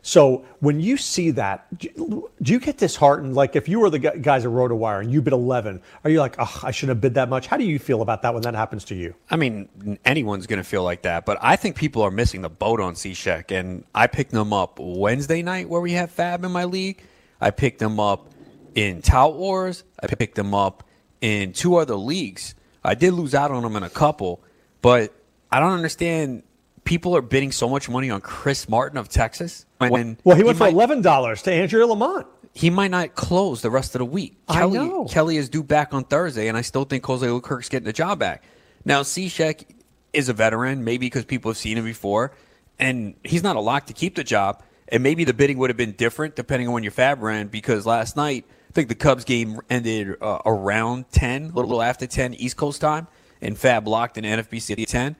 So 0.02 0.44
when 0.60 0.80
you 0.80 0.98
see 0.98 1.30
that, 1.30 1.66
do 1.78 2.28
you 2.44 2.60
get 2.60 2.76
disheartened? 2.76 3.34
Like 3.34 3.56
if 3.56 3.70
you 3.70 3.80
were 3.80 3.88
the 3.88 3.98
guys 3.98 4.44
at 4.44 4.50
RotoWire 4.50 5.00
and 5.00 5.10
you 5.10 5.22
bid 5.22 5.32
11, 5.32 5.80
are 6.04 6.10
you 6.10 6.20
like, 6.20 6.36
oh, 6.38 6.60
I 6.62 6.72
shouldn't 6.72 6.96
have 6.96 7.00
bid 7.00 7.14
that 7.14 7.30
much? 7.30 7.46
How 7.46 7.56
do 7.56 7.64
you 7.64 7.78
feel 7.78 8.02
about 8.02 8.20
that 8.20 8.34
when 8.34 8.42
that 8.42 8.54
happens 8.54 8.84
to 8.84 8.94
you? 8.94 9.14
I 9.30 9.36
mean, 9.36 9.98
anyone's 10.04 10.46
going 10.46 10.58
to 10.58 10.68
feel 10.68 10.84
like 10.84 11.00
that, 11.02 11.24
but 11.24 11.38
I 11.40 11.56
think 11.56 11.74
people 11.76 12.02
are 12.02 12.10
missing 12.10 12.42
the 12.42 12.50
boat 12.50 12.82
on 12.82 12.96
Cishek. 12.96 13.50
And 13.50 13.84
I 13.94 14.08
picked 14.08 14.32
them 14.32 14.52
up 14.52 14.78
Wednesday 14.78 15.40
night 15.40 15.70
where 15.70 15.80
we 15.80 15.92
have 15.92 16.14
FAAB 16.14 16.44
in 16.44 16.52
my 16.52 16.66
league. 16.66 17.02
I 17.40 17.50
picked 17.50 17.78
them 17.78 17.98
up 17.98 18.33
in 18.74 19.02
Tout 19.02 19.36
Wars. 19.36 19.84
I 20.02 20.06
picked 20.06 20.34
them 20.34 20.54
up 20.54 20.84
in 21.20 21.52
two 21.52 21.76
other 21.76 21.94
leagues. 21.94 22.54
I 22.82 22.94
did 22.94 23.14
lose 23.14 23.34
out 23.34 23.50
on 23.50 23.62
them 23.62 23.76
in 23.76 23.82
a 23.82 23.90
couple, 23.90 24.42
but 24.82 25.14
I 25.50 25.60
don't 25.60 25.72
understand 25.72 26.42
people 26.84 27.16
are 27.16 27.22
bidding 27.22 27.52
so 27.52 27.68
much 27.68 27.88
money 27.88 28.10
on 28.10 28.20
Chris 28.20 28.68
Martin 28.68 28.98
of 28.98 29.08
Texas. 29.08 29.64
Well, 29.80 29.90
he 29.90 30.04
went 30.24 30.38
he 30.38 30.42
for 30.42 30.54
might, 30.54 30.72
eleven 30.72 31.02
dollars 31.02 31.42
to 31.42 31.52
Andrew 31.52 31.84
Lamont. 31.86 32.26
He 32.52 32.70
might 32.70 32.90
not 32.90 33.14
close 33.14 33.62
the 33.62 33.70
rest 33.70 33.94
of 33.94 33.98
the 33.98 34.04
week. 34.04 34.36
I 34.48 34.60
Kelley, 34.60 34.78
know. 34.78 35.06
Kelley 35.06 35.36
is 35.36 35.48
due 35.48 35.62
back 35.62 35.92
on 35.92 36.04
Thursday, 36.04 36.48
and 36.48 36.56
I 36.56 36.60
still 36.60 36.84
think 36.84 37.04
Jose 37.04 37.28
Leclerc's 37.28 37.68
getting 37.68 37.86
the 37.86 37.92
job 37.92 38.18
back. 38.18 38.44
Now, 38.84 39.02
Cishek 39.02 39.64
is 40.12 40.28
a 40.28 40.32
veteran, 40.32 40.84
maybe 40.84 41.06
because 41.06 41.24
people 41.24 41.50
have 41.50 41.58
seen 41.58 41.78
him 41.78 41.84
before, 41.84 42.32
and 42.78 43.14
he's 43.24 43.42
not 43.42 43.56
a 43.56 43.60
lock 43.60 43.86
to 43.86 43.92
keep 43.92 44.14
the 44.14 44.22
job. 44.24 44.62
And 44.88 45.02
maybe 45.02 45.24
the 45.24 45.34
bidding 45.34 45.58
would 45.58 45.70
have 45.70 45.76
been 45.76 45.92
different 45.92 46.36
depending 46.36 46.68
on 46.68 46.74
when 46.74 46.82
your 46.84 46.92
FAAB 46.92 47.20
ran, 47.20 47.48
because 47.48 47.86
last 47.86 48.16
night 48.16 48.44
think 48.74 48.88
the 48.88 48.94
Cubs 48.94 49.24
game 49.24 49.60
ended 49.70 50.16
uh, 50.20 50.40
around 50.44 51.10
ten, 51.10 51.44
a 51.44 51.54
little 51.54 51.80
after 51.80 52.06
ten 52.06 52.34
East 52.34 52.56
Coast 52.56 52.80
time, 52.80 53.06
and 53.40 53.56
FAAB 53.56 53.86
locked 53.86 54.18
in 54.18 54.24
NFBC 54.24 54.82
at 54.82 54.88
ten. 54.88 55.16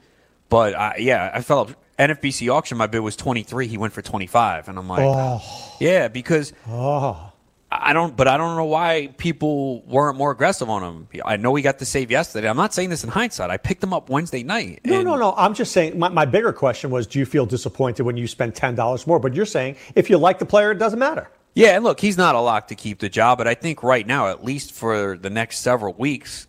But 0.48 0.74
uh, 0.74 0.92
yeah, 0.98 1.30
I 1.32 1.40
felt 1.40 1.74
NFBC 1.98 2.52
auction. 2.52 2.76
My 2.76 2.86
bid 2.86 3.00
was 3.00 3.16
twenty 3.16 3.42
three. 3.42 3.66
He 3.66 3.78
went 3.78 3.92
for 3.92 4.02
twenty 4.02 4.26
five, 4.26 4.68
and 4.68 4.78
I'm 4.78 4.88
like, 4.88 5.00
oh. 5.02 5.76
yeah, 5.80 6.08
because 6.08 6.52
oh. 6.68 7.30
I 7.70 7.92
don't. 7.92 8.16
But 8.16 8.28
I 8.28 8.36
don't 8.36 8.56
know 8.56 8.64
why 8.64 9.12
people 9.16 9.82
weren't 9.82 10.16
more 10.16 10.30
aggressive 10.30 10.70
on 10.70 10.82
him. 10.82 11.08
I 11.24 11.36
know 11.36 11.54
he 11.54 11.62
got 11.62 11.78
the 11.78 11.84
save 11.84 12.10
yesterday. 12.10 12.48
I'm 12.48 12.56
not 12.56 12.72
saying 12.72 12.90
this 12.90 13.02
in 13.02 13.10
hindsight. 13.10 13.50
I 13.50 13.56
picked 13.56 13.82
him 13.82 13.92
up 13.92 14.08
Wednesday 14.08 14.44
night. 14.44 14.80
No, 14.84 15.02
no, 15.02 15.16
no. 15.16 15.34
I'm 15.36 15.54
just 15.54 15.72
saying. 15.72 15.98
My, 15.98 16.08
my 16.08 16.24
bigger 16.24 16.52
question 16.52 16.90
was, 16.90 17.06
do 17.06 17.18
you 17.18 17.26
feel 17.26 17.46
disappointed 17.46 18.04
when 18.04 18.16
you 18.16 18.28
spend 18.28 18.54
ten 18.54 18.74
dollars 18.76 19.06
more? 19.06 19.18
But 19.18 19.34
you're 19.34 19.46
saying 19.46 19.76
if 19.96 20.08
you 20.08 20.18
like 20.18 20.38
the 20.38 20.46
player, 20.46 20.70
it 20.70 20.78
doesn't 20.78 20.98
matter. 20.98 21.28
Yeah, 21.54 21.76
and 21.76 21.84
look, 21.84 22.00
he's 22.00 22.18
not 22.18 22.34
a 22.34 22.40
lock 22.40 22.68
to 22.68 22.74
keep 22.74 22.98
the 22.98 23.08
job, 23.08 23.38
but 23.38 23.46
I 23.46 23.54
think 23.54 23.84
right 23.84 24.04
now, 24.04 24.28
at 24.28 24.44
least 24.44 24.72
for 24.72 25.16
the 25.16 25.30
next 25.30 25.60
several 25.60 25.94
weeks, 25.94 26.48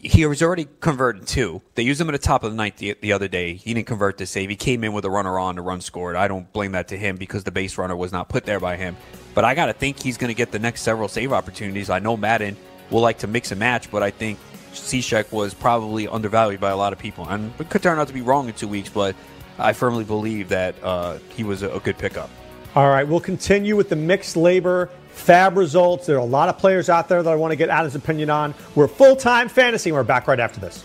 he 0.00 0.24
was 0.24 0.40
already 0.40 0.68
converted 0.78 1.26
two. 1.26 1.60
They 1.74 1.82
used 1.82 2.00
him 2.00 2.08
at 2.08 2.12
the 2.12 2.18
top 2.18 2.44
of 2.44 2.52
the 2.52 2.56
ninth 2.56 2.76
the, 2.76 2.96
the, 3.00 3.12
other 3.12 3.26
day. 3.26 3.54
He 3.54 3.74
didn't 3.74 3.88
convert 3.88 4.18
to 4.18 4.26
save. 4.26 4.48
He 4.48 4.56
came 4.56 4.84
in 4.84 4.92
with 4.92 5.04
a 5.04 5.10
runner 5.10 5.36
on, 5.38 5.56
the 5.56 5.62
run 5.62 5.80
scored. 5.80 6.14
I 6.14 6.28
don't 6.28 6.50
blame 6.52 6.72
that 6.72 6.88
to 6.88 6.96
him 6.96 7.16
because 7.16 7.42
the 7.42 7.50
base 7.50 7.76
runner 7.76 7.96
was 7.96 8.12
not 8.12 8.28
put 8.28 8.44
there 8.44 8.60
by 8.60 8.76
him. 8.76 8.96
But 9.34 9.44
I 9.44 9.54
got 9.54 9.66
to 9.66 9.72
think 9.72 10.00
he's 10.00 10.16
going 10.16 10.28
to 10.28 10.34
get 10.34 10.52
the 10.52 10.58
next 10.60 10.82
several 10.82 11.08
save 11.08 11.32
opportunities. 11.32 11.90
I 11.90 11.98
know 11.98 12.16
Maddon 12.16 12.56
will 12.90 13.00
like 13.00 13.18
to 13.18 13.26
mix 13.26 13.50
and 13.50 13.58
match, 13.58 13.90
but 13.90 14.02
I 14.02 14.10
think 14.10 14.38
Cishek 14.72 15.32
was 15.32 15.54
probably 15.54 16.06
undervalued 16.08 16.60
by 16.60 16.70
a 16.70 16.76
lot 16.76 16.92
of 16.92 16.98
people. 16.98 17.26
And 17.28 17.52
it 17.58 17.68
could 17.68 17.82
turn 17.82 17.98
out 17.98 18.08
to 18.08 18.14
be 18.14 18.22
wrong 18.22 18.48
in 18.48 18.54
two 18.54 18.68
weeks, 18.68 18.88
but 18.88 19.16
I 19.58 19.72
firmly 19.72 20.04
believe 20.04 20.48
that 20.50 20.76
uh, 20.82 21.18
he 21.30 21.42
was 21.42 21.62
a 21.62 21.80
good 21.84 21.98
pickup. 21.98 22.30
All 22.76 22.88
right, 22.88 23.06
we'll 23.06 23.18
continue 23.20 23.74
with 23.74 23.88
the 23.88 23.96
mixed 23.96 24.36
LABR 24.36 24.88
fab 25.10 25.56
results. 25.56 26.06
There 26.06 26.16
are 26.16 26.20
a 26.20 26.24
lot 26.24 26.48
of 26.48 26.56
players 26.58 26.88
out 26.88 27.08
there 27.08 27.20
that 27.20 27.30
I 27.30 27.34
want 27.34 27.50
to 27.50 27.56
get 27.56 27.68
Adam's 27.68 27.96
opinion 27.96 28.30
on. 28.30 28.54
We're 28.76 28.86
full 28.86 29.16
time 29.16 29.48
fantasy. 29.48 29.90
and 29.90 29.96
We're 29.96 30.04
back 30.04 30.28
right 30.28 30.38
after 30.38 30.60
this. 30.60 30.84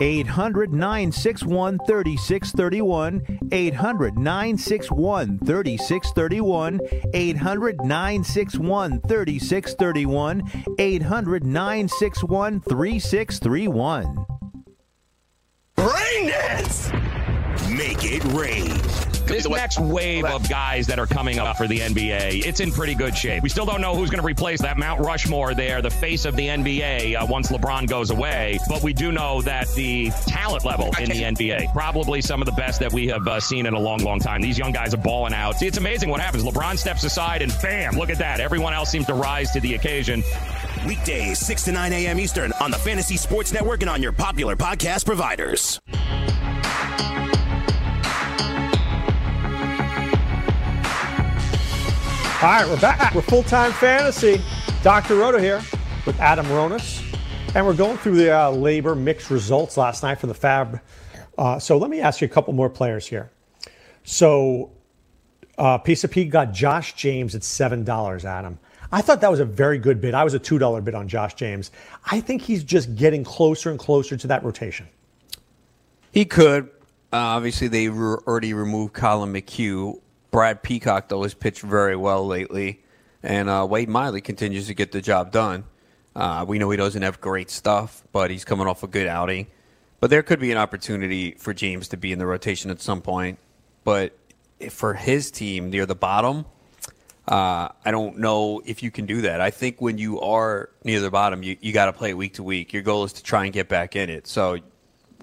800 0.00 0.72
961 0.72 1.78
3631. 1.86 3.22
800 3.52 4.18
961 4.18 5.38
3631. 5.40 6.80
800 7.12 7.76
961 7.84 9.00
3631. 9.02 10.42
800 10.78 11.44
961 11.44 12.60
3631. 12.62 14.26
Rain 15.76 16.28
dance! 16.28 16.90
Make 17.68 18.04
it 18.04 18.24
rain. 18.32 19.09
This 19.30 19.48
next 19.48 19.78
wave 19.78 20.24
of 20.24 20.48
guys 20.48 20.86
that 20.88 20.98
are 20.98 21.06
coming 21.06 21.38
up 21.38 21.56
for 21.56 21.66
the 21.66 21.78
NBA, 21.78 22.44
it's 22.44 22.60
in 22.60 22.72
pretty 22.72 22.94
good 22.94 23.16
shape. 23.16 23.42
We 23.42 23.48
still 23.48 23.64
don't 23.64 23.80
know 23.80 23.94
who's 23.94 24.10
going 24.10 24.20
to 24.20 24.26
replace 24.26 24.60
that 24.62 24.76
Mount 24.76 25.00
Rushmore 25.00 25.54
there, 25.54 25.80
the 25.80 25.90
face 25.90 26.24
of 26.24 26.36
the 26.36 26.48
NBA, 26.48 27.20
uh, 27.20 27.26
once 27.26 27.50
LeBron 27.50 27.88
goes 27.88 28.10
away. 28.10 28.58
But 28.68 28.82
we 28.82 28.92
do 28.92 29.12
know 29.12 29.40
that 29.42 29.68
the 29.74 30.10
talent 30.26 30.64
level 30.64 30.86
in 30.98 31.08
the 31.08 31.22
NBA, 31.22 31.72
probably 31.72 32.20
some 32.20 32.42
of 32.42 32.46
the 32.46 32.52
best 32.52 32.80
that 32.80 32.92
we 32.92 33.06
have 33.08 33.26
uh, 33.28 33.40
seen 33.40 33.66
in 33.66 33.74
a 33.74 33.78
long, 33.78 34.00
long 34.00 34.18
time. 34.18 34.40
These 34.40 34.58
young 34.58 34.72
guys 34.72 34.94
are 34.94 34.98
balling 34.98 35.32
out. 35.32 35.56
See, 35.56 35.66
it's 35.66 35.78
amazing 35.78 36.08
what 36.08 36.20
happens. 36.20 36.44
LeBron 36.44 36.76
steps 36.76 37.04
aside, 37.04 37.42
and 37.42 37.54
bam, 37.62 37.94
look 37.94 38.10
at 38.10 38.18
that. 38.18 38.40
Everyone 38.40 38.72
else 38.72 38.90
seems 38.90 39.06
to 39.06 39.14
rise 39.14 39.50
to 39.52 39.60
the 39.60 39.74
occasion. 39.74 40.22
Weekdays, 40.86 41.38
6 41.38 41.64
to 41.64 41.72
9 41.72 41.92
a.m. 41.92 42.18
Eastern 42.18 42.52
on 42.60 42.70
the 42.70 42.78
Fantasy 42.78 43.16
Sports 43.16 43.52
Network 43.52 43.82
and 43.82 43.90
on 43.90 44.02
your 44.02 44.12
popular 44.12 44.56
podcast 44.56 45.04
providers. 45.04 45.80
All 52.42 52.48
right, 52.48 52.66
we're 52.66 52.80
back. 52.80 53.14
We're 53.14 53.20
full 53.20 53.42
time 53.42 53.70
fantasy. 53.70 54.40
Dr. 54.82 55.16
Roto 55.16 55.36
here 55.36 55.60
with 56.06 56.18
Adam 56.20 56.46
Ronis. 56.46 57.04
And 57.54 57.66
we're 57.66 57.74
going 57.74 57.98
through 57.98 58.16
the 58.16 58.30
uh, 58.30 58.50
LABR 58.50 58.96
mixed 58.96 59.28
results 59.28 59.76
last 59.76 60.02
night 60.02 60.18
for 60.18 60.26
the 60.26 60.32
FAAB. 60.32 60.80
Uh, 61.36 61.58
so 61.58 61.76
let 61.76 61.90
me 61.90 62.00
ask 62.00 62.22
you 62.22 62.24
a 62.24 62.30
couple 62.30 62.54
more 62.54 62.70
players 62.70 63.06
here. 63.06 63.30
So, 64.04 64.70
uh, 65.58 65.76
Piece 65.76 66.02
of 66.02 66.12
Pete 66.12 66.30
got 66.30 66.52
Josh 66.52 66.94
James 66.94 67.34
at 67.34 67.42
$7, 67.42 68.24
Adam. 68.24 68.58
I 68.90 69.02
thought 69.02 69.20
that 69.20 69.30
was 69.30 69.40
a 69.40 69.44
very 69.44 69.76
good 69.76 70.00
bid. 70.00 70.14
I 70.14 70.24
was 70.24 70.32
a 70.32 70.40
$2 70.40 70.82
bid 70.82 70.94
on 70.94 71.08
Josh 71.08 71.34
James. 71.34 71.70
I 72.10 72.22
think 72.22 72.40
he's 72.40 72.64
just 72.64 72.96
getting 72.96 73.22
closer 73.22 73.68
and 73.68 73.78
closer 73.78 74.16
to 74.16 74.26
that 74.28 74.42
rotation. 74.44 74.88
He 76.10 76.24
could. 76.24 76.70
Uh, 77.12 77.16
obviously, 77.16 77.68
they 77.68 77.90
re- 77.90 78.16
already 78.26 78.54
removed 78.54 78.94
Collin 78.94 79.30
McHugh. 79.30 80.00
Brad 80.30 80.62
Peacock, 80.62 81.08
though, 81.08 81.22
has 81.22 81.34
pitched 81.34 81.62
very 81.62 81.96
well 81.96 82.26
lately. 82.26 82.82
And 83.22 83.48
uh, 83.48 83.66
Wade 83.68 83.88
Miley 83.88 84.20
continues 84.20 84.66
to 84.68 84.74
get 84.74 84.92
the 84.92 85.00
job 85.00 85.32
done. 85.32 85.64
Uh, 86.16 86.44
we 86.46 86.58
know 86.58 86.70
he 86.70 86.76
doesn't 86.76 87.02
have 87.02 87.20
great 87.20 87.50
stuff, 87.50 88.02
but 88.12 88.30
he's 88.30 88.44
coming 88.44 88.66
off 88.66 88.82
a 88.82 88.86
good 88.86 89.06
outing. 89.06 89.46
But 90.00 90.10
there 90.10 90.22
could 90.22 90.40
be 90.40 90.50
an 90.50 90.58
opportunity 90.58 91.32
for 91.32 91.52
James 91.52 91.88
to 91.88 91.96
be 91.96 92.12
in 92.12 92.18
the 92.18 92.26
rotation 92.26 92.70
at 92.70 92.80
some 92.80 93.02
point. 93.02 93.38
But 93.84 94.16
for 94.70 94.94
his 94.94 95.30
team 95.30 95.70
near 95.70 95.86
the 95.86 95.94
bottom, 95.94 96.46
Uh, 97.28 97.68
I 97.84 97.90
don't 97.92 98.18
know 98.18 98.60
if 98.64 98.82
you 98.82 98.90
can 98.90 99.06
do 99.06 99.20
that. 99.20 99.40
I 99.40 99.50
think 99.50 99.80
when 99.80 99.98
you 99.98 100.20
are 100.20 100.70
near 100.82 101.00
the 101.00 101.10
bottom, 101.10 101.44
you, 101.44 101.56
you 101.60 101.72
got 101.72 101.86
to 101.86 101.92
play 101.92 102.12
week 102.12 102.34
to 102.34 102.42
week. 102.42 102.72
Your 102.72 102.82
goal 102.82 103.04
is 103.04 103.12
to 103.12 103.22
try 103.22 103.44
and 103.44 103.52
get 103.52 103.68
back 103.68 103.94
in 103.94 104.10
it. 104.10 104.26
So, 104.26 104.58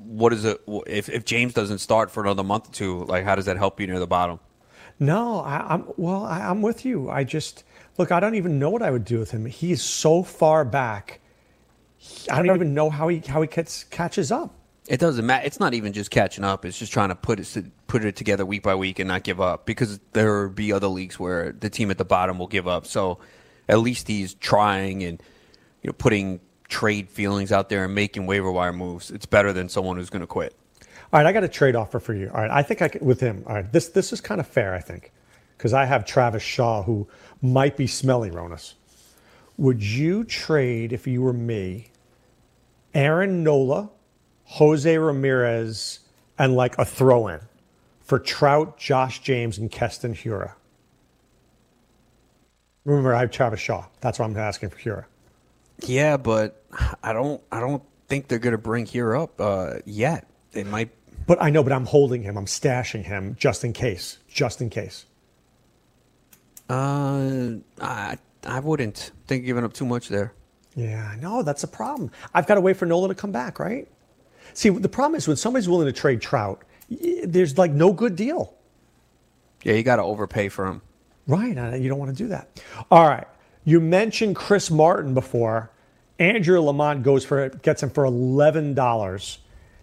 what 0.04 0.32
is 0.32 0.46
it 0.46 0.62
if, 0.86 1.10
if 1.10 1.26
James 1.26 1.54
doesn't 1.54 1.80
start 1.80 2.10
for 2.12 2.24
another 2.24 2.44
month 2.44 2.70
or 2.70 2.74
two? 2.74 3.04
Like, 3.06 3.26
how 3.26 3.36
does 3.36 3.46
that 3.46 3.58
help 3.58 3.82
you 3.82 3.88
near 3.88 4.00
the 4.00 4.08
bottom? 4.08 4.40
No, 5.00 5.40
I, 5.40 5.76
am 5.76 5.86
well. 5.98 6.26
I, 6.26 6.42
I'm 6.42 6.62
with 6.62 6.86
you. 6.86 7.10
I 7.10 7.24
just 7.24 7.64
look. 7.98 8.12
I 8.12 8.20
don't 8.20 8.36
even 8.36 8.60
know 8.60 8.70
what 8.70 8.82
I 8.82 8.90
would 8.90 9.06
do 9.06 9.20
with 9.20 9.32
him. 9.32 9.46
He's 9.46 9.82
so 9.82 10.24
far 10.24 10.66
back. 10.66 11.20
I 12.32 12.42
don't 12.42 12.56
even 12.56 12.74
know 12.74 12.90
how 12.90 13.08
he 13.08 13.20
how 13.20 13.42
he 13.42 13.48
gets, 13.48 13.84
catches 13.86 14.32
up. 14.32 14.54
It 14.88 15.00
doesn't 15.00 15.26
matter. 15.26 15.46
It's 15.46 15.60
not 15.60 15.74
even 15.74 15.94
just 15.94 16.12
catching 16.12 16.44
up. 16.44 16.66
It's 16.66 16.80
just 16.80 16.94
trying 16.94 17.10
to 17.10 17.16
put 17.16 17.40
it 17.40 17.66
put 17.88 18.06
it 18.06 18.16
together 18.16 18.46
week 18.46 18.64
by 18.64 18.74
week 18.76 19.00
and 19.00 19.08
not 19.08 19.24
give 19.24 19.42
up 19.42 19.66
because 19.66 20.00
there 20.14 20.44
will 20.44 20.50
be 20.50 20.72
other 20.72 20.88
leagues 20.88 21.20
where 21.20 21.52
the 21.52 21.70
team 21.70 21.92
at 21.92 21.98
the 21.98 22.06
bottom 22.06 22.40
will 22.40 22.48
give 22.48 22.68
up. 22.68 22.88
So 22.88 23.20
at 23.68 23.80
least 23.80 24.08
he's 24.08 24.34
trying 24.36 25.04
and 25.04 25.22
you 25.84 25.90
know 25.90 25.94
putting 25.94 26.40
trade 26.70 27.10
feelings 27.10 27.52
out 27.52 27.70
there 27.70 27.86
and 27.86 27.94
making 27.94 28.26
waiver 28.26 28.52
wire 28.52 28.74
moves. 28.74 29.12
It's 29.12 29.26
better 29.26 29.54
than 29.54 29.70
someone 29.70 29.98
who's 29.98 30.10
going 30.10 30.22
to 30.22 30.28
quit. 30.28 30.56
All 31.14 31.20
right, 31.20 31.26
I 31.26 31.32
got 31.32 31.44
a 31.44 31.48
trade 31.48 31.76
offer 31.76 32.00
for 32.00 32.14
you. 32.14 32.30
All 32.34 32.42
right, 32.42 32.52
I 32.52 32.64
think 32.64 32.82
I 32.82 32.90
with 33.02 33.20
him. 33.20 33.44
All 33.48 33.56
right, 33.56 33.72
this 33.72 33.90
this 33.90 34.12
is 34.12 34.22
kind 34.22 34.40
of 34.40 34.48
fair, 34.48 34.74
I 34.74 34.80
think, 34.80 35.12
because 35.58 35.74
I 35.74 35.86
have 35.86 36.06
Travis 36.06 36.44
Shaw 36.44 36.84
who 36.84 37.08
might 37.42 37.78
be 37.78 37.88
smelly, 37.88 38.30
Ronis. 38.30 38.74
Would 39.58 39.82
you 39.84 40.24
trade 40.24 40.94
if 40.94 41.08
you 41.08 41.22
were 41.22 41.34
me? 41.34 41.88
Aaron 42.94 43.44
Nola 43.44 43.90
Jose 44.48 44.98
Ramirez, 44.98 46.00
and 46.40 46.56
like 46.56 46.78
a 46.78 46.86
throw 46.86 47.28
in 47.28 47.42
for 48.02 48.18
Trout, 48.18 48.78
Josh 48.78 49.22
James, 49.22 49.58
and 49.58 49.70
Keston 49.70 50.14
Hiura. 50.14 50.54
Remember, 52.86 53.14
I 53.14 53.20
have 53.20 53.32
Travis 53.32 53.60
Shaw. 53.60 53.86
That's 54.00 54.20
what 54.20 54.26
I'm 54.26 54.38
asking 54.38 54.70
for 54.70 54.78
Hiura. 54.78 55.06
Yeah, 55.86 56.16
but 56.16 56.64
I 57.04 57.12
don't. 57.12 57.42
I 57.52 57.60
don't 57.60 57.84
think 58.08 58.30
they're 58.30 58.40
going 58.40 58.54
to 58.54 58.58
bring 58.58 58.86
Hiura 58.86 59.24
up 59.24 59.42
uh, 59.42 59.80
yet. 59.86 60.28
They 60.52 60.64
might. 60.64 60.92
But 61.28 61.42
I 61.42 61.52
know. 61.52 61.62
But 61.62 61.74
I'm 61.74 61.86
holding 61.86 62.24
him. 62.24 62.38
I'm 62.38 62.48
stashing 62.48 63.04
him 63.04 63.36
just 63.40 63.64
in 63.64 63.74
case. 63.74 64.18
Just 64.28 64.62
in 64.62 64.72
case. 64.72 65.06
Uh, 66.70 67.58
I 67.80 68.18
I 68.46 68.60
wouldn't 68.60 69.12
think 69.28 69.46
giving 69.46 69.64
up 69.64 69.74
too 69.74 69.86
much 69.86 70.10
there. 70.10 70.34
Yeah, 70.76 71.16
no, 71.20 71.44
that's 71.44 71.64
a 71.64 71.68
problem. 71.68 72.12
I've 72.34 72.46
got 72.46 72.56
to 72.56 72.62
wait 72.62 72.78
for 72.78 72.86
Nola 72.86 73.08
to 73.08 73.16
come 73.16 73.32
back, 73.32 73.60
right? 73.60 73.88
See, 74.54 74.70
the 74.70 74.90
problem 74.90 75.18
is 75.18 75.28
when 75.28 75.38
somebody's 75.38 75.68
willing 75.68 75.88
to 75.88 75.94
trade 75.94 76.22
Trout, 76.22 76.64
there's 76.90 77.58
like 77.58 77.72
no 77.72 77.94
good 77.94 78.16
deal. 78.16 78.54
Yeah, 79.64 79.74
you 79.74 79.84
got 79.84 79.96
to 79.96 80.04
overpay 80.04 80.50
for 80.50 80.68
him. 80.68 80.82
Right, 81.26 81.50
you 81.80 81.90
don't 81.90 82.00
want 82.00 82.16
to 82.16 82.24
do 82.24 82.30
that. 82.30 82.62
All 82.92 83.08
right, 83.08 83.28
you 83.66 83.80
mentioned 83.82 84.36
Chris 84.36 84.72
Martin 84.72 85.14
before. 85.14 85.72
Andrew 86.20 86.60
Lamont 86.62 87.04
goes 87.04 87.26
for 87.26 87.44
it, 87.44 87.62
gets 87.64 87.84
him 87.84 87.90
for 87.90 88.06
eleven 88.06 88.74
dollars. 88.74 89.40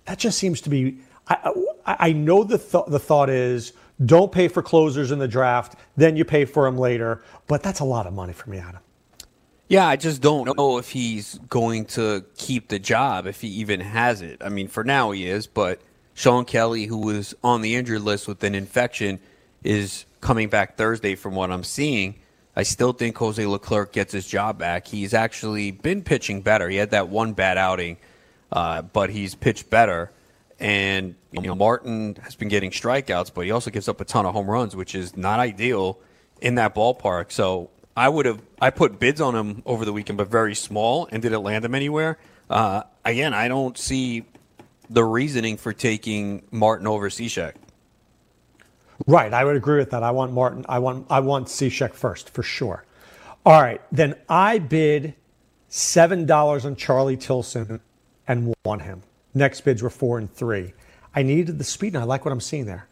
That 0.07 0.18
just 0.18 0.38
seems 0.38 0.61
to 0.62 0.70
be. 0.70 0.98
I, 1.28 1.52
I, 1.87 2.12
know 2.12 2.44
the 2.44 2.58
th- 2.58 2.84
the 2.88 2.98
thought 2.98 3.30
is 3.30 3.72
don't 4.04 4.30
pay 4.30 4.48
for 4.48 4.62
closers 4.62 5.10
in 5.10 5.18
the 5.18 5.28
draft, 5.28 5.76
then 5.96 6.16
you 6.16 6.24
pay 6.24 6.44
for 6.44 6.64
them 6.64 6.76
later. 6.76 7.22
But 7.46 7.62
that's 7.62 7.80
a 7.80 7.84
lot 7.84 8.06
of 8.06 8.12
money 8.12 8.32
for 8.32 8.50
me, 8.50 8.58
Adam. 8.58 8.80
Yeah, 9.68 9.87
I 9.87 9.96
just 9.96 10.20
don't 10.20 10.56
know 10.56 10.78
if 10.78 10.90
he's 10.90 11.38
going 11.48 11.87
to 11.87 12.24
keep 12.37 12.68
the 12.68 12.78
job, 12.78 13.26
if 13.26 13.40
he 13.40 13.48
even 13.48 13.80
has 13.80 14.20
it. 14.20 14.42
I 14.44 14.50
mean, 14.50 14.68
for 14.68 14.84
now 14.84 15.12
he 15.12 15.26
is, 15.26 15.46
but 15.46 15.80
Shawn 16.12 16.44
Kelley, 16.44 16.84
who 16.84 16.98
was 16.98 17.34
on 17.42 17.62
the 17.62 17.74
injured 17.74 18.02
list 18.02 18.28
with 18.28 18.44
an 18.44 18.54
infection, 18.54 19.20
is 19.62 20.04
coming 20.20 20.48
back 20.48 20.76
Thursday 20.76 21.14
from 21.14 21.34
what 21.34 21.50
I'm 21.50 21.64
seeing. 21.64 22.16
I 22.54 22.62
still 22.62 22.92
think 22.92 23.16
Jose 23.16 23.44
Leclerc 23.44 23.92
gets 23.92 24.12
his 24.12 24.26
job 24.26 24.58
back. 24.58 24.87
He's 24.87 25.14
actually 25.14 25.70
been 25.70 26.02
pitching 26.02 26.42
better. 26.42 26.68
He 26.68 26.76
had 26.76 26.90
that 26.90 27.08
one 27.08 27.32
bad 27.32 27.58
outing, 27.58 27.96
uh, 28.52 28.82
but 28.82 29.10
he's 29.10 29.34
pitched 29.34 29.70
better. 29.70 30.12
And 30.61 31.17
you 31.33 31.43
know, 31.43 31.55
Martin 31.55 32.17
has 32.23 32.35
been 32.37 32.49
getting 32.49 32.71
strikeouts, 32.71 33.33
but 33.35 33.45
he 33.45 33.51
also 33.51 33.71
gives 33.71 33.88
up 33.88 34.01
a 34.01 34.05
ton 34.05 34.25
of 34.25 34.33
home 34.33 34.49
runs, 34.49 34.77
which 34.77 34.95
is 34.95 35.17
not 35.17 35.40
ideal 35.40 35.99
in 36.40 36.55
that 36.57 36.75
ballpark. 36.75 37.33
So 37.33 37.71
I 37.97 38.09
would 38.09 38.27
have 38.27 38.40
I 38.61 38.71
put 38.71 38.99
bids 38.99 39.21
on 39.21 39.35
him 39.35 39.62
over 39.67 39.85
the 39.85 39.93
weekend, 39.93 40.19
but 40.19 40.29
very 40.29 40.55
small, 40.55 41.09
and 41.11 41.23
didn't 41.23 41.43
land 41.43 41.64
him 41.64 41.75
anywhere. 41.75 42.19
Uh, 42.49 42.83
again, 43.05 43.35
I 43.35 43.49
don't 43.49 43.77
see 43.79 44.25
the 44.90 45.05
reasoning 45.05 45.57
for 45.57 45.73
taking 45.73 46.43
Martin 46.51 46.87
over 46.87 47.09
Cishek. 47.09 47.55
Right, 49.07 49.33
I 49.33 49.45
would 49.45 49.57
agree 49.57 49.79
with 49.79 49.90
that. 49.90 50.03
I 50.03 50.12
want 50.12 50.33
Martin. 50.33 50.64
I 50.69 50.79
want 50.79 51.07
I 51.11 51.21
want 51.21 51.49
Cishek 51.49 51.95
first 51.95 52.31
for 52.31 52.43
sure. 52.43 52.85
All 53.45 53.61
right, 53.61 53.81
then 53.93 54.14
I 54.29 54.59
bid 54.59 55.14
seven 55.69 56.27
dollars 56.27 56.64
on 56.64 56.77
Charlie 56.77 57.17
Tilson 57.17 57.81
and 58.27 58.55
won 58.64 58.81
him. 58.81 59.03
Next 59.35 59.62
bids 59.62 59.83
were 59.83 59.90
four 59.90 60.18
and 60.18 60.33
three. 60.33 60.73
I 61.14 61.23
needed 61.23 61.59
the 61.59 61.64
speed, 61.64 61.94
and 61.94 62.03
I 62.03 62.07
like 62.07 62.25
what 62.25 62.33
I'm 62.33 62.40
seeing 62.40 62.66
there. 62.66 62.87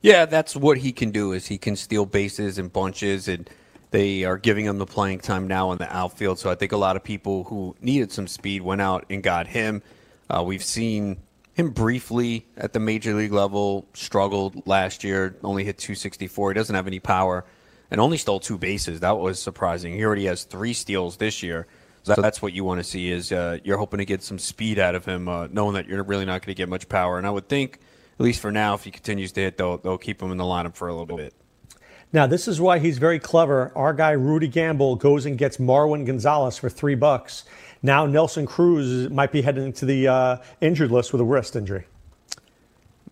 Yeah, 0.00 0.26
that's 0.26 0.54
what 0.54 0.78
he 0.78 0.92
can 0.92 1.10
do. 1.10 1.32
Is 1.32 1.46
he 1.46 1.58
can 1.58 1.74
steal 1.74 2.06
bases 2.06 2.58
and 2.58 2.72
bunches 2.72 3.26
and 3.26 3.50
they 3.90 4.24
are 4.24 4.36
giving 4.36 4.64
him 4.64 4.78
the 4.78 4.86
playing 4.86 5.20
time 5.20 5.48
now 5.48 5.72
in 5.72 5.78
the 5.78 5.94
outfield. 5.94 6.38
So 6.38 6.50
I 6.50 6.54
think 6.54 6.72
a 6.72 6.76
lot 6.76 6.96
of 6.96 7.02
people 7.02 7.44
who 7.44 7.74
needed 7.80 8.12
some 8.12 8.26
speed 8.26 8.62
went 8.62 8.80
out 8.80 9.06
and 9.08 9.22
got 9.22 9.46
him. 9.46 9.82
Uh, 10.28 10.42
we've 10.44 10.62
seen 10.62 11.16
him 11.54 11.70
briefly 11.70 12.46
at 12.56 12.72
the 12.72 12.80
major 12.80 13.14
league 13.14 13.32
level, 13.32 13.86
struggled 13.94 14.66
last 14.66 15.02
year, 15.02 15.36
only 15.42 15.64
hit 15.64 15.78
264. 15.78 16.50
He 16.50 16.54
doesn't 16.54 16.74
have 16.74 16.86
any 16.86 17.00
power 17.00 17.44
and 17.90 18.00
only 18.00 18.18
stole 18.18 18.40
two 18.40 18.58
bases. 18.58 19.00
That 19.00 19.18
was 19.18 19.40
surprising. 19.40 19.94
He 19.94 20.04
already 20.04 20.26
has 20.26 20.44
three 20.44 20.74
steals 20.74 21.16
this 21.16 21.42
year. 21.42 21.66
So 22.16 22.22
that's 22.22 22.42
what 22.42 22.52
you 22.52 22.64
want 22.64 22.80
to 22.80 22.84
see 22.84 23.10
is 23.10 23.32
uh, 23.32 23.58
you're 23.64 23.78
hoping 23.78 23.98
to 23.98 24.04
get 24.04 24.22
some 24.22 24.38
speed 24.38 24.78
out 24.78 24.94
of 24.94 25.04
him, 25.04 25.28
uh, 25.28 25.48
knowing 25.50 25.74
that 25.74 25.86
you're 25.86 26.02
really 26.02 26.24
not 26.24 26.42
going 26.42 26.54
to 26.54 26.58
get 26.58 26.68
much 26.68 26.88
power. 26.88 27.18
And 27.18 27.26
I 27.26 27.30
would 27.30 27.48
think, 27.48 27.80
at 28.18 28.24
least 28.24 28.40
for 28.40 28.50
now, 28.50 28.74
if 28.74 28.84
he 28.84 28.90
continues 28.90 29.32
to 29.32 29.40
hit, 29.40 29.58
they'll, 29.58 29.78
they'll 29.78 29.98
keep 29.98 30.22
him 30.22 30.30
in 30.30 30.38
the 30.38 30.44
lineup 30.44 30.74
for 30.74 30.88
a 30.88 30.94
little 30.94 31.16
bit. 31.16 31.34
Now, 32.12 32.26
this 32.26 32.48
is 32.48 32.60
why 32.60 32.78
he's 32.78 32.96
very 32.96 33.18
clever. 33.18 33.70
Our 33.76 33.92
guy 33.92 34.12
Rudy 34.12 34.48
Gamble 34.48 34.96
goes 34.96 35.26
and 35.26 35.36
gets 35.36 35.58
Marwin 35.58 36.06
Gonzalez 36.06 36.56
for 36.56 36.70
three 36.70 36.94
bucks. 36.94 37.44
Now 37.82 38.06
Nelson 38.06 38.46
Cruz 38.46 39.10
might 39.10 39.30
be 39.30 39.42
heading 39.42 39.72
to 39.74 39.84
the 39.84 40.08
uh, 40.08 40.36
injured 40.60 40.90
list 40.90 41.12
with 41.12 41.20
a 41.20 41.24
wrist 41.24 41.54
injury. 41.54 41.84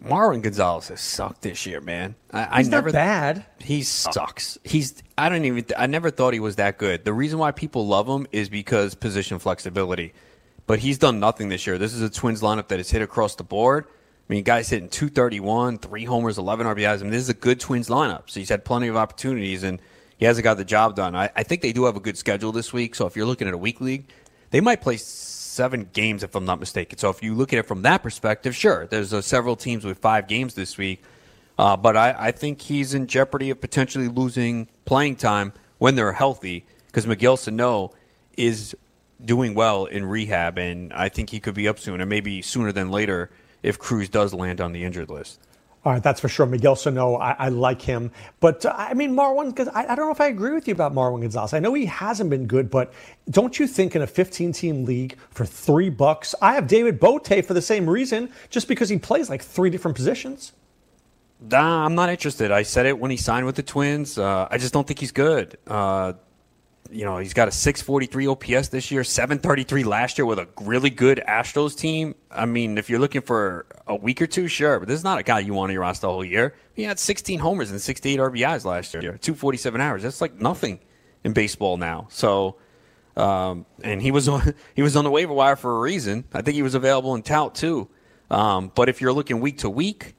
Marwin 0.04 0.42
Gonzalez 0.42 0.88
has 0.88 1.00
sucked 1.00 1.42
this 1.42 1.66
year, 1.66 1.80
man. 1.80 2.14
I, 2.32 2.58
he's 2.58 2.68
I 2.68 2.70
never 2.70 2.88
not 2.88 2.94
bad. 2.94 3.46
He 3.60 3.82
sucks. 3.82 4.58
He's. 4.64 5.02
I 5.18 5.28
don't 5.28 5.44
even. 5.44 5.64
I 5.76 5.86
never 5.86 6.10
thought 6.10 6.32
he 6.32 6.40
was 6.40 6.56
that 6.56 6.78
good. 6.78 7.04
The 7.04 7.12
reason 7.12 7.38
why 7.38 7.52
people 7.52 7.86
love 7.86 8.08
him 8.08 8.26
is 8.32 8.48
because 8.48 8.94
position 8.94 9.38
flexibility. 9.38 10.12
But 10.66 10.80
he's 10.80 10.98
done 10.98 11.20
nothing 11.20 11.48
this 11.48 11.66
year. 11.66 11.78
This 11.78 11.94
is 11.94 12.02
a 12.02 12.10
Twins 12.10 12.42
lineup 12.42 12.68
that 12.68 12.78
has 12.78 12.90
hit 12.90 13.02
across 13.02 13.36
the 13.36 13.44
board. 13.44 13.86
I 13.88 14.32
mean, 14.32 14.42
guys 14.42 14.68
hitting 14.68 14.88
231, 14.88 15.78
three 15.78 16.04
homers, 16.04 16.38
11 16.38 16.66
RBIs. 16.66 16.98
I 16.98 17.02
mean, 17.02 17.12
this 17.12 17.22
is 17.22 17.28
a 17.28 17.34
good 17.34 17.60
Twins 17.60 17.88
lineup. 17.88 18.24
So 18.26 18.40
he's 18.40 18.48
had 18.48 18.64
plenty 18.64 18.88
of 18.88 18.96
opportunities, 18.96 19.62
and 19.62 19.80
he 20.18 20.24
hasn't 20.24 20.42
got 20.42 20.56
the 20.56 20.64
job 20.64 20.96
done. 20.96 21.14
I, 21.14 21.30
I 21.36 21.44
think 21.44 21.62
they 21.62 21.72
do 21.72 21.84
have 21.84 21.96
a 21.96 22.00
good 22.00 22.18
schedule 22.18 22.50
this 22.50 22.72
week. 22.72 22.96
So 22.96 23.06
if 23.06 23.14
you're 23.14 23.26
looking 23.26 23.46
at 23.46 23.54
a 23.54 23.58
week 23.58 23.80
league, 23.80 24.08
they 24.50 24.60
might 24.60 24.80
play 24.80 24.96
seven 25.56 25.88
games, 25.92 26.22
if 26.22 26.34
I'm 26.34 26.44
not 26.44 26.60
mistaken. 26.60 26.98
So 26.98 27.10
if 27.10 27.22
you 27.22 27.34
look 27.34 27.52
at 27.52 27.58
it 27.58 27.66
from 27.66 27.82
that 27.82 28.02
perspective, 28.02 28.54
sure, 28.54 28.86
there's 28.86 29.12
uh, 29.12 29.22
several 29.22 29.56
teams 29.56 29.84
with 29.84 29.98
five 29.98 30.28
games 30.28 30.54
this 30.54 30.78
week. 30.78 31.02
Uh, 31.58 31.76
but 31.76 31.96
I, 31.96 32.14
I 32.16 32.30
think 32.30 32.60
he's 32.60 32.94
in 32.94 33.06
jeopardy 33.06 33.50
of 33.50 33.60
potentially 33.60 34.08
losing 34.08 34.68
playing 34.84 35.16
time 35.16 35.52
when 35.78 35.96
they're 35.96 36.12
healthy 36.12 36.66
because 36.86 37.06
Miguel 37.06 37.36
Sano 37.36 37.92
is 38.36 38.76
doing 39.24 39.54
well 39.54 39.86
in 39.86 40.04
rehab, 40.04 40.58
and 40.58 40.92
I 40.92 41.08
think 41.08 41.30
he 41.30 41.40
could 41.40 41.54
be 41.54 41.66
up 41.66 41.78
soon, 41.78 42.00
and 42.00 42.10
maybe 42.10 42.42
sooner 42.42 42.72
than 42.72 42.90
later– 42.90 43.30
if 43.66 43.80
Cruz 43.80 44.08
does 44.08 44.32
land 44.32 44.60
on 44.60 44.72
the 44.72 44.84
injured 44.84 45.10
list. 45.10 45.40
All 45.86 45.92
right, 45.92 46.02
that's 46.02 46.18
for 46.20 46.28
sure. 46.28 46.46
Miguel 46.46 46.74
Sano, 46.74 47.14
I, 47.14 47.36
I 47.38 47.48
like 47.48 47.80
him. 47.80 48.10
But 48.40 48.66
uh, 48.66 48.74
I 48.76 48.92
mean, 48.94 49.14
Marwin, 49.14 49.50
because 49.50 49.68
I, 49.68 49.84
I, 49.84 49.94
don't 49.94 50.06
know 50.06 50.10
if 50.10 50.20
I 50.20 50.26
agree 50.26 50.50
with 50.50 50.66
you 50.66 50.74
about 50.74 50.92
Marwin 50.92 51.20
Gonzalez. 51.20 51.54
I 51.54 51.60
know 51.60 51.74
he 51.74 51.86
hasn't 51.86 52.28
been 52.28 52.48
good, 52.48 52.72
but 52.72 52.92
don't 53.30 53.56
you 53.56 53.68
think 53.68 53.94
in 53.94 54.02
a 54.02 54.06
15 54.06 54.50
team 54.50 54.84
league 54.84 55.16
for 55.30 55.46
three 55.46 55.88
bucks, 55.88 56.34
I 56.42 56.54
have 56.54 56.66
David 56.66 56.98
Bote 56.98 57.44
for 57.44 57.54
the 57.54 57.62
same 57.62 57.88
reason, 57.88 58.32
just 58.50 58.66
because 58.66 58.88
he 58.88 58.98
plays 58.98 59.30
like 59.30 59.42
three 59.42 59.70
different 59.70 59.96
positions? 59.96 60.54
Nah, 61.40 61.84
I'm 61.84 61.94
not 61.94 62.08
interested. 62.08 62.50
I 62.50 62.64
said 62.64 62.86
it 62.86 62.98
when 62.98 63.12
he 63.12 63.16
signed 63.16 63.46
with 63.46 63.54
the 63.54 63.62
Twins. 63.62 64.18
Uh, 64.18 64.48
I 64.50 64.58
just 64.58 64.72
don't 64.72 64.88
think 64.88 64.98
he's 64.98 65.12
good. 65.12 65.56
Uh, 65.68 66.14
you 66.90 67.04
know, 67.04 67.18
he's 67.18 67.34
got 67.34 67.48
a 67.48 67.52
643 67.52 68.26
OPS 68.26 68.68
this 68.68 68.90
year, 68.90 69.04
733 69.04 69.84
last 69.84 70.18
year 70.18 70.26
with 70.26 70.38
a 70.38 70.48
really 70.60 70.90
good 70.90 71.22
Astros 71.26 71.76
team. 71.76 72.14
I 72.30 72.46
mean, 72.46 72.78
if 72.78 72.90
you're 72.90 72.98
looking 72.98 73.22
for 73.22 73.66
a 73.86 73.94
week 73.94 74.20
or 74.22 74.26
two, 74.26 74.48
sure, 74.48 74.78
but 74.78 74.88
this 74.88 74.98
is 74.98 75.04
not 75.04 75.18
a 75.18 75.22
guy 75.22 75.40
you 75.40 75.54
want 75.54 75.70
on 75.70 75.74
your 75.74 75.82
roster 75.82 76.06
the 76.06 76.12
whole 76.12 76.24
year. 76.24 76.54
He 76.74 76.82
had 76.82 76.98
16 76.98 77.38
homers 77.38 77.70
and 77.70 77.80
68 77.80 78.18
RBIs 78.18 78.64
last 78.64 78.94
year, 78.94 79.02
247 79.02 79.80
hours. 79.80 80.02
That's 80.02 80.20
like 80.20 80.40
nothing 80.40 80.80
in 81.24 81.32
baseball 81.32 81.76
now. 81.76 82.06
So, 82.10 82.56
um, 83.16 83.66
and 83.82 84.00
he 84.00 84.10
was 84.10 84.28
on 84.28 84.54
he 84.74 84.82
was 84.82 84.96
on 84.96 85.04
the 85.04 85.10
waiver 85.10 85.32
wire 85.32 85.56
for 85.56 85.76
a 85.76 85.80
reason. 85.80 86.24
I 86.32 86.42
think 86.42 86.54
he 86.54 86.62
was 86.62 86.74
available 86.74 87.14
in 87.14 87.22
tout 87.22 87.54
too. 87.54 87.88
Um, 88.30 88.72
but 88.74 88.88
if 88.88 89.00
you're 89.00 89.12
looking 89.12 89.40
week 89.40 89.58
to 89.58 89.70
week, 89.70 90.14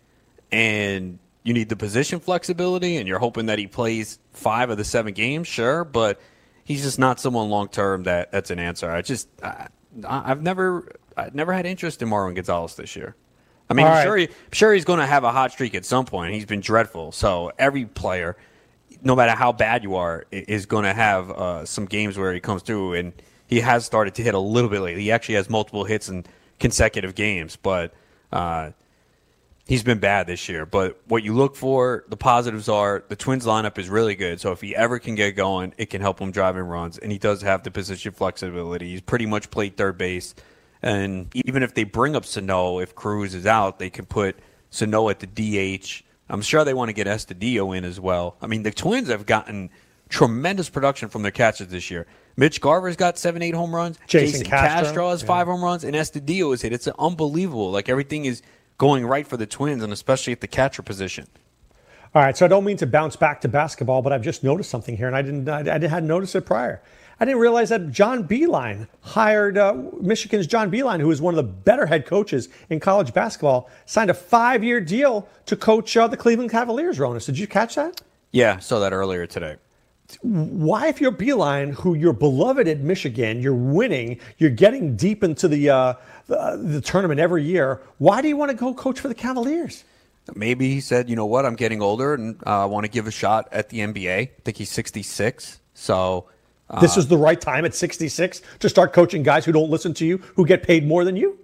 and 0.52 1.20
you 1.44 1.54
need 1.54 1.70
the 1.70 1.76
position 1.76 2.20
flexibility, 2.20 2.98
and 2.98 3.08
you're 3.08 3.20
hoping 3.20 3.48
that 3.48 3.60
he 3.60 3.68
plays 3.68 4.20
five 4.32 4.70
of 4.70 4.78
the 4.78 4.86
seven 4.86 5.14
games, 5.14 5.48
sure, 5.48 5.84
but 5.84 6.20
he's 6.68 6.84
just 6.84 7.00
not 7.00 7.18
someone 7.18 7.50
long 7.50 7.70
term 7.70 8.04
that 8.04 8.30
that's 8.32 8.52
an 8.52 8.60
answer. 8.60 8.92
I 8.92 9.02
just 9.02 9.30
I, 9.42 9.70
I've 10.06 10.42
never 10.42 10.92
I've 11.16 11.34
never 11.34 11.54
had 11.54 11.66
interest 11.66 12.02
in 12.02 12.10
Marwin 12.10 12.36
Gonzalez 12.36 12.76
this 12.76 12.96
year. 12.96 13.16
I 13.70 13.74
mean, 13.74 13.86
All 13.86 13.92
I'm 13.92 13.98
right. 13.98 14.04
sure, 14.04 14.18
he, 14.18 14.28
I'm 14.28 14.52
sure 14.52 14.74
he's 14.74 14.86
going 14.86 15.00
to 15.00 15.06
have 15.06 15.24
a 15.24 15.32
hot 15.32 15.52
streak 15.52 15.76
at 15.76 15.86
some 15.86 16.06
point. 16.06 16.34
He's 16.34 16.46
been 16.46 16.62
dreadful. 16.62 17.12
So 17.12 17.52
every 17.58 17.86
player, 17.86 18.38
no 19.02 19.16
matter 19.16 19.32
how 19.32 19.52
bad 19.52 19.84
you 19.84 19.96
are, 19.96 20.26
is 20.32 20.66
going 20.66 20.84
to 20.84 20.94
have 20.94 21.32
uh, 21.32 21.66
some 21.66 21.86
games 21.86 22.18
where 22.18 22.34
he 22.34 22.40
comes 22.40 22.62
through, 22.62 22.94
and 22.94 23.14
he 23.48 23.60
has 23.62 23.86
started 23.86 24.16
to 24.16 24.24
hit 24.24 24.36
a 24.36 24.40
little 24.40 24.70
bit 24.70 24.82
lately. 24.82 25.04
He 25.04 25.12
actually 25.12 25.36
has 25.36 25.50
multiple 25.50 25.84
hits 25.84 26.08
in 26.08 26.26
consecutive 26.60 27.14
games, 27.16 27.58
but 27.58 27.94
uh, 28.32 28.72
he's 29.68 29.84
been 29.84 30.00
bad 30.00 30.28
this 30.28 30.50
year. 30.50 30.66
But 30.66 31.00
what 31.08 31.24
you 31.24 31.34
look 31.34 31.56
for, 31.56 32.06
the 32.08 32.18
positives 32.18 32.68
are 32.70 33.04
the 33.08 33.16
Twins 33.16 33.46
lineup 33.46 33.78
is 33.78 33.90
really 33.90 34.16
good. 34.16 34.40
So 34.40 34.52
if 34.52 34.62
he 34.62 34.76
ever 34.76 34.98
can 34.98 35.16
get 35.16 35.32
going, 35.36 35.74
it 35.78 35.88
can 35.88 36.02
help 36.02 36.20
him 36.20 36.32
drive 36.32 36.58
in 36.58 36.64
runs, 36.64 36.98
and 36.98 37.12
he 37.12 37.18
does 37.18 37.42
have 37.42 37.64
the 37.64 37.72
position 37.72 38.12
flexibility. 38.14 38.92
He's 38.92 39.02
pretty 39.02 39.26
much 39.26 39.52
played 39.52 39.78
third 39.78 39.98
base, 39.98 40.34
and 40.82 41.28
even 41.46 41.64
if 41.64 41.74
they 41.74 41.84
bring 41.84 42.16
up 42.16 42.26
Sano, 42.26 42.80
if 42.80 42.96
Cruz 42.96 43.36
is 43.36 43.46
out, 43.46 43.80
they 43.80 43.90
can 43.90 44.06
put 44.06 44.38
Sano 44.70 45.10
at 45.10 45.20
the 45.20 45.28
DH. 45.28 46.04
I'm 46.30 46.42
sure 46.42 46.66
they 46.66 46.74
want 46.74 46.90
to 46.90 46.94
get 46.94 47.08
Astudillo 47.08 47.78
in 47.78 47.86
as 47.86 48.00
well. 48.00 48.38
I 48.42 48.48
mean, 48.48 48.64
the 48.64 48.72
Twins 48.72 49.10
have 49.10 49.26
gotten 49.26 49.70
tremendous 50.10 50.70
production 50.70 51.10
from 51.10 51.22
their 51.22 51.32
catchers 51.32 51.68
this 51.68 51.92
year. 51.92 52.06
Mitch 52.36 52.62
Garver's 52.62 52.96
got 52.96 53.18
seven, 53.18 53.42
eight 53.42 53.56
home 53.56 53.74
runs. 53.74 53.98
Jason 54.08 54.46
Castro, 54.46 54.86
Castro 54.86 55.10
has 55.10 55.24
five 55.24 55.48
home 55.48 55.64
runs, 55.64 55.84
and 55.84 55.96
Astudillo 55.96 56.54
is 56.54 56.62
hit. 56.62 56.72
It's 56.72 56.88
unbelievable. 56.88 57.72
Like 57.72 57.90
everything 57.90 58.26
is 58.26 58.42
going 58.78 59.06
right 59.06 59.28
for 59.28 59.38
the 59.38 59.46
Twins, 59.46 59.84
and 59.84 59.92
especially 59.92 60.34
at 60.34 60.42
the 60.42 60.48
catcher 60.48 60.82
position. 60.82 61.28
All 62.16 62.22
right, 62.22 62.36
so 62.38 62.46
I 62.46 62.48
don't 62.48 62.64
mean 62.64 62.78
to 62.78 62.88
bounce 62.88 63.16
back 63.16 63.42
to 63.42 63.48
basketball, 63.48 64.02
but 64.02 64.14
I've 64.14 64.22
just 64.22 64.44
noticed 64.44 64.70
something 64.70 64.96
here, 64.96 65.08
and 65.08 65.16
I 65.16 65.22
didn't, 65.22 65.50
I, 65.50 65.60
I 65.60 65.80
hadn't 65.88 66.08
noticed 66.08 66.36
it 66.36 66.46
prior. 66.46 66.82
I 67.20 67.26
didn't 67.26 67.40
realize 67.40 67.70
that 67.70 67.92
John 67.92 68.28
Beilein 68.28 68.88
hired 69.02 69.58
uh, 69.58 69.76
Michigan's 70.00 70.46
John 70.46 70.72
Beilein, 70.72 71.00
who 71.00 71.10
is 71.10 71.20
one 71.20 71.34
of 71.34 71.38
the 71.38 71.52
better 71.52 71.86
head 71.88 72.06
coaches 72.06 72.50
in 72.70 72.80
college 72.80 73.14
basketball, 73.14 73.70
signed 73.86 74.12
a 74.12 74.14
five-year 74.14 74.82
deal 74.82 75.28
to 75.48 75.56
coach 75.56 75.98
uh, 75.98 76.08
the 76.08 76.18
Cleveland 76.18 76.52
Cavaliers. 76.52 77.00
Ronis, 77.00 77.26
did 77.26 77.38
you 77.38 77.48
catch 77.48 77.76
that? 77.76 78.02
Yeah, 78.32 78.60
saw 78.60 78.80
that 78.80 78.94
earlier 78.94 79.26
today. 79.26 79.56
Why, 80.22 80.88
if 80.88 81.02
you're 81.02 81.12
Beilein, 81.12 81.74
who 81.74 81.96
you're 81.96 82.14
beloved 82.14 82.68
at 82.68 82.80
Michigan, 82.80 83.42
you're 83.42 83.54
winning, 83.54 84.20
you're 84.38 84.50
getting 84.50 84.96
deep 84.96 85.24
into 85.24 85.48
the 85.48 85.70
uh, 85.70 85.94
the, 86.28 86.60
the 86.62 86.82
tournament 86.82 87.20
every 87.20 87.44
year, 87.44 87.82
why 87.98 88.22
do 88.22 88.28
you 88.28 88.38
want 88.38 88.52
to 88.52 88.58
go 88.58 88.74
coach 88.74 89.00
for 89.00 89.08
the 89.08 89.16
Cavaliers? 89.16 89.84
Maybe 90.36 90.74
he 90.74 90.82
said, 90.82 91.10
you 91.10 91.16
know 91.16 91.26
what, 91.26 91.46
I'm 91.46 91.56
getting 91.56 91.82
older 91.82 92.14
and 92.14 92.36
uh, 92.46 92.64
I 92.64 92.66
want 92.66 92.86
to 92.86 92.92
give 92.92 93.08
a 93.08 93.12
shot 93.12 93.48
at 93.52 93.70
the 93.70 93.80
NBA. 93.80 94.18
I 94.20 94.30
think 94.44 94.58
he's 94.58 94.70
66. 94.70 95.60
So 95.74 96.28
uh, 96.70 96.82
This 96.82 96.98
is 96.98 97.08
the 97.08 97.18
right 97.18 97.40
time 97.40 97.64
at 97.64 97.74
66 97.74 98.42
to 98.60 98.70
start 98.70 98.92
coaching 98.92 99.24
guys 99.24 99.46
who 99.46 99.54
don't 99.54 99.70
listen 99.70 99.94
to 99.96 100.06
you, 100.06 100.18
who 100.36 100.46
get 100.46 100.64
paid 100.64 100.86
more 100.86 101.06
than 101.06 101.16
you. 101.16 101.40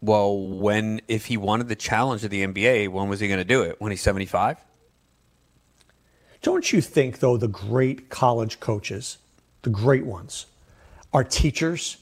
well, 0.00 0.36
when 0.36 1.00
if 1.08 1.26
he 1.26 1.36
wanted 1.36 1.68
the 1.68 1.76
challenge 1.76 2.24
of 2.24 2.30
the 2.30 2.44
NBA, 2.44 2.88
when 2.88 3.08
was 3.08 3.20
he 3.20 3.28
going 3.28 3.38
to 3.38 3.44
do 3.44 3.62
it? 3.62 3.80
When 3.80 3.90
he's 3.92 4.02
75? 4.02 4.58
Don't 6.42 6.72
you 6.72 6.82
think, 6.82 7.20
though, 7.20 7.36
the 7.38 7.48
great 7.48 8.10
college 8.10 8.60
coaches, 8.60 9.16
the 9.62 9.70
great 9.70 10.04
ones, 10.04 10.44
are 11.12 11.24
teachers 11.24 11.96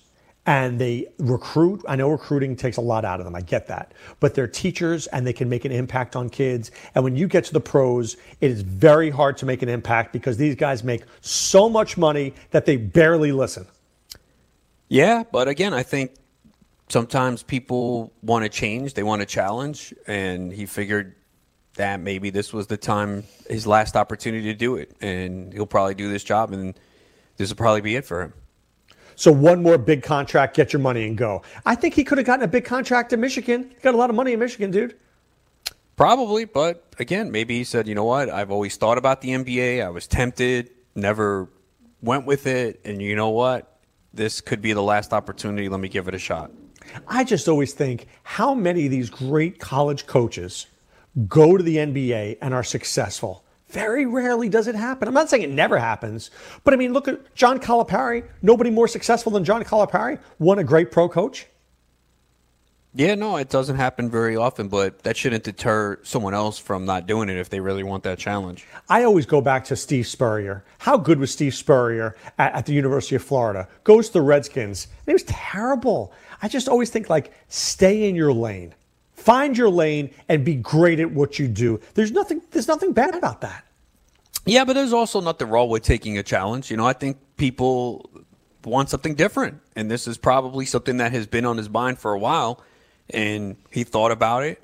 and 0.46 0.78
they 0.78 1.06
recruit? 1.18 1.84
I 1.88 1.96
know 1.96 2.10
recruiting 2.10 2.56
takes 2.56 2.76
a 2.76 2.80
lot 2.80 3.04
out 3.04 3.20
of 3.20 3.24
them. 3.24 3.34
I 3.34 3.40
get 3.40 3.68
that. 3.68 3.92
But 4.20 4.34
they're 4.34 4.48
teachers 4.48 5.06
and 5.08 5.26
they 5.26 5.32
can 5.32 5.48
make 5.48 5.64
an 5.64 5.72
impact 5.72 6.16
on 6.16 6.28
kids. 6.28 6.70
And 6.94 7.04
when 7.04 7.16
you 7.16 7.28
get 7.28 7.44
to 7.44 7.52
the 7.52 7.60
pros, 7.60 8.16
it 8.40 8.50
is 8.50 8.62
very 8.62 9.10
hard 9.10 9.36
to 9.38 9.46
make 9.46 9.62
an 9.62 9.68
impact 9.68 10.12
because 10.12 10.36
these 10.36 10.54
guys 10.54 10.82
make 10.82 11.02
so 11.20 11.68
much 11.68 11.96
money 11.96 12.34
that 12.50 12.66
they 12.66 12.76
barely 12.76 13.32
listen. 13.32 13.66
Yeah, 14.88 15.22
but 15.30 15.48
again, 15.48 15.72
I 15.72 15.84
think 15.84 16.12
sometimes 16.88 17.42
people 17.42 18.12
want 18.22 18.44
to 18.44 18.50
change, 18.50 18.94
they 18.94 19.02
want 19.02 19.20
to 19.20 19.26
challenge, 19.26 19.94
and 20.06 20.52
he 20.52 20.66
figured 20.66 21.14
that 21.76 22.00
maybe 22.00 22.28
this 22.28 22.52
was 22.52 22.66
the 22.66 22.76
time, 22.76 23.24
his 23.48 23.66
last 23.66 23.96
opportunity 23.96 24.52
to 24.52 24.54
do 24.54 24.76
it, 24.76 24.94
and 25.00 25.52
he'll 25.54 25.64
probably 25.64 25.94
do 25.94 26.10
this 26.10 26.22
job, 26.22 26.52
and 26.52 26.78
this 27.38 27.48
will 27.48 27.56
probably 27.56 27.80
be 27.80 27.96
it 27.96 28.04
for 28.04 28.20
him. 28.20 28.34
So 29.22 29.30
one 29.30 29.62
more 29.62 29.78
big 29.78 30.02
contract, 30.02 30.56
get 30.56 30.72
your 30.72 30.80
money 30.80 31.06
and 31.06 31.16
go. 31.16 31.42
I 31.64 31.76
think 31.76 31.94
he 31.94 32.02
could 32.02 32.18
have 32.18 32.26
gotten 32.26 32.44
a 32.44 32.48
big 32.48 32.64
contract 32.64 33.12
in 33.12 33.20
Michigan. 33.20 33.70
He 33.72 33.80
got 33.80 33.94
a 33.94 33.96
lot 33.96 34.10
of 34.10 34.16
money 34.16 34.32
in 34.32 34.40
Michigan, 34.40 34.72
dude. 34.72 34.96
Probably, 35.94 36.44
but 36.44 36.92
again, 36.98 37.30
maybe 37.30 37.56
he 37.56 37.62
said, 37.62 37.86
you 37.86 37.94
know 37.94 38.02
what, 38.02 38.28
I've 38.28 38.50
always 38.50 38.76
thought 38.76 38.98
about 38.98 39.20
the 39.20 39.28
NBA, 39.28 39.80
I 39.80 39.90
was 39.90 40.08
tempted, 40.08 40.70
never 40.96 41.48
went 42.02 42.26
with 42.26 42.48
it, 42.48 42.80
and 42.84 43.00
you 43.00 43.14
know 43.14 43.28
what, 43.28 43.78
this 44.12 44.40
could 44.40 44.60
be 44.60 44.72
the 44.72 44.82
last 44.82 45.12
opportunity. 45.12 45.68
Let 45.68 45.78
me 45.78 45.88
give 45.88 46.08
it 46.08 46.16
a 46.16 46.18
shot. 46.18 46.50
I 47.06 47.22
just 47.22 47.46
always 47.46 47.74
think 47.74 48.08
how 48.24 48.54
many 48.54 48.86
of 48.86 48.90
these 48.90 49.08
great 49.08 49.60
college 49.60 50.08
coaches 50.08 50.66
go 51.28 51.56
to 51.56 51.62
the 51.62 51.76
NBA 51.76 52.38
and 52.42 52.52
are 52.52 52.64
successful. 52.64 53.41
Very 53.72 54.04
rarely 54.04 54.50
does 54.50 54.68
it 54.68 54.74
happen. 54.74 55.08
I'm 55.08 55.14
not 55.14 55.30
saying 55.30 55.42
it 55.42 55.50
never 55.50 55.78
happens, 55.78 56.30
but 56.62 56.74
I 56.74 56.76
mean, 56.76 56.92
look 56.92 57.08
at 57.08 57.34
John 57.34 57.58
Calipari. 57.58 58.24
Nobody 58.42 58.70
more 58.70 58.86
successful 58.86 59.32
than 59.32 59.44
John 59.44 59.64
Calipari. 59.64 60.18
Won 60.38 60.58
a 60.58 60.64
great 60.64 60.92
pro 60.92 61.08
coach. 61.08 61.46
Yeah, 62.94 63.14
no, 63.14 63.38
it 63.38 63.48
doesn't 63.48 63.76
happen 63.76 64.10
very 64.10 64.36
often, 64.36 64.68
but 64.68 65.02
that 65.04 65.16
shouldn't 65.16 65.44
deter 65.44 65.98
someone 66.02 66.34
else 66.34 66.58
from 66.58 66.84
not 66.84 67.06
doing 67.06 67.30
it 67.30 67.38
if 67.38 67.48
they 67.48 67.60
really 67.60 67.82
want 67.82 68.02
that 68.02 68.18
challenge. 68.18 68.66
I 68.90 69.04
always 69.04 69.24
go 69.24 69.40
back 69.40 69.64
to 69.66 69.76
Steve 69.76 70.06
Spurrier. 70.06 70.62
How 70.76 70.98
good 70.98 71.18
was 71.18 71.30
Steve 71.30 71.54
Spurrier 71.54 72.14
at, 72.38 72.52
at 72.52 72.66
the 72.66 72.74
University 72.74 73.16
of 73.16 73.22
Florida? 73.24 73.66
Goes 73.84 74.08
to 74.08 74.12
the 74.12 74.20
Redskins. 74.20 74.88
And 74.98 75.06
he 75.06 75.12
was 75.14 75.22
terrible. 75.22 76.12
I 76.42 76.48
just 76.48 76.68
always 76.68 76.90
think 76.90 77.08
like 77.08 77.32
stay 77.48 78.06
in 78.06 78.14
your 78.14 78.34
lane. 78.34 78.74
Find 79.22 79.56
your 79.56 79.68
lane 79.68 80.10
and 80.28 80.44
be 80.44 80.56
great 80.56 80.98
at 80.98 81.12
what 81.12 81.38
you 81.38 81.46
do. 81.46 81.78
There's 81.94 82.10
nothing 82.10 82.42
there's 82.50 82.66
nothing 82.66 82.92
bad 82.92 83.14
about 83.14 83.40
that. 83.42 83.64
Yeah, 84.44 84.64
but 84.64 84.72
there's 84.72 84.92
also 84.92 85.20
nothing 85.20 85.48
wrong 85.48 85.68
with 85.68 85.84
taking 85.84 86.18
a 86.18 86.24
challenge. 86.24 86.72
You 86.72 86.76
know, 86.76 86.84
I 86.84 86.92
think 86.92 87.18
people 87.36 88.10
want 88.64 88.90
something 88.90 89.14
different, 89.14 89.60
and 89.76 89.88
this 89.88 90.08
is 90.08 90.18
probably 90.18 90.66
something 90.66 90.96
that 90.96 91.12
has 91.12 91.28
been 91.28 91.46
on 91.46 91.56
his 91.56 91.70
mind 91.70 92.00
for 92.00 92.12
a 92.12 92.18
while, 92.18 92.64
and 93.10 93.56
he 93.70 93.84
thought 93.84 94.10
about 94.10 94.42
it. 94.42 94.60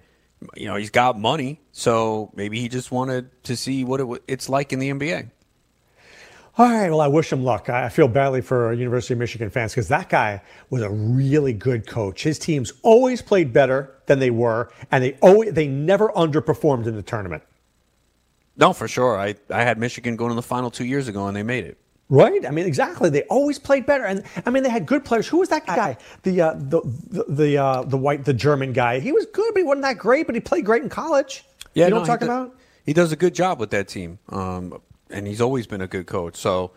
You 0.56 0.66
know, 0.66 0.74
he's 0.74 0.90
got 0.90 1.16
money, 1.16 1.60
so 1.70 2.32
maybe 2.34 2.58
he 2.60 2.68
just 2.68 2.90
wanted 2.90 3.30
to 3.44 3.56
see 3.56 3.84
what 3.84 4.00
it, 4.00 4.04
w- 4.04 4.22
it's 4.26 4.48
like 4.48 4.72
in 4.72 4.80
the 4.80 4.90
NBA. 4.90 5.30
All 6.58 6.68
right, 6.68 6.90
well, 6.90 7.00
I 7.00 7.06
wish 7.06 7.32
him 7.32 7.44
luck. 7.44 7.68
I 7.68 7.88
feel 7.88 8.08
badly 8.08 8.40
for 8.40 8.72
University 8.72 9.14
of 9.14 9.20
Michigan 9.20 9.48
fans 9.48 9.72
because 9.72 9.86
that 9.88 10.08
guy 10.08 10.42
was 10.70 10.82
a 10.82 10.90
really 10.90 11.52
good 11.52 11.86
coach. 11.86 12.24
His 12.24 12.36
teams 12.36 12.72
always 12.82 13.22
played 13.22 13.52
better 13.52 13.94
than 14.06 14.18
they 14.18 14.30
were, 14.30 14.72
and 14.90 15.04
they 15.04 15.16
always 15.22 15.52
they 15.52 15.68
never 15.68 16.08
underperformed 16.08 16.86
in 16.86 16.96
the 16.96 17.02
tournament. 17.02 17.44
No, 18.56 18.72
for 18.72 18.88
sure. 18.88 19.16
I, 19.16 19.36
I 19.50 19.62
had 19.62 19.78
Michigan 19.78 20.16
going 20.16 20.30
to 20.30 20.34
the 20.34 20.42
final 20.42 20.68
two 20.68 20.84
years 20.84 21.06
ago, 21.06 21.28
and 21.28 21.36
they 21.36 21.44
made 21.44 21.64
it. 21.64 21.78
Right? 22.08 22.44
I 22.44 22.50
mean, 22.50 22.66
exactly. 22.66 23.08
They 23.08 23.22
always 23.24 23.60
played 23.60 23.86
better, 23.86 24.04
and 24.04 24.24
I 24.44 24.50
mean, 24.50 24.64
they 24.64 24.70
had 24.70 24.84
good 24.84 25.04
players. 25.04 25.28
Who 25.28 25.38
was 25.38 25.50
that 25.50 25.64
guy? 25.64 25.96
The 26.24 26.40
uh, 26.40 26.54
the 26.54 26.80
the 26.82 27.24
the, 27.28 27.58
uh, 27.58 27.82
the 27.82 27.98
white 27.98 28.24
the 28.24 28.34
German 28.34 28.72
guy. 28.72 28.98
He 28.98 29.12
was 29.12 29.26
good, 29.26 29.54
but 29.54 29.60
he 29.60 29.64
wasn't 29.64 29.82
that 29.82 29.98
great. 29.98 30.26
But 30.26 30.34
he 30.34 30.40
played 30.40 30.64
great 30.64 30.82
in 30.82 30.88
college. 30.88 31.44
Yeah, 31.74 31.84
you 31.84 31.90
know 31.90 31.96
no, 31.96 32.00
what 32.00 32.10
I'm 32.10 32.18
talking 32.18 32.28
about? 32.28 32.58
He 32.84 32.94
does 32.94 33.12
a 33.12 33.16
good 33.16 33.34
job 33.34 33.60
with 33.60 33.70
that 33.70 33.86
team, 33.86 34.18
um, 34.30 34.80
and 35.10 35.26
he's 35.26 35.40
always 35.40 35.66
been 35.66 35.80
a 35.80 35.86
good 35.86 36.06
coach. 36.06 36.36
So 36.36 36.72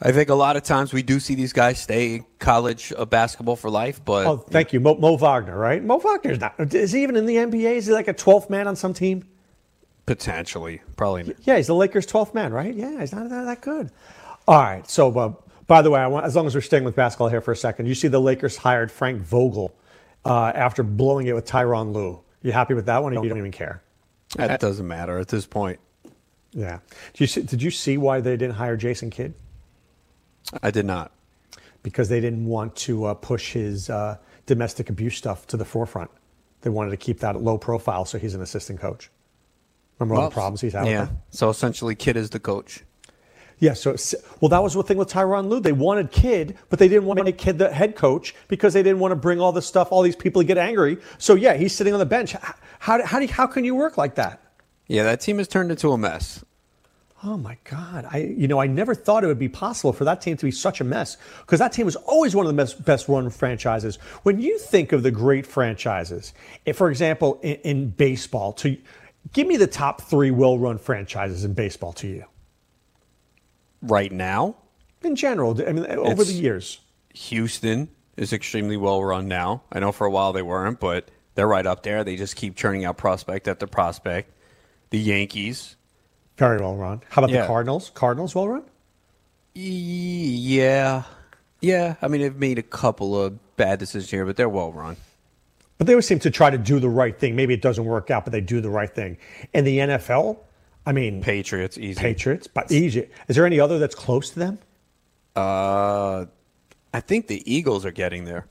I 0.00 0.12
think 0.12 0.28
a 0.28 0.34
lot 0.34 0.56
of 0.56 0.62
times 0.62 0.92
we 0.92 1.02
do 1.02 1.20
see 1.20 1.34
these 1.34 1.52
guys 1.52 1.80
stay 1.80 2.14
in 2.16 2.26
college 2.38 2.92
uh, 2.96 3.04
basketball 3.04 3.56
for 3.56 3.70
life, 3.70 4.04
but 4.04 4.26
Oh, 4.26 4.36
thank 4.36 4.72
you, 4.72 4.80
Mo, 4.80 4.94
Mo 4.96 5.16
Wagner. 5.16 5.58
Right? 5.58 5.82
Mo 5.82 5.98
Wagner's 5.98 6.40
not. 6.40 6.54
Is 6.74 6.92
he 6.92 7.02
even 7.02 7.16
in 7.16 7.26
the 7.26 7.36
NBA? 7.36 7.76
Is 7.76 7.86
he 7.86 7.92
like 7.92 8.08
a 8.08 8.14
12th 8.14 8.50
man 8.50 8.66
on 8.68 8.76
some 8.76 8.94
team? 8.94 9.24
potentially, 10.10 10.82
probably. 10.96 11.22
Not. 11.22 11.36
Yeah, 11.44 11.56
he's 11.56 11.68
the 11.68 11.74
Lakers' 11.74 12.04
12th 12.04 12.34
man, 12.34 12.52
right? 12.52 12.74
Yeah, 12.74 12.98
he's 12.98 13.12
not 13.12 13.28
that, 13.28 13.44
that 13.44 13.60
good. 13.60 13.92
All 14.48 14.60
right. 14.60 14.88
So, 14.90 15.16
uh, 15.16 15.34
by 15.68 15.82
the 15.82 15.90
way, 15.90 16.00
I 16.00 16.08
want, 16.08 16.26
as 16.26 16.34
long 16.34 16.48
as 16.48 16.54
we're 16.56 16.62
staying 16.62 16.82
with 16.82 16.96
basketball 16.96 17.28
here 17.28 17.40
for 17.40 17.52
a 17.52 17.56
second, 17.56 17.86
you 17.86 17.94
see 17.94 18.08
the 18.08 18.20
Lakers 18.20 18.56
hired 18.56 18.90
Frank 18.90 19.22
Vogel 19.22 19.72
uh, 20.24 20.46
after 20.52 20.82
blowing 20.82 21.28
it 21.28 21.34
with 21.34 21.46
Tyronn 21.46 21.94
Lue. 21.94 22.20
You 22.42 22.50
happy 22.50 22.74
with 22.74 22.86
that 22.86 23.04
one, 23.04 23.16
or 23.16 23.22
you 23.22 23.28
don't 23.28 23.38
even 23.38 23.52
care? 23.52 23.82
That 24.34 24.58
doesn't 24.58 24.86
matter 24.86 25.18
at 25.18 25.28
this 25.28 25.46
point. 25.46 25.78
Yeah. 26.52 26.80
Did 27.12 27.20
you 27.20 27.26
see, 27.26 27.42
did 27.42 27.62
you 27.62 27.70
see 27.70 27.96
why 27.96 28.20
they 28.20 28.36
didn't 28.36 28.56
hire 28.56 28.76
Jason 28.76 29.10
Kidd? 29.10 29.34
I 30.62 30.70
did 30.70 30.84
not. 30.84 31.12
Because 31.82 32.08
they 32.08 32.20
didn't 32.20 32.44
want 32.44 32.76
to 32.76 33.06
uh, 33.06 33.14
push 33.14 33.52
his 33.52 33.88
uh, 33.88 34.18
domestic 34.46 34.90
abuse 34.90 35.16
stuff 35.16 35.46
to 35.48 35.56
the 35.56 35.64
forefront. 35.64 36.10
They 36.62 36.70
wanted 36.70 36.90
to 36.90 36.96
keep 36.96 37.20
that 37.20 37.40
low 37.40 37.56
profile, 37.56 38.04
so 38.04 38.18
he's 38.18 38.34
an 38.34 38.42
assistant 38.42 38.80
coach. 38.80 39.10
Remember 39.98 40.20
all 40.20 40.28
the 40.28 40.34
problems 40.34 40.60
he's 40.60 40.72
had 40.72 40.86
Yeah. 40.86 41.08
So 41.30 41.48
essentially, 41.50 41.94
Kidd 41.94 42.16
is 42.16 42.30
the 42.30 42.40
coach. 42.40 42.82
Yeah, 43.58 43.74
so 43.74 43.94
well, 44.40 44.48
that 44.48 44.62
was 44.62 44.72
the 44.72 44.82
thing 44.82 44.96
with 44.96 45.10
Tyronn 45.10 45.48
Lue. 45.48 45.60
They 45.60 45.72
wanted 45.72 46.10
Kidd, 46.10 46.56
but 46.70 46.78
they 46.78 46.88
didn't 46.88 47.04
want 47.04 47.18
to 47.18 47.24
make 47.24 47.36
Kidd 47.36 47.58
the 47.58 47.70
head 47.70 47.94
coach 47.94 48.34
because 48.48 48.72
they 48.72 48.82
didn't 48.82 49.00
want 49.00 49.12
to 49.12 49.16
bring 49.16 49.38
all 49.38 49.52
this 49.52 49.66
stuff, 49.66 49.92
all 49.92 50.00
these 50.00 50.16
people 50.16 50.40
to 50.40 50.46
get 50.46 50.56
angry. 50.56 50.96
So 51.18 51.34
yeah, 51.34 51.54
he's 51.54 51.74
sitting 51.74 51.92
on 51.92 51.98
the 51.98 52.06
bench. 52.06 52.32
How 52.32 52.54
how, 52.78 53.04
how, 53.04 53.18
do 53.18 53.26
you, 53.26 53.32
how 53.32 53.46
can 53.46 53.64
you 53.64 53.74
work 53.74 53.98
like 53.98 54.14
that? 54.14 54.40
Yeah, 54.90 55.04
that 55.04 55.20
team 55.20 55.38
has 55.38 55.46
turned 55.46 55.70
into 55.70 55.92
a 55.92 55.98
mess. 55.98 56.44
Oh 57.22 57.36
my 57.36 57.58
God! 57.62 58.08
I 58.10 58.18
you 58.18 58.48
know 58.48 58.60
I 58.60 58.66
never 58.66 58.94
thought 58.94 59.22
it 59.22 59.28
would 59.28 59.38
be 59.38 59.48
possible 59.48 59.92
for 59.92 60.04
that 60.04 60.20
team 60.20 60.36
to 60.36 60.44
be 60.44 60.50
such 60.50 60.80
a 60.80 60.84
mess 60.84 61.16
because 61.42 61.60
that 61.60 61.72
team 61.72 61.86
was 61.86 61.94
always 61.94 62.34
one 62.34 62.44
of 62.44 62.50
the 62.50 62.56
best 62.56 62.84
best 62.84 63.08
run 63.08 63.30
franchises. 63.30 63.96
When 64.24 64.40
you 64.40 64.58
think 64.58 64.90
of 64.92 65.04
the 65.04 65.12
great 65.12 65.46
franchises, 65.46 66.32
if, 66.66 66.76
for 66.76 66.90
example, 66.90 67.38
in, 67.42 67.56
in 67.56 67.90
baseball, 67.90 68.52
to 68.54 68.76
give 69.32 69.46
me 69.46 69.56
the 69.56 69.68
top 69.68 70.02
three 70.02 70.32
well 70.32 70.58
run 70.58 70.76
franchises 70.76 71.44
in 71.44 71.52
baseball 71.52 71.92
to 71.92 72.08
you 72.08 72.24
Right 73.82 74.10
now, 74.10 74.56
in 75.02 75.14
general. 75.14 75.56
I 75.66 75.72
mean, 75.72 75.86
eh, 75.86 75.94
over 75.94 76.24
the 76.24 76.32
years. 76.32 76.80
Houston 77.14 77.88
is 78.16 78.32
extremely 78.32 78.76
well 78.76 79.04
run 79.04 79.28
now. 79.28 79.62
I 79.70 79.78
know 79.78 79.92
for 79.92 80.06
a 80.06 80.10
while 80.10 80.32
they 80.32 80.42
weren't, 80.42 80.80
but 80.80 81.10
they're 81.36 81.46
right 81.46 81.66
up 81.66 81.84
there. 81.84 82.02
They 82.02 82.16
just 82.16 82.34
keep 82.34 82.56
churning 82.56 82.84
out 82.84 82.96
prospect 82.96 83.46
after 83.46 83.68
prospect. 83.68 84.32
The 84.90 84.98
Yankees, 84.98 85.76
Very 86.36 86.58
well 86.58 86.74
run. 86.74 87.02
How 87.10 87.20
about 87.22 87.30
Yeah. 87.30 87.42
the 87.42 87.46
Cardinals? 87.46 87.90
Cardinals 87.94 88.34
well 88.34 88.48
run? 88.48 88.62
yeah, 89.54 91.02
yeah. 91.60 91.94
I 92.00 92.08
mean, 92.08 92.20
they've 92.22 92.36
made 92.36 92.58
a 92.58 92.62
couple 92.62 93.20
of 93.20 93.38
bad 93.56 93.78
decisions 93.78 94.10
here, 94.10 94.24
but 94.24 94.36
they're 94.36 94.48
well 94.48 94.72
run. 94.72 94.96
But 95.78 95.86
they 95.86 95.92
always 95.94 96.06
seem 96.06 96.18
to 96.20 96.30
try 96.30 96.50
to 96.50 96.58
do 96.58 96.78
the 96.80 96.88
right 96.88 97.18
thing. 97.18 97.36
Maybe 97.36 97.54
it 97.54 97.62
doesn't 97.62 97.84
work 97.84 98.10
out, 98.10 98.24
but 98.24 98.32
they 98.32 98.40
do 98.40 98.60
the 98.60 98.70
right 98.70 98.92
thing. 98.94 99.16
And 99.54 99.66
the 99.66 99.78
NFL, 99.78 100.38
I 100.86 100.92
mean, 100.92 101.22
Patriots, 101.22 101.78
easy. 101.78 101.98
Patriots, 102.00 102.46
but 102.46 102.70
easy. 102.70 103.08
Is 103.28 103.36
there 103.36 103.46
any 103.46 103.60
other 103.60 103.78
that's 103.78 103.94
close 103.94 104.30
to 104.30 104.38
them? 104.38 104.58
Uh, 105.36 106.26
I 106.92 107.00
think 107.00 107.28
the 107.28 107.42
Eagles 107.50 107.84
are 107.86 107.92
getting 107.92 108.24
there. 108.24 108.46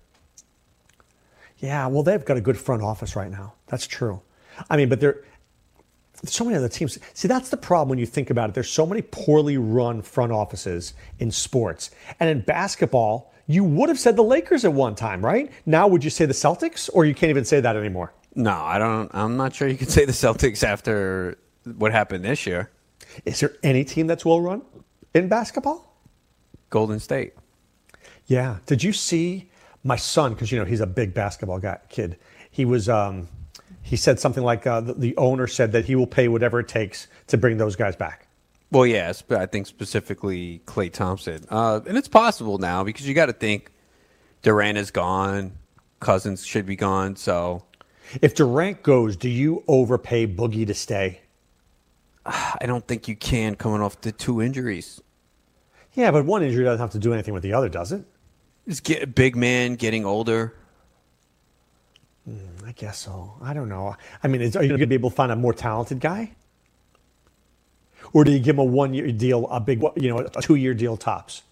Yeah, 1.58 1.88
well, 1.88 2.04
they've 2.04 2.23
got 2.23 2.38
a 2.38 2.41
good 2.41 2.58
front 2.58 2.82
office 2.84 3.15
right 3.15 3.30
now. 3.30 3.54
That's 3.67 3.86
true. 3.86 4.21
I 4.69 4.78
mean, 4.78 4.89
but 4.89 4.99
there's 5.02 5.15
so 6.25 6.43
many 6.43 6.58
other 6.58 6.69
teams. 6.69 6.97
See, 7.13 7.27
that's 7.27 7.49
the 7.49 7.58
problem 7.58 7.89
when 7.89 7.99
you 7.99 8.05
think 8.05 8.29
about 8.29 8.49
it. 8.49 8.53
There's 8.53 8.69
so 8.69 8.86
many 8.86 9.01
poorly 9.01 9.58
run 9.58 10.01
front 10.01 10.32
offices 10.32 10.93
in 11.19 11.32
sports, 11.32 11.91
and 12.19 12.29
in 12.29 12.41
basketball, 12.41 13.34
you 13.47 13.63
would 13.63 13.89
have 13.89 13.99
said 13.99 14.15
the 14.15 14.23
Lakers 14.23 14.65
at 14.65 14.73
one 14.73 14.95
time, 14.95 15.25
right? 15.25 15.51
Now, 15.65 15.88
would 15.88 16.03
you 16.03 16.10
say 16.10 16.25
the 16.25 16.34
Celtics, 16.34 16.89
or 16.93 17.05
you 17.05 17.15
can't 17.15 17.29
even 17.29 17.45
say 17.45 17.60
that 17.62 17.75
anymore? 17.75 18.13
No, 18.36 18.51
I 18.51 18.77
don't. 18.77 19.10
I'm 19.13 19.38
not 19.38 19.55
sure 19.55 19.67
you 19.67 19.77
could 19.77 19.89
say 19.97 20.05
the 20.05 20.12
Celtics 20.12 20.63
after 20.63 21.38
what 21.77 21.91
happened 21.91 22.23
this 22.25 22.45
year. 22.45 22.69
Is 23.25 23.39
there 23.39 23.53
any 23.63 23.84
team 23.84 24.08
that's 24.08 24.25
well 24.25 24.41
run 24.41 24.62
in 25.13 25.27
basketball? 25.27 25.86
Golden 26.69 26.99
State. 26.99 27.34
Yeah. 28.27 28.58
Did 28.67 28.84
you 28.84 28.93
see 28.93 29.49
my 29.84 29.95
son? 29.95 30.34
Because 30.34 30.51
you 30.51 30.60
know 30.60 30.65
he's 30.65 30.82
a 30.82 30.88
big 30.88 31.13
basketball 31.13 31.60
guy, 31.60 31.79
kid. 31.89 32.17
He 32.51 32.65
was. 32.65 32.88
Um, 32.89 33.27
he 33.89 33.95
said 33.95 34.19
something 34.19 34.43
like 34.43 34.67
uh, 34.67 34.82
the, 34.82 34.93
the 34.93 35.17
owner 35.17 35.47
said 35.47 35.71
that 35.71 35.86
he 35.86 35.95
will 35.95 36.08
pay 36.08 36.28
whatever 36.28 36.60
it 36.60 36.67
takes 36.67 37.08
to 37.28 37.38
bring 37.38 37.58
those 37.58 37.75
guys 37.75 37.95
back. 37.95 38.28
Well, 38.71 38.86
yes, 38.86 39.23
but 39.23 39.41
I 39.41 39.47
think 39.47 39.65
specifically 39.65 40.62
Klay 40.67 40.93
Thompson, 40.93 41.43
uh, 41.49 41.80
and 41.88 41.97
it's 41.97 42.08
possible 42.08 42.60
now 42.60 42.84
because 42.84 43.08
you 43.08 43.15
got 43.15 43.25
to 43.25 43.34
think 43.34 43.71
Durant 44.43 44.78
is 44.78 44.91
gone, 44.91 45.54
Cousins 45.99 46.45
should 46.45 46.67
be 46.67 46.75
gone, 46.75 47.15
so 47.15 47.63
If 48.21 48.36
Durant 48.36 48.84
goes, 48.84 49.15
do 49.15 49.28
you 49.28 49.63
overpay 49.67 50.28
Boogie 50.28 50.67
to 50.67 50.75
stay? 50.75 51.21
I 52.25 52.65
don't 52.67 52.88
think 52.88 53.08
you 53.08 53.15
can 53.15 53.56
coming 53.56 53.82
off 53.82 53.99
the 54.02 54.12
two 54.12 54.39
injuries. 54.39 55.02
Yeah, 55.93 56.12
but 56.12 56.25
one 56.25 56.43
injury 56.43 56.63
doesn't 56.63 56.80
have 56.80 56.91
to 56.91 56.99
do 56.99 57.12
anything 57.12 57.34
with 57.34 57.41
the 57.41 57.54
other, 57.54 57.69
does 57.69 57.91
it? 57.91 58.06
Just 58.67 58.84
get 58.84 59.15
big 59.15 59.36
man 59.36 59.75
getting 59.75 60.06
older. 60.06 60.54
Hmm, 62.25 62.65
I 62.65 62.71
guess 62.73 62.99
so. 62.99 63.34
I 63.41 63.53
don't 63.53 63.69
know. 63.69 63.95
I 64.23 64.27
mean, 64.27 64.41
is, 64.41 64.55
are 64.55 64.63
you 64.63 64.69
going 64.69 64.82
to 64.82 64.88
be 64.88 64.95
able 64.95 65.10
to 65.10 65.15
find 65.15 65.32
a 65.32 65.36
more 65.36 65.53
talented 65.53 65.99
guy? 65.99 66.36
Or 68.13 68.23
do 68.23 68.32
you 68.32 68.39
give 68.39 68.55
him 68.55 68.60
a 68.60 68.63
one-year 68.63 69.12
deal, 69.12 69.47
a 69.47 69.60
big, 69.60 69.84
you 69.95 70.10
know, 70.10 70.19
a 70.19 70.41
two-year 70.41 70.73
deal 70.73 70.97
tops? 70.97 71.43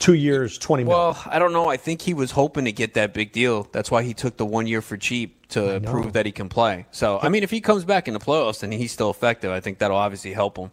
Two 0.00 0.14
years, 0.14 0.58
twenty 0.58 0.82
mil. 0.82 0.92
Well, 0.92 1.22
I 1.24 1.38
don't 1.38 1.52
know. 1.52 1.68
I 1.68 1.76
think 1.76 2.02
he 2.02 2.14
was 2.14 2.32
hoping 2.32 2.64
to 2.64 2.72
get 2.72 2.94
that 2.94 3.14
big 3.14 3.30
deal. 3.30 3.68
That's 3.70 3.92
why 3.92 4.02
he 4.02 4.12
took 4.12 4.36
the 4.36 4.44
one 4.44 4.66
year 4.66 4.82
for 4.82 4.96
cheap 4.96 5.46
to 5.50 5.80
prove 5.86 6.14
that 6.14 6.26
he 6.26 6.32
can 6.32 6.48
play. 6.48 6.86
So, 6.90 7.20
I 7.22 7.28
mean, 7.28 7.44
if 7.44 7.50
he 7.50 7.60
comes 7.60 7.84
back 7.84 8.08
in 8.08 8.14
the 8.14 8.18
playoffs 8.18 8.64
and 8.64 8.72
he's 8.72 8.90
still 8.90 9.08
effective, 9.08 9.52
I 9.52 9.60
think 9.60 9.78
that'll 9.78 9.96
obviously 9.96 10.32
help 10.32 10.58
him. 10.58 10.72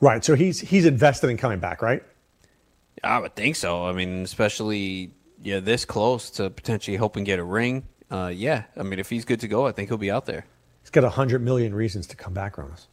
Right. 0.00 0.24
So 0.24 0.34
he's 0.34 0.60
he's 0.60 0.86
invested 0.86 1.28
in 1.28 1.36
coming 1.36 1.58
back, 1.58 1.82
right? 1.82 2.02
I 3.04 3.18
would 3.18 3.36
think 3.36 3.54
so. 3.54 3.84
I 3.84 3.92
mean, 3.92 4.22
especially 4.22 5.12
yeah, 5.42 5.60
this 5.60 5.84
close 5.84 6.30
to 6.30 6.48
potentially 6.48 6.96
helping 6.96 7.24
get 7.24 7.38
a 7.38 7.44
ring. 7.44 7.86
Uh, 8.12 8.28
yeah, 8.28 8.64
I 8.76 8.82
mean, 8.82 8.98
if 8.98 9.08
he's 9.08 9.24
good 9.24 9.40
to 9.40 9.48
go, 9.48 9.66
I 9.66 9.72
think 9.72 9.88
he'll 9.88 9.96
be 9.96 10.10
out 10.10 10.26
there. 10.26 10.44
He's 10.82 10.90
got 10.90 11.10
hundred 11.10 11.40
million 11.40 11.74
reasons 11.74 12.06
to 12.08 12.16
come 12.16 12.34
back, 12.34 12.56
Ronis. 12.56 12.86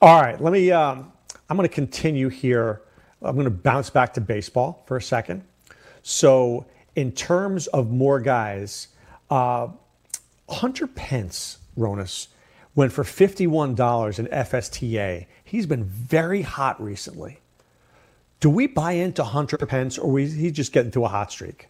All 0.00 0.20
right, 0.20 0.40
let 0.40 0.52
me. 0.52 0.70
Um, 0.70 1.12
I'm 1.50 1.56
going 1.56 1.68
to 1.68 1.74
continue 1.74 2.28
here. 2.28 2.80
I'm 3.20 3.34
going 3.34 3.44
to 3.44 3.50
bounce 3.50 3.90
back 3.90 4.14
to 4.14 4.22
baseball 4.22 4.82
for 4.86 4.96
a 4.96 5.02
second. 5.02 5.44
So, 6.02 6.64
in 6.96 7.12
terms 7.12 7.66
of 7.66 7.90
more 7.90 8.18
guys, 8.18 8.88
uh, 9.28 9.68
Hunter 10.48 10.86
Pence, 10.86 11.58
Ronis, 11.76 12.28
went 12.74 12.92
for 12.92 13.04
$51 13.04 14.18
in 14.18 14.26
FSTA. 14.26 15.26
He's 15.44 15.66
been 15.66 15.84
very 15.84 16.42
hot 16.42 16.80
recently. 16.82 17.40
Do 18.40 18.48
we 18.48 18.68
buy 18.68 18.92
into 18.92 19.24
Hunter 19.24 19.58
Pence, 19.58 19.98
or 19.98 20.18
is 20.18 20.34
he 20.34 20.50
just 20.50 20.72
getting 20.72 20.92
to 20.92 21.04
a 21.04 21.08
hot 21.08 21.32
streak? 21.32 21.68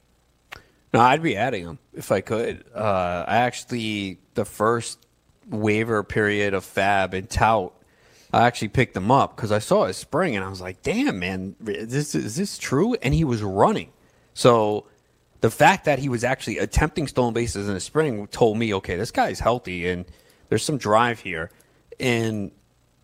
No, 0.92 1.00
I'd 1.00 1.22
be 1.22 1.36
adding 1.36 1.64
him 1.64 1.78
if 1.92 2.10
I 2.10 2.20
could. 2.20 2.64
Uh, 2.74 3.24
I 3.26 3.38
actually 3.38 4.18
the 4.34 4.44
first 4.44 5.06
waiver 5.48 6.02
period 6.02 6.54
of 6.54 6.64
FAAB 6.64 7.14
and 7.14 7.28
Tout, 7.28 7.72
I 8.32 8.46
actually 8.46 8.68
picked 8.68 8.96
him 8.96 9.10
up 9.10 9.36
because 9.36 9.52
I 9.52 9.58
saw 9.58 9.86
his 9.86 9.96
spring 9.96 10.36
and 10.36 10.44
I 10.44 10.48
was 10.48 10.60
like, 10.60 10.82
"Damn, 10.82 11.18
man, 11.18 11.56
is 11.66 11.88
this 11.88 12.14
is 12.14 12.36
this 12.36 12.58
true?" 12.58 12.94
And 13.02 13.14
he 13.14 13.24
was 13.24 13.42
running. 13.42 13.92
So 14.34 14.86
the 15.40 15.50
fact 15.50 15.84
that 15.84 15.98
he 15.98 16.08
was 16.08 16.24
actually 16.24 16.58
attempting 16.58 17.06
stolen 17.06 17.34
bases 17.34 17.68
in 17.68 17.74
the 17.74 17.80
spring 17.80 18.26
told 18.28 18.58
me, 18.58 18.74
okay, 18.74 18.96
this 18.96 19.10
guy's 19.10 19.40
healthy 19.40 19.88
and 19.88 20.04
there's 20.48 20.64
some 20.64 20.78
drive 20.78 21.20
here. 21.20 21.50
And 22.00 22.50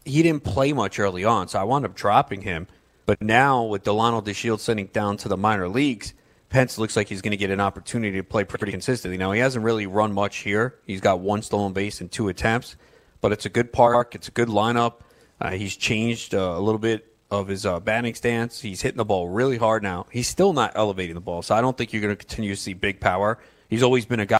he 0.04 0.22
didn't 0.22 0.44
play 0.44 0.72
much 0.72 0.98
early 0.98 1.24
on, 1.24 1.48
so 1.48 1.60
I 1.60 1.64
wound 1.64 1.84
up 1.84 1.94
dropping 1.94 2.42
him. 2.42 2.66
But 3.06 3.20
now 3.22 3.64
with 3.64 3.84
Delino 3.84 4.24
DeShield 4.24 4.60
sending 4.60 4.86
down 4.86 5.16
to 5.18 5.28
the 5.28 5.36
minor 5.36 5.68
leagues, 5.68 6.14
Pence 6.54 6.78
looks 6.78 6.94
like 6.94 7.08
he's 7.08 7.20
going 7.20 7.32
to 7.32 7.36
get 7.36 7.50
an 7.50 7.58
opportunity 7.58 8.16
to 8.16 8.22
play 8.22 8.44
pretty 8.44 8.70
consistently. 8.70 9.18
Now 9.18 9.32
he 9.32 9.40
hasn't 9.40 9.64
really 9.64 9.88
run 9.88 10.12
much 10.12 10.36
here. 10.36 10.76
He's 10.86 11.00
got 11.00 11.18
one 11.18 11.42
stolen 11.42 11.72
base 11.72 12.00
in 12.00 12.08
two 12.08 12.28
attempts, 12.28 12.76
but 13.20 13.32
it's 13.32 13.44
a 13.44 13.48
good 13.48 13.72
park. 13.72 14.14
It's 14.14 14.28
a 14.28 14.30
good 14.30 14.46
lineup. 14.46 15.00
Uh, 15.40 15.50
he's 15.50 15.76
changed 15.76 16.32
uh, 16.32 16.54
a 16.56 16.60
little 16.60 16.78
bit 16.78 17.12
of 17.28 17.48
his 17.48 17.66
uh, 17.66 17.80
batting 17.80 18.14
stance. 18.14 18.60
He's 18.60 18.80
hitting 18.82 18.98
the 18.98 19.04
ball 19.04 19.28
really 19.28 19.56
hard 19.56 19.82
now. 19.82 20.06
He's 20.12 20.28
still 20.28 20.52
not 20.52 20.70
elevating 20.76 21.16
the 21.16 21.20
ball, 21.20 21.42
so 21.42 21.56
I 21.56 21.60
don't 21.60 21.76
think 21.76 21.92
you're 21.92 22.02
going 22.02 22.14
to 22.14 22.24
continue 22.24 22.54
to 22.54 22.60
see 22.60 22.72
big 22.72 23.00
power. 23.00 23.40
He's 23.68 23.82
always 23.82 24.06
been 24.06 24.20
a 24.20 24.26
guy 24.26 24.38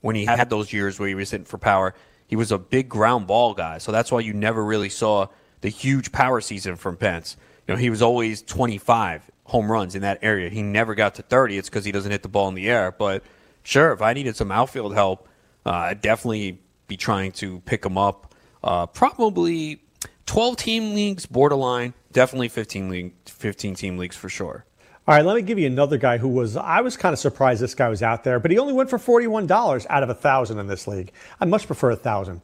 when 0.00 0.16
he 0.16 0.24
had 0.24 0.50
those 0.50 0.72
years 0.72 0.98
where 0.98 1.08
he 1.08 1.14
was 1.14 1.30
hitting 1.30 1.44
for 1.44 1.58
power. 1.58 1.94
He 2.26 2.34
was 2.34 2.50
a 2.50 2.58
big 2.58 2.88
ground 2.88 3.28
ball 3.28 3.54
guy, 3.54 3.78
so 3.78 3.92
that's 3.92 4.10
why 4.10 4.18
you 4.18 4.32
never 4.32 4.64
really 4.64 4.88
saw 4.88 5.28
the 5.60 5.68
huge 5.68 6.10
power 6.10 6.40
season 6.40 6.74
from 6.74 6.96
Pence. 6.96 7.36
You 7.68 7.74
know, 7.74 7.78
he 7.78 7.88
was 7.88 8.02
always 8.02 8.42
25 8.42 9.30
home 9.46 9.70
runs 9.70 9.94
in 9.94 10.02
that 10.02 10.18
area. 10.22 10.50
He 10.50 10.62
never 10.62 10.94
got 10.94 11.14
to 11.16 11.22
30. 11.22 11.58
It's 11.58 11.68
because 11.68 11.84
he 11.84 11.92
doesn't 11.92 12.10
hit 12.10 12.22
the 12.22 12.28
ball 12.28 12.48
in 12.48 12.54
the 12.54 12.68
air. 12.68 12.92
But 12.92 13.22
sure, 13.62 13.92
if 13.92 14.02
I 14.02 14.12
needed 14.12 14.36
some 14.36 14.50
outfield 14.50 14.94
help, 14.94 15.28
uh, 15.64 15.70
I'd 15.70 16.00
definitely 16.00 16.60
be 16.88 16.96
trying 16.96 17.32
to 17.32 17.60
pick 17.60 17.84
him 17.84 17.96
up. 17.96 18.34
Uh, 18.62 18.86
probably 18.86 19.82
12 20.26 20.56
team 20.56 20.94
leagues, 20.94 21.26
borderline. 21.26 21.94
Definitely 22.12 22.48
15 22.48 22.88
league, 22.88 23.14
15 23.26 23.74
team 23.74 23.98
leagues 23.98 24.16
for 24.16 24.28
sure. 24.28 24.64
All 25.08 25.14
right, 25.14 25.24
let 25.24 25.36
me 25.36 25.42
give 25.42 25.56
you 25.58 25.68
another 25.68 25.98
guy 25.98 26.18
who 26.18 26.26
was. 26.26 26.56
I 26.56 26.80
was 26.80 26.96
kind 26.96 27.12
of 27.12 27.20
surprised 27.20 27.60
this 27.62 27.76
guy 27.76 27.88
was 27.88 28.02
out 28.02 28.24
there, 28.24 28.40
but 28.40 28.50
he 28.50 28.58
only 28.58 28.72
went 28.72 28.90
for 28.90 28.98
forty-one 28.98 29.46
dollars 29.46 29.86
out 29.88 30.02
of 30.02 30.10
a 30.10 30.14
thousand 30.14 30.58
in 30.58 30.66
this 30.66 30.88
league. 30.88 31.12
I 31.40 31.44
much 31.44 31.68
prefer 31.68 31.90
a 31.90 31.96
thousand. 31.96 32.42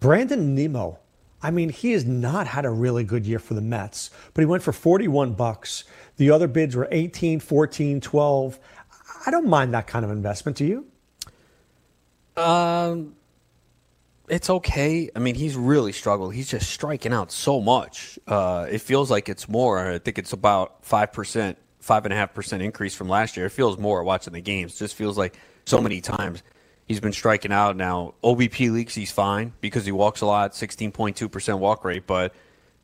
Brandon 0.00 0.56
Nimmo. 0.56 0.98
I 1.42 1.50
mean, 1.50 1.70
he 1.70 1.92
has 1.92 2.04
not 2.04 2.46
had 2.46 2.64
a 2.64 2.70
really 2.70 3.04
good 3.04 3.26
year 3.26 3.38
for 3.38 3.54
the 3.54 3.60
Mets, 3.60 4.10
but 4.32 4.42
he 4.42 4.46
went 4.46 4.62
for 4.62 4.72
41 4.72 5.32
bucks. 5.32 5.84
The 6.16 6.30
other 6.30 6.46
bids 6.46 6.76
were 6.76 6.88
18, 6.90 7.40
14, 7.40 8.00
12. 8.00 8.58
I 9.26 9.30
don't 9.30 9.48
mind 9.48 9.74
that 9.74 9.86
kind 9.86 10.04
of 10.04 10.10
investment. 10.10 10.56
Do 10.56 10.64
you? 10.64 10.86
Um, 12.40 13.16
it's 14.28 14.48
okay. 14.48 15.10
I 15.14 15.18
mean, 15.18 15.34
he's 15.34 15.56
really 15.56 15.92
struggled. 15.92 16.34
He's 16.34 16.48
just 16.48 16.70
striking 16.70 17.12
out 17.12 17.32
so 17.32 17.60
much. 17.60 18.18
Uh, 18.26 18.66
it 18.70 18.80
feels 18.80 19.10
like 19.10 19.28
it's 19.28 19.48
more. 19.48 19.78
I 19.78 19.98
think 19.98 20.18
it's 20.18 20.32
about 20.32 20.84
five 20.84 21.12
percent, 21.12 21.58
five 21.80 22.04
and 22.04 22.14
a 22.14 22.16
half 22.16 22.34
percent 22.34 22.62
increase 22.62 22.94
from 22.94 23.08
last 23.08 23.36
year. 23.36 23.46
It 23.46 23.50
feels 23.50 23.78
more 23.78 24.02
watching 24.04 24.32
the 24.32 24.40
games. 24.40 24.74
It 24.74 24.78
just 24.78 24.94
feels 24.94 25.18
like 25.18 25.36
so 25.64 25.80
many 25.80 26.00
times 26.00 26.42
he's 26.92 27.00
been 27.00 27.12
striking 27.12 27.52
out. 27.52 27.76
Now 27.76 28.14
OBP 28.22 28.70
leaks, 28.70 28.94
he's 28.94 29.10
fine 29.10 29.52
because 29.60 29.84
he 29.84 29.92
walks 29.92 30.20
a 30.20 30.26
lot, 30.26 30.54
sixteen 30.54 30.92
point 30.92 31.16
two 31.16 31.28
percent 31.28 31.58
walk 31.58 31.84
rate, 31.84 32.06
but. 32.06 32.34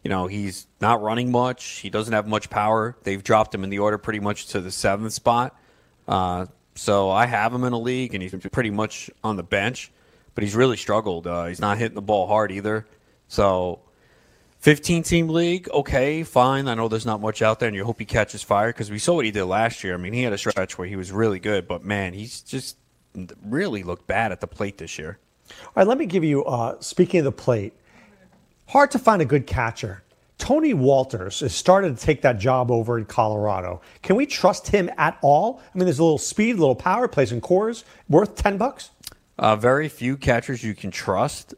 You 0.04 0.10
know, 0.10 0.28
he's 0.28 0.68
not 0.80 1.02
running 1.02 1.32
much. 1.32 1.64
He 1.80 1.90
doesn't 1.90 2.12
have 2.14 2.26
much 2.28 2.48
power. 2.48 2.96
They've 3.02 3.22
dropped 3.22 3.52
him 3.52 3.64
in 3.64 3.68
the 3.68 3.80
order 3.80 3.98
pretty 3.98 4.20
much 4.20 4.46
to 4.50 4.60
the 4.60 4.70
seventh 4.70 5.12
spot. 5.12 5.58
Uh, 6.06 6.46
so 6.76 7.10
I 7.10 7.26
have 7.26 7.52
him 7.52 7.64
in 7.64 7.72
a 7.72 7.78
league, 7.78 8.14
and 8.14 8.22
he's 8.22 8.32
pretty 8.52 8.70
much 8.70 9.10
on 9.24 9.36
the 9.36 9.42
bench. 9.42 9.90
but 10.38 10.44
he's 10.44 10.54
really 10.54 10.76
struggled. 10.76 11.26
Uh, 11.26 11.46
he's 11.46 11.58
not 11.58 11.78
hitting 11.78 11.96
the 11.96 12.00
ball 12.00 12.28
hard 12.28 12.52
either. 12.52 12.86
So, 13.26 13.80
15 14.60 15.02
team 15.02 15.28
league, 15.30 15.68
okay, 15.68 16.22
fine. 16.22 16.68
I 16.68 16.74
know 16.74 16.86
there's 16.86 17.04
not 17.04 17.20
much 17.20 17.42
out 17.42 17.58
there, 17.58 17.66
and 17.66 17.74
you 17.74 17.84
hope 17.84 17.98
he 17.98 18.04
catches 18.04 18.40
fire 18.44 18.68
because 18.68 18.88
we 18.88 19.00
saw 19.00 19.14
what 19.16 19.24
he 19.24 19.32
did 19.32 19.46
last 19.46 19.82
year. 19.82 19.94
I 19.94 19.96
mean, 19.96 20.12
he 20.12 20.22
had 20.22 20.32
a 20.32 20.38
stretch 20.38 20.78
where 20.78 20.86
he 20.86 20.94
was 20.94 21.10
really 21.10 21.40
good, 21.40 21.66
but 21.66 21.84
man, 21.84 22.12
he's 22.12 22.40
just 22.40 22.76
really 23.44 23.82
looked 23.82 24.06
bad 24.06 24.32
at 24.32 24.40
the 24.40 24.46
plate 24.46 24.78
this 24.78 24.98
year. 24.98 25.18
All 25.50 25.72
right, 25.76 25.86
let 25.86 25.98
me 25.98 26.06
give 26.06 26.24
you, 26.24 26.44
uh, 26.44 26.76
speaking 26.80 27.20
of 27.20 27.24
the 27.24 27.32
plate, 27.32 27.72
hard 28.66 28.90
to 28.92 28.98
find 28.98 29.22
a 29.22 29.24
good 29.24 29.46
catcher. 29.46 30.02
Tony 30.38 30.72
Wolters 30.72 31.40
has 31.40 31.54
started 31.54 31.98
to 31.98 32.04
take 32.04 32.22
that 32.22 32.38
job 32.38 32.70
over 32.70 32.96
in 32.96 33.04
Colorado. 33.04 33.80
Can 34.02 34.14
we 34.14 34.24
trust 34.24 34.68
him 34.68 34.88
at 34.96 35.18
all? 35.20 35.60
I 35.74 35.78
mean, 35.78 35.86
there's 35.86 35.98
a 35.98 36.04
little 36.04 36.18
speed, 36.18 36.56
a 36.56 36.60
little 36.60 36.76
power, 36.76 37.08
plays 37.08 37.32
in 37.32 37.40
Coors, 37.40 37.82
worth 38.08 38.36
10 38.36 38.56
bucks? 38.56 38.90
Uh, 39.38 39.56
very 39.56 39.88
few 39.88 40.16
catchers 40.16 40.62
you 40.62 40.74
can 40.74 40.90
trust, 40.90 41.54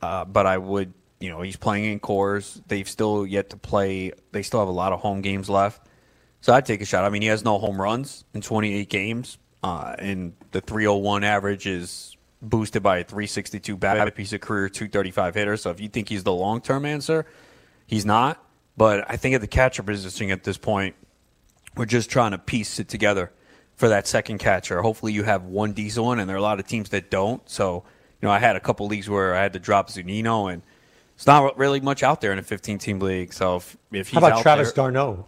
uh, 0.00 0.24
but 0.24 0.46
I 0.46 0.58
would, 0.58 0.94
you 1.20 1.28
know, 1.28 1.42
he's 1.42 1.56
playing 1.56 1.86
in 1.86 2.00
Coors. 2.00 2.60
They've 2.68 2.88
still 2.88 3.26
yet 3.26 3.50
to 3.50 3.56
play, 3.56 4.12
they 4.32 4.42
still 4.42 4.60
have 4.60 4.68
a 4.68 4.72
lot 4.72 4.92
of 4.92 5.00
home 5.00 5.20
games 5.20 5.50
left. 5.50 5.86
So 6.40 6.52
I'd 6.52 6.66
take 6.66 6.82
a 6.82 6.84
shot. 6.84 7.04
I 7.04 7.08
mean, 7.08 7.22
he 7.22 7.28
has 7.28 7.44
no 7.44 7.58
home 7.58 7.80
runs 7.80 8.24
in 8.34 8.42
28 8.42 8.88
games, 8.88 9.38
uh, 9.64 9.96
and 9.98 10.34
the 10.50 10.60
301 10.60 11.24
average 11.24 11.66
is 11.66 12.18
boosted 12.42 12.82
by 12.82 12.98
a 12.98 13.04
362 13.04 13.78
BABIP. 13.78 13.94
He's 13.94 14.08
a 14.08 14.10
piece 14.10 14.32
of 14.34 14.40
career 14.42 14.68
235 14.68 15.34
hitter. 15.34 15.56
So 15.56 15.70
if 15.70 15.80
you 15.80 15.88
think 15.88 16.10
he's 16.10 16.22
the 16.22 16.34
long 16.34 16.60
term 16.60 16.84
answer, 16.84 17.24
he's 17.86 18.04
not. 18.04 18.44
But 18.76 19.10
I 19.10 19.16
think 19.16 19.34
at 19.34 19.40
the 19.40 19.46
catcher 19.46 19.82
position 19.82 20.30
at 20.30 20.44
this 20.44 20.58
point, 20.58 20.94
we're 21.76 21.86
just 21.86 22.10
trying 22.10 22.32
to 22.32 22.38
piece 22.38 22.78
it 22.78 22.88
together 22.88 23.32
for 23.74 23.88
that 23.88 24.06
second 24.06 24.36
catcher. 24.36 24.82
Hopefully, 24.82 25.14
you 25.14 25.22
have 25.22 25.44
one 25.44 25.72
decent 25.72 26.04
one, 26.04 26.20
and 26.20 26.28
there 26.28 26.36
are 26.36 26.40
a 26.40 26.42
lot 26.42 26.60
of 26.60 26.66
teams 26.66 26.90
that 26.90 27.10
don't. 27.10 27.48
So, 27.48 27.84
you 28.20 28.28
know, 28.28 28.32
I 28.32 28.40
had 28.40 28.56
a 28.56 28.60
couple 28.60 28.86
leagues 28.86 29.08
where 29.08 29.34
I 29.34 29.42
had 29.42 29.54
to 29.54 29.58
drop 29.58 29.88
Zunino, 29.88 30.52
and 30.52 30.62
it's 31.14 31.26
not 31.26 31.56
really 31.56 31.80
much 31.80 32.02
out 32.02 32.20
there 32.20 32.34
in 32.34 32.38
a 32.38 32.42
15 32.42 32.76
team 32.76 32.98
league. 32.98 33.32
So, 33.32 33.56
if, 33.56 33.78
if 33.90 34.08
he's 34.08 34.20
How 34.20 34.26
about 34.26 34.38
out 34.38 34.42
Travis 34.42 34.72
there, 34.72 34.84
d'Arnaud? 34.84 35.24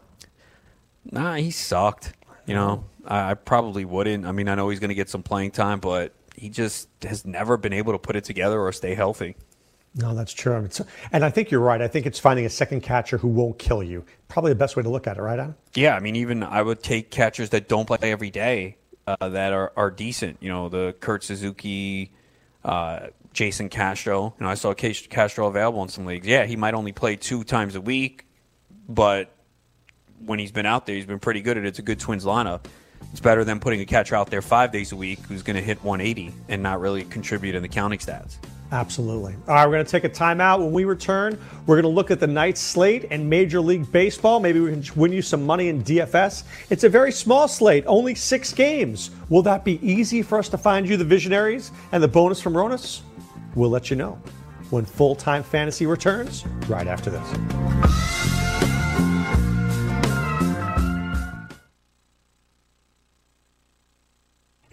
Nah, 1.10 1.36
he 1.36 1.50
sucked. 1.50 2.12
You 2.44 2.54
know, 2.54 2.84
I, 3.06 3.30
I 3.30 3.34
probably 3.34 3.84
wouldn't. 3.84 4.26
I 4.26 4.32
mean, 4.32 4.48
I 4.48 4.54
know 4.54 4.68
he's 4.68 4.80
going 4.80 4.88
to 4.90 4.94
get 4.94 5.08
some 5.08 5.22
playing 5.22 5.52
time, 5.52 5.80
but 5.80 6.12
he 6.36 6.48
just 6.48 6.88
has 7.02 7.24
never 7.24 7.56
been 7.56 7.72
able 7.72 7.92
to 7.92 7.98
put 7.98 8.16
it 8.16 8.24
together 8.24 8.60
or 8.60 8.72
stay 8.72 8.94
healthy. 8.94 9.36
No, 9.94 10.14
that's 10.14 10.32
true. 10.34 10.54
I 10.54 10.60
mean, 10.60 10.70
so- 10.70 10.84
and 11.10 11.24
I 11.24 11.30
think 11.30 11.50
you're 11.50 11.60
right. 11.60 11.80
I 11.80 11.88
think 11.88 12.04
it's 12.04 12.18
finding 12.18 12.44
a 12.44 12.50
second 12.50 12.82
catcher 12.82 13.16
who 13.16 13.28
won't 13.28 13.58
kill 13.58 13.82
you. 13.82 14.04
Probably 14.28 14.50
the 14.52 14.56
best 14.58 14.76
way 14.76 14.82
to 14.82 14.90
look 14.90 15.06
at 15.06 15.16
it, 15.16 15.22
right, 15.22 15.38
Adam? 15.38 15.54
Yeah, 15.74 15.96
I 15.96 16.00
mean, 16.00 16.16
even 16.16 16.42
I 16.42 16.60
would 16.60 16.82
take 16.82 17.10
catchers 17.10 17.48
that 17.50 17.68
don't 17.68 17.86
play 17.86 17.98
every 18.02 18.30
day 18.30 18.76
uh, 19.06 19.30
that 19.30 19.54
are, 19.54 19.72
are 19.76 19.90
decent. 19.90 20.36
You 20.42 20.50
know, 20.50 20.68
the 20.68 20.94
Kurt 21.00 21.24
Suzuki, 21.24 22.12
uh, 22.62 23.06
Jason 23.32 23.70
Castro. 23.70 24.34
You 24.38 24.44
know, 24.44 24.50
I 24.50 24.54
saw 24.54 24.74
Castro 24.74 25.46
available 25.46 25.82
in 25.82 25.88
some 25.88 26.04
leagues. 26.04 26.26
Yeah, 26.26 26.44
he 26.44 26.56
might 26.56 26.74
only 26.74 26.92
play 26.92 27.16
two 27.16 27.42
times 27.44 27.74
a 27.74 27.80
week, 27.80 28.26
but 28.88 29.32
when 30.24 30.38
he's 30.38 30.52
been 30.52 30.66
out 30.66 30.84
there, 30.84 30.94
he's 30.96 31.06
been 31.06 31.20
pretty 31.20 31.40
good 31.40 31.56
at 31.56 31.64
it. 31.64 31.68
It's 31.68 31.78
a 31.78 31.82
good 31.82 32.00
Twins 32.00 32.24
lineup. 32.26 32.64
It's 33.12 33.20
better 33.20 33.44
than 33.44 33.60
putting 33.60 33.80
a 33.80 33.86
catcher 33.86 34.14
out 34.14 34.30
there 34.30 34.42
five 34.42 34.72
days 34.72 34.92
a 34.92 34.96
week 34.96 35.20
who's 35.20 35.42
going 35.42 35.56
to 35.56 35.62
hit 35.62 35.82
180 35.82 36.34
and 36.48 36.62
not 36.62 36.80
really 36.80 37.04
contribute 37.04 37.54
in 37.54 37.62
the 37.62 37.68
counting 37.68 37.98
stats. 37.98 38.36
Absolutely. 38.72 39.34
All 39.46 39.54
right, 39.54 39.66
we're 39.66 39.74
going 39.74 39.84
to 39.84 39.90
take 39.90 40.04
a 40.04 40.08
timeout. 40.08 40.58
When 40.58 40.72
we 40.72 40.84
return, 40.84 41.38
we're 41.66 41.76
going 41.76 41.84
to 41.84 41.88
look 41.88 42.10
at 42.10 42.18
the 42.18 42.26
night 42.26 42.58
slate 42.58 43.06
and 43.10 43.30
Major 43.30 43.60
League 43.60 43.90
Baseball. 43.92 44.40
Maybe 44.40 44.58
we 44.58 44.70
can 44.70 44.84
win 44.96 45.12
you 45.12 45.22
some 45.22 45.46
money 45.46 45.68
in 45.68 45.84
DFS. 45.84 46.44
It's 46.68 46.82
a 46.84 46.88
very 46.88 47.12
small 47.12 47.46
slate, 47.46 47.84
only 47.86 48.14
six 48.14 48.52
games. 48.52 49.12
Will 49.28 49.42
that 49.42 49.64
be 49.64 49.78
easy 49.86 50.20
for 50.22 50.38
us 50.38 50.48
to 50.48 50.58
find 50.58 50.88
you 50.88 50.96
the 50.96 51.04
visionaries 51.04 51.70
and 51.92 52.02
the 52.02 52.08
bonus 52.08 52.40
from 52.40 52.54
Ronis? 52.54 53.02
We'll 53.54 53.70
let 53.70 53.88
you 53.88 53.96
know 53.96 54.18
when 54.70 54.84
full 54.84 55.14
time 55.14 55.42
fantasy 55.42 55.86
returns 55.86 56.44
right 56.68 56.88
after 56.88 57.10
this. 57.10 58.25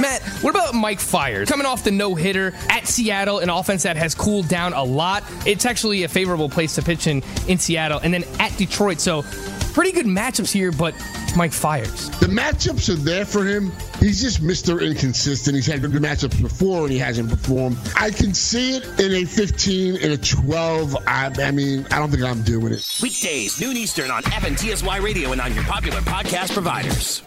Matt, 0.00 0.22
what 0.42 0.50
about 0.50 0.74
Mike 0.74 1.00
Fiers? 1.00 1.48
Coming 1.48 1.66
off 1.66 1.84
the 1.84 1.90
no 1.90 2.14
hitter 2.14 2.52
at 2.68 2.86
Seattle, 2.86 3.38
an 3.38 3.50
offense 3.50 3.82
that 3.84 3.96
has 3.96 4.14
cooled 4.14 4.48
down 4.48 4.72
a 4.72 4.82
lot. 4.82 5.24
It's 5.46 5.64
actually 5.64 6.02
a 6.02 6.08
favorable 6.08 6.48
place 6.48 6.74
to 6.74 6.82
pitch 6.82 7.06
in 7.06 7.22
in 7.48 7.58
Seattle, 7.58 8.00
and 8.00 8.12
then 8.12 8.24
at 8.38 8.56
Detroit. 8.56 9.00
So, 9.00 9.22
pretty 9.72 9.92
good 9.92 10.06
matchups 10.06 10.52
here, 10.52 10.72
but 10.72 10.94
Mike 11.36 11.52
Fiers. 11.52 12.08
The 12.20 12.26
matchups 12.26 12.88
are 12.88 12.94
there 12.94 13.26
for 13.26 13.44
him. 13.44 13.72
He's 14.00 14.22
just 14.22 14.42
Mr. 14.42 14.80
Inconsistent. 14.84 15.54
He's 15.54 15.66
had 15.66 15.82
good 15.82 15.92
matchups 15.92 16.40
before 16.40 16.84
and 16.84 16.92
he 16.92 16.98
hasn't 16.98 17.28
performed. 17.28 17.76
I 17.94 18.10
can 18.10 18.32
see 18.32 18.76
it 18.76 19.00
in 19.00 19.12
a 19.12 19.24
15, 19.24 19.96
in 19.96 20.12
a 20.12 20.16
12. 20.16 20.96
I, 21.06 21.32
I 21.38 21.50
mean, 21.50 21.86
I 21.90 21.98
don't 21.98 22.10
think 22.10 22.22
I'm 22.22 22.42
doing 22.42 22.72
it. 22.72 22.98
Weekdays, 23.02 23.60
noon 23.60 23.76
Eastern 23.76 24.10
on 24.10 24.22
FNTSY 24.22 25.02
Radio 25.02 25.32
and 25.32 25.40
on 25.40 25.54
your 25.54 25.64
popular 25.64 26.00
podcast 26.00 26.52
providers. 26.52 27.22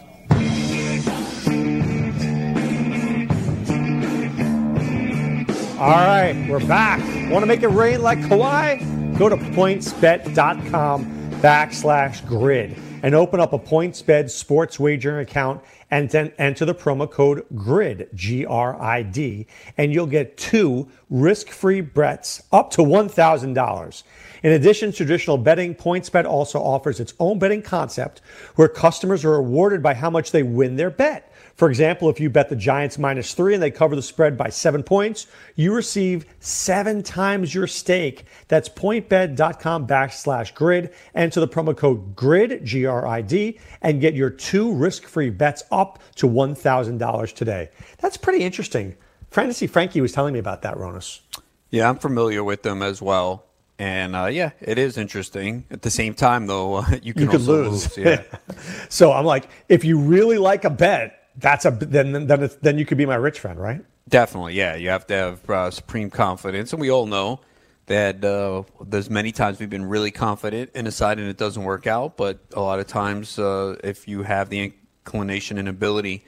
All 5.80 5.88
right, 5.88 6.46
we're 6.46 6.66
back. 6.66 7.00
Want 7.30 7.42
to 7.42 7.46
make 7.46 7.62
it 7.62 7.68
rain 7.68 8.02
like 8.02 8.18
Kawhi? 8.18 9.16
Go 9.16 9.30
to 9.30 9.36
pointsbet.com 9.36 11.30
backslash 11.40 12.26
grid 12.26 12.76
and 13.02 13.14
open 13.14 13.40
up 13.40 13.54
a 13.54 13.58
PointsBet 13.58 14.28
sports 14.28 14.78
wagering 14.78 15.20
account 15.20 15.62
and 15.90 16.10
then 16.10 16.34
enter 16.36 16.66
the 16.66 16.74
promo 16.74 17.10
code 17.10 17.46
GRID, 17.54 18.10
G 18.14 18.44
R 18.44 18.78
I 18.78 19.02
D, 19.02 19.46
and 19.78 19.90
you'll 19.90 20.06
get 20.06 20.36
two 20.36 20.86
risk 21.08 21.48
free 21.48 21.80
bets 21.80 22.42
up 22.52 22.70
to 22.72 22.82
$1,000. 22.82 24.02
In 24.42 24.52
addition 24.52 24.90
to 24.90 24.96
traditional 24.98 25.38
betting, 25.38 25.74
PointsBet 25.74 26.26
also 26.26 26.58
offers 26.58 27.00
its 27.00 27.14
own 27.18 27.38
betting 27.38 27.62
concept 27.62 28.20
where 28.56 28.68
customers 28.68 29.24
are 29.24 29.32
rewarded 29.32 29.82
by 29.82 29.94
how 29.94 30.10
much 30.10 30.30
they 30.30 30.42
win 30.42 30.76
their 30.76 30.90
bet. 30.90 31.29
For 31.60 31.68
example, 31.68 32.08
if 32.08 32.18
you 32.18 32.30
bet 32.30 32.48
the 32.48 32.56
Giants 32.56 32.96
minus 32.96 33.34
three 33.34 33.52
and 33.52 33.62
they 33.62 33.70
cover 33.70 33.94
the 33.94 34.00
spread 34.00 34.34
by 34.34 34.48
seven 34.48 34.82
points, 34.82 35.26
you 35.56 35.74
receive 35.74 36.24
seven 36.38 37.02
times 37.02 37.54
your 37.54 37.66
stake. 37.66 38.24
That's 38.48 38.66
pointbet.com 38.66 39.86
backslash 39.86 40.54
grid. 40.54 40.94
Enter 41.14 41.38
the 41.38 41.46
promo 41.46 41.76
code 41.76 42.16
GRID, 42.16 42.64
G 42.64 42.86
R 42.86 43.06
I 43.06 43.20
D, 43.20 43.60
and 43.82 44.00
get 44.00 44.14
your 44.14 44.30
two 44.30 44.72
risk 44.72 45.02
free 45.02 45.28
bets 45.28 45.62
up 45.70 45.98
to 46.14 46.26
$1,000 46.26 47.34
today. 47.34 47.68
That's 47.98 48.16
pretty 48.16 48.42
interesting. 48.42 48.96
Fantasy 49.30 49.66
Frankie 49.66 50.00
was 50.00 50.12
telling 50.12 50.32
me 50.32 50.38
about 50.38 50.62
that, 50.62 50.76
Ronis. 50.76 51.20
Yeah, 51.68 51.90
I'm 51.90 51.98
familiar 51.98 52.42
with 52.42 52.62
them 52.62 52.80
as 52.80 53.02
well. 53.02 53.44
And 53.78 54.16
uh, 54.16 54.26
yeah, 54.32 54.52
it 54.62 54.78
is 54.78 54.96
interesting. 54.96 55.66
At 55.70 55.82
the 55.82 55.90
same 55.90 56.14
time, 56.14 56.46
though, 56.46 56.76
uh, 56.76 56.84
you 57.02 57.12
can 57.12 57.24
you 57.24 57.32
also 57.32 57.64
lose. 57.64 57.98
lose. 57.98 58.06
Yeah. 58.06 58.22
so 58.88 59.12
I'm 59.12 59.26
like, 59.26 59.50
if 59.68 59.84
you 59.84 59.98
really 59.98 60.38
like 60.38 60.64
a 60.64 60.70
bet, 60.70 61.19
that's 61.36 61.64
a 61.64 61.70
then 61.70 62.26
then 62.26 62.42
it's, 62.42 62.56
then 62.56 62.78
you 62.78 62.84
could 62.84 62.98
be 62.98 63.06
my 63.06 63.16
rich 63.16 63.40
friend, 63.40 63.58
right? 63.58 63.84
Definitely, 64.08 64.54
yeah. 64.54 64.74
You 64.74 64.88
have 64.90 65.06
to 65.08 65.14
have 65.14 65.50
uh, 65.50 65.70
supreme 65.70 66.10
confidence, 66.10 66.72
and 66.72 66.80
we 66.80 66.90
all 66.90 67.06
know 67.06 67.40
that 67.86 68.24
uh, 68.24 68.62
there's 68.84 69.10
many 69.10 69.32
times 69.32 69.58
we've 69.58 69.70
been 69.70 69.84
really 69.84 70.10
confident 70.10 70.70
in 70.74 70.86
a 70.86 70.92
side 70.92 71.18
and 71.18 71.28
it 71.28 71.36
doesn't 71.36 71.64
work 71.64 71.86
out. 71.86 72.16
But 72.16 72.38
a 72.52 72.60
lot 72.60 72.78
of 72.78 72.86
times, 72.86 73.38
uh, 73.38 73.76
if 73.82 74.06
you 74.06 74.22
have 74.22 74.48
the 74.48 74.72
inclination 75.04 75.58
and 75.58 75.68
ability 75.68 76.24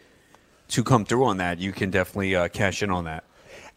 to 0.69 0.83
come 0.83 1.05
through 1.05 1.25
on 1.25 1.37
that, 1.37 1.59
you 1.59 1.73
can 1.73 1.91
definitely 1.91 2.35
uh, 2.35 2.49
cash 2.49 2.83
in 2.83 2.91
on 2.91 3.05
that. 3.05 3.25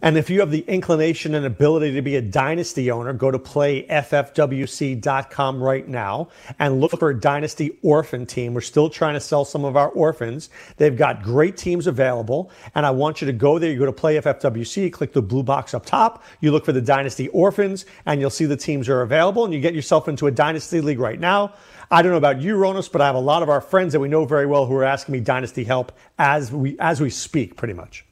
And 0.01 0.17
if 0.17 0.29
you 0.29 0.41
have 0.41 0.51
the 0.51 0.65
inclination 0.67 1.35
and 1.35 1.45
ability 1.45 1.93
to 1.93 2.01
be 2.01 2.17
a 2.17 2.21
dynasty 2.21 2.91
owner, 2.91 3.13
go 3.13 3.31
to 3.31 3.39
playffwc.com 3.39 5.63
right 5.63 5.87
now 5.87 6.27
and 6.59 6.81
look 6.81 6.99
for 6.99 7.09
a 7.09 7.19
dynasty 7.19 7.77
orphan 7.81 8.25
team. 8.25 8.53
We're 8.53 8.61
still 8.61 8.89
trying 8.89 9.13
to 9.13 9.19
sell 9.19 9.45
some 9.45 9.65
of 9.65 9.77
our 9.77 9.89
orphans. 9.89 10.49
They've 10.77 10.95
got 10.95 11.23
great 11.23 11.57
teams 11.57 11.87
available. 11.87 12.51
And 12.75 12.85
I 12.85 12.91
want 12.91 13.21
you 13.21 13.27
to 13.27 13.33
go 13.33 13.57
there. 13.57 13.71
You 13.71 13.79
go 13.79 13.85
to 13.85 13.93
playffwc, 13.93 14.91
click 14.91 15.13
the 15.13 15.21
blue 15.21 15.43
box 15.43 15.73
up 15.73 15.85
top. 15.85 16.23
You 16.41 16.51
look 16.51 16.65
for 16.65 16.73
the 16.73 16.81
dynasty 16.81 17.29
orphans 17.29 17.85
and 18.05 18.19
you'll 18.19 18.29
see 18.29 18.45
the 18.45 18.57
teams 18.57 18.89
are 18.89 19.01
available 19.01 19.45
and 19.45 19.53
you 19.53 19.61
get 19.61 19.73
yourself 19.73 20.07
into 20.07 20.27
a 20.27 20.31
dynasty 20.31 20.81
league 20.81 20.99
right 20.99 21.19
now. 21.19 21.53
I 21.89 22.01
don't 22.01 22.11
know 22.11 22.17
about 22.17 22.41
you, 22.41 22.57
Ronis, 22.57 22.91
but 22.91 23.01
I 23.01 23.05
have 23.05 23.15
a 23.15 23.19
lot 23.19 23.43
of 23.43 23.49
our 23.49 23.61
friends 23.61 23.93
that 23.93 23.99
we 23.99 24.07
know 24.07 24.25
very 24.25 24.45
well 24.45 24.65
who 24.65 24.75
are 24.75 24.83
asking 24.83 25.13
me 25.13 25.19
dynasty 25.19 25.63
help 25.63 25.91
as 26.17 26.51
we 26.51 26.77
as 26.79 26.99
we 26.99 27.09
speak, 27.09 27.55
pretty 27.55 27.73
much. 27.73 28.05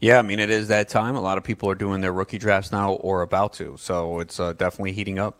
Yeah, 0.00 0.18
I 0.18 0.22
mean, 0.22 0.38
it 0.38 0.50
is 0.50 0.68
that 0.68 0.88
time. 0.88 1.16
A 1.16 1.20
lot 1.20 1.38
of 1.38 1.44
people 1.44 1.68
are 1.70 1.74
doing 1.74 2.00
their 2.00 2.12
rookie 2.12 2.38
drafts 2.38 2.70
now 2.70 2.92
or 2.94 3.22
about 3.22 3.52
to. 3.54 3.76
So 3.78 4.20
it's 4.20 4.38
uh, 4.38 4.52
definitely 4.52 4.92
heating 4.92 5.18
up. 5.18 5.36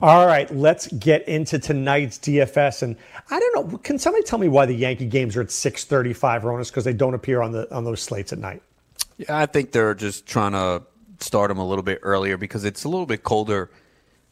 All 0.00 0.26
right, 0.26 0.52
let's 0.52 0.88
get 0.88 1.28
into 1.28 1.60
tonight's 1.60 2.18
DFS. 2.18 2.82
And 2.82 2.96
I 3.30 3.38
don't 3.38 3.70
know, 3.72 3.78
can 3.78 4.00
somebody 4.00 4.24
tell 4.24 4.40
me 4.40 4.48
why 4.48 4.66
the 4.66 4.74
Yankee 4.74 5.06
games 5.06 5.36
are 5.36 5.42
at 5.42 5.52
635, 5.52 6.42
Ronis, 6.42 6.68
because 6.68 6.82
they 6.82 6.92
don't 6.92 7.14
appear 7.14 7.40
on 7.40 7.52
the 7.52 7.72
on 7.72 7.84
those 7.84 8.02
slates 8.02 8.32
at 8.32 8.40
night? 8.40 8.62
Yeah, 9.18 9.38
I 9.38 9.46
think 9.46 9.70
they're 9.70 9.94
just 9.94 10.26
trying 10.26 10.52
to 10.52 10.82
start 11.20 11.50
them 11.50 11.58
a 11.58 11.64
little 11.64 11.84
bit 11.84 12.00
earlier 12.02 12.36
because 12.36 12.64
it's 12.64 12.82
a 12.82 12.88
little 12.88 13.06
bit 13.06 13.22
colder 13.22 13.70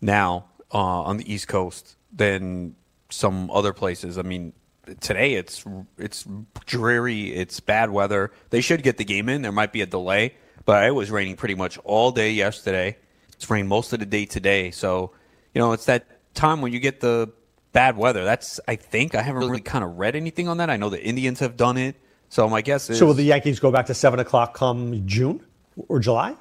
now 0.01 0.47
uh, 0.75 0.79
on 0.79 1.19
the 1.19 1.33
East 1.33 1.47
Coast 1.47 1.95
than 2.13 2.75
some 3.09 3.49
other 3.53 3.73
places. 3.73 4.19
I 4.19 4.23
mean, 4.23 4.53
today 5.01 5.35
it's 5.35 5.65
it's 5.99 6.27
dreary, 6.67 7.33
it's 7.33 7.61
bad 7.61 7.91
weather. 7.91 8.33
They 8.51 8.61
should 8.61 8.83
get 8.83 8.97
the 8.97 9.05
game 9.05 9.29
in. 9.29 9.43
There 9.43 9.53
might 9.53 9.73
be 9.73 9.83
a 9.83 9.87
delay, 9.87 10.35
but 10.65 10.85
it 10.85 10.93
was 10.93 11.11
raining 11.11 11.37
pretty 11.37 11.55
much 11.55 11.79
all 11.79 12.11
day 12.11 12.33
yesterday. 12.33 12.97
It's 13.33 13.49
rained 13.49 13.69
most 13.69 13.93
of 13.93 14.01
the 14.01 14.07
day 14.07 14.27
today. 14.27 14.71
So, 14.71 15.13
you 15.55 15.61
know, 15.61 15.73
it's 15.73 15.87
that 15.87 16.07
time 16.35 16.61
when 16.61 16.73
you 16.73 16.81
get 16.81 17.01
the 17.01 17.33
bad 17.73 17.97
weather. 17.97 18.25
That's 18.25 18.61
I 18.67 18.77
think 18.77 19.15
I 19.15 19.23
haven't 19.23 19.43
really 19.43 19.61
kind 19.61 19.85
of 19.85 19.99
read 19.99 20.17
anything 20.17 20.49
on 20.49 20.59
that. 20.59 20.71
I 20.71 20.77
know 20.77 20.89
the 20.89 21.03
Indians 21.03 21.41
have 21.41 21.57
done 21.57 21.77
it. 21.77 21.97
So 22.29 22.49
my 22.49 22.63
guess 22.63 22.89
is 22.91 22.99
So 22.99 23.07
will 23.07 23.15
the 23.15 23.25
Yankees 23.25 23.59
go 23.59 23.73
back 23.73 23.87
to 23.87 23.95
seven 23.95 24.21
o'clock 24.21 24.55
come 24.55 25.07
June 25.07 25.45
or 25.89 25.99
July? 25.99 26.37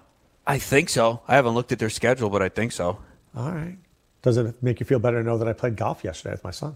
I 0.45 0.57
think 0.57 0.89
so. 0.89 1.21
I 1.27 1.35
haven't 1.35 1.53
looked 1.53 1.71
at 1.71 1.79
their 1.79 1.89
schedule, 1.89 2.29
but 2.29 2.41
I 2.41 2.49
think 2.49 2.71
so. 2.71 2.99
All 3.35 3.51
right. 3.51 3.77
Does 4.21 4.37
it 4.37 4.61
make 4.61 4.79
you 4.79 4.85
feel 4.85 4.99
better 4.99 5.21
to 5.21 5.23
know 5.23 5.37
that 5.37 5.47
I 5.47 5.53
played 5.53 5.75
golf 5.75 6.03
yesterday 6.03 6.33
with 6.33 6.43
my 6.43 6.51
son? 6.51 6.75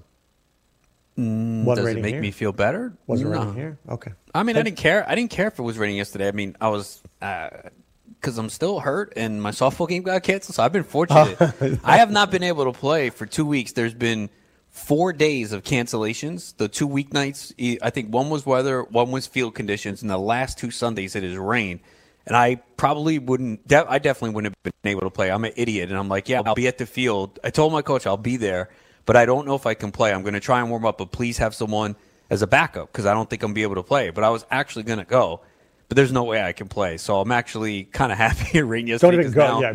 Mm, 1.17 1.63
Wasn't 1.65 1.85
does 1.85 1.85
it 1.85 1.87
raining 1.87 2.01
make 2.01 2.13
here. 2.15 2.21
me 2.21 2.31
feel 2.31 2.51
better? 2.51 2.93
Wasn't 3.07 3.29
No. 3.29 3.37
raining 3.39 3.53
here. 3.55 3.77
Okay. 3.87 4.11
I 4.33 4.43
mean, 4.43 4.57
I 4.57 4.63
didn't 4.63 4.77
care. 4.77 5.07
I 5.07 5.13
didn't 5.15 5.29
care 5.31 5.47
if 5.47 5.59
it 5.59 5.61
was 5.61 5.77
raining 5.77 5.97
yesterday. 5.97 6.27
I 6.27 6.31
mean, 6.31 6.55
I 6.59 6.69
was 6.69 7.01
because 7.19 8.37
I'm 8.37 8.49
still 8.49 8.79
hurt 8.79 9.13
and 9.15 9.41
my 9.41 9.51
softball 9.51 9.87
game 9.87 10.03
got 10.03 10.23
canceled. 10.23 10.55
So 10.55 10.63
I've 10.63 10.71
been 10.73 10.83
fortunate. 10.83 11.37
I 11.83 11.97
have 11.97 12.09
not 12.11 12.31
been 12.31 12.43
able 12.43 12.65
to 12.65 12.77
play 12.77 13.09
for 13.09 13.25
two 13.25 13.45
weeks. 13.45 13.73
There's 13.73 13.93
been 13.93 14.29
four 14.69 15.13
days 15.13 15.51
of 15.51 15.63
cancellations. 15.63 16.57
The 16.57 16.67
two 16.67 16.87
weeknights, 16.89 17.53
I 17.81 17.89
think 17.91 18.11
one 18.11 18.29
was 18.31 18.45
weather, 18.45 18.81
one 18.83 19.11
was 19.11 19.27
field 19.27 19.53
conditions, 19.53 20.01
and 20.01 20.09
the 20.09 20.17
last 20.17 20.57
two 20.57 20.71
Sundays 20.71 21.15
it 21.15 21.21
has 21.23 21.37
rained. 21.37 21.81
And 22.25 22.35
I 22.37 22.55
probably 22.77 23.19
wouldn't. 23.19 23.67
De- 23.67 23.85
I 23.87 23.99
definitely 23.99 24.33
wouldn't 24.33 24.55
have 24.65 24.73
been 24.81 24.91
able 24.91 25.01
to 25.01 25.09
play. 25.09 25.29
I'm 25.29 25.43
an 25.43 25.51
idiot, 25.57 25.89
and 25.89 25.99
I'm 25.99 26.07
like, 26.07 26.27
yeah, 26.29 26.41
I'll 26.45 26.55
be 26.55 26.67
at 26.67 26.77
the 26.77 26.85
field. 26.85 27.37
I 27.43 27.49
told 27.49 27.73
my 27.73 27.81
coach 27.81 28.07
I'll 28.07 28.15
be 28.17 28.37
there, 28.37 28.69
but 29.05 29.15
I 29.15 29.25
don't 29.25 29.45
know 29.45 29.55
if 29.55 29.65
I 29.65 29.73
can 29.73 29.91
play. 29.91 30.13
I'm 30.13 30.21
going 30.21 30.33
to 30.33 30.39
try 30.39 30.59
and 30.59 30.69
warm 30.69 30.85
up, 30.85 30.97
but 30.97 31.11
please 31.11 31.37
have 31.39 31.53
someone 31.55 31.95
as 32.29 32.41
a 32.41 32.47
backup 32.47 32.91
because 32.91 33.05
I 33.05 33.13
don't 33.13 33.29
think 33.29 33.43
I'm 33.43 33.47
gonna 33.49 33.55
be 33.55 33.63
able 33.63 33.75
to 33.75 33.83
play. 33.83 34.09
But 34.09 34.23
I 34.23 34.29
was 34.29 34.45
actually 34.49 34.83
going 34.83 34.99
to 34.99 35.05
go, 35.05 35.41
but 35.89 35.95
there's 35.95 36.11
no 36.11 36.23
way 36.23 36.41
I 36.41 36.51
can 36.53 36.67
play. 36.67 36.97
So 36.97 37.19
I'm 37.19 37.31
actually 37.31 37.83
kind 37.85 38.11
of 38.11 38.17
happy 38.25 38.57
it 38.59 38.61
rained 38.63 38.87
yesterday. 38.87 39.11
Don't 39.17 39.19
even 39.21 39.33
go. 39.33 39.47
now- 39.47 39.61
yeah. 39.61 39.73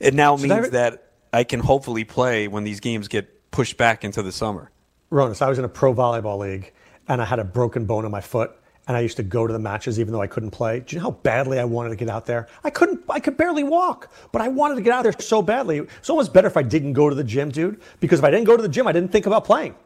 It 0.00 0.14
now 0.14 0.36
Should 0.36 0.50
I- 0.50 0.60
means 0.60 0.70
that 0.70 1.12
I 1.32 1.44
can 1.44 1.60
hopefully 1.60 2.04
play 2.04 2.48
when 2.48 2.64
these 2.64 2.80
games 2.80 3.08
get 3.08 3.50
pushed 3.52 3.76
back 3.76 4.04
into 4.04 4.22
the 4.22 4.32
summer. 4.32 4.70
Ronis, 5.10 5.40
I 5.42 5.48
was 5.48 5.58
in 5.58 5.64
a 5.64 5.68
pro 5.68 5.94
volleyball 5.94 6.38
league 6.38 6.72
and 7.08 7.22
I 7.22 7.24
had 7.24 7.38
a 7.38 7.44
broken 7.44 7.84
bone 7.86 8.04
in 8.04 8.10
my 8.10 8.20
foot. 8.20 8.50
And 8.88 8.96
I 8.96 9.00
used 9.00 9.16
to 9.18 9.22
go 9.22 9.46
to 9.46 9.52
the 9.52 9.58
matches 9.58 10.00
even 10.00 10.12
though 10.12 10.20
I 10.20 10.26
couldn't 10.26 10.50
play. 10.50 10.80
Do 10.80 10.96
you 10.96 11.00
know 11.00 11.10
how 11.10 11.16
badly 11.22 11.58
I 11.60 11.64
wanted 11.64 11.90
to 11.90 11.96
get 11.96 12.08
out 12.08 12.26
there? 12.26 12.48
I 12.64 12.70
couldn't, 12.70 13.04
I 13.08 13.20
could 13.20 13.36
barely 13.36 13.62
walk, 13.62 14.10
but 14.32 14.42
I 14.42 14.48
wanted 14.48 14.74
to 14.74 14.80
get 14.80 14.92
out 14.92 15.04
there 15.04 15.14
so 15.20 15.40
badly. 15.40 15.78
It's 15.78 16.10
almost 16.10 16.32
better 16.32 16.48
if 16.48 16.56
I 16.56 16.62
didn't 16.62 16.94
go 16.94 17.08
to 17.08 17.14
the 17.14 17.24
gym, 17.24 17.50
dude, 17.50 17.80
because 18.00 18.18
if 18.18 18.24
I 18.24 18.30
didn't 18.30 18.46
go 18.46 18.56
to 18.56 18.62
the 18.62 18.68
gym, 18.68 18.88
I 18.88 18.92
didn't 18.92 19.12
think 19.12 19.26
about 19.26 19.44
playing. 19.44 19.76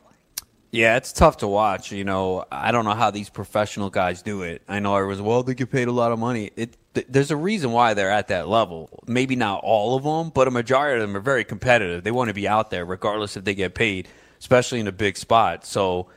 Yeah, 0.72 0.96
it's 0.96 1.12
tough 1.12 1.38
to 1.38 1.48
watch. 1.48 1.92
You 1.92 2.04
know, 2.04 2.44
I 2.50 2.72
don't 2.72 2.84
know 2.84 2.94
how 2.94 3.10
these 3.10 3.30
professional 3.30 3.88
guys 3.88 4.22
do 4.22 4.42
it. 4.42 4.62
I 4.68 4.80
know 4.80 4.96
everyone's 4.96 5.22
well, 5.22 5.42
they 5.42 5.54
get 5.54 5.70
paid 5.70 5.88
a 5.88 5.92
lot 5.92 6.12
of 6.12 6.18
money. 6.18 6.50
It 6.56 6.76
th- 6.94 7.06
there's 7.08 7.30
a 7.30 7.36
reason 7.36 7.72
why 7.72 7.94
they're 7.94 8.10
at 8.10 8.28
that 8.28 8.48
level. 8.48 8.90
Maybe 9.06 9.36
not 9.36 9.60
all 9.62 9.96
of 9.96 10.02
them, 10.02 10.30
but 10.30 10.48
a 10.48 10.50
majority 10.50 11.00
of 11.00 11.08
them 11.08 11.16
are 11.16 11.20
very 11.20 11.44
competitive. 11.44 12.02
They 12.04 12.10
want 12.10 12.28
to 12.28 12.34
be 12.34 12.48
out 12.48 12.70
there 12.70 12.84
regardless 12.84 13.36
if 13.36 13.44
they 13.44 13.54
get 13.54 13.74
paid, 13.74 14.08
especially 14.38 14.80
in 14.80 14.86
a 14.86 14.92
big 14.92 15.16
spot. 15.16 15.64
So 15.64 16.08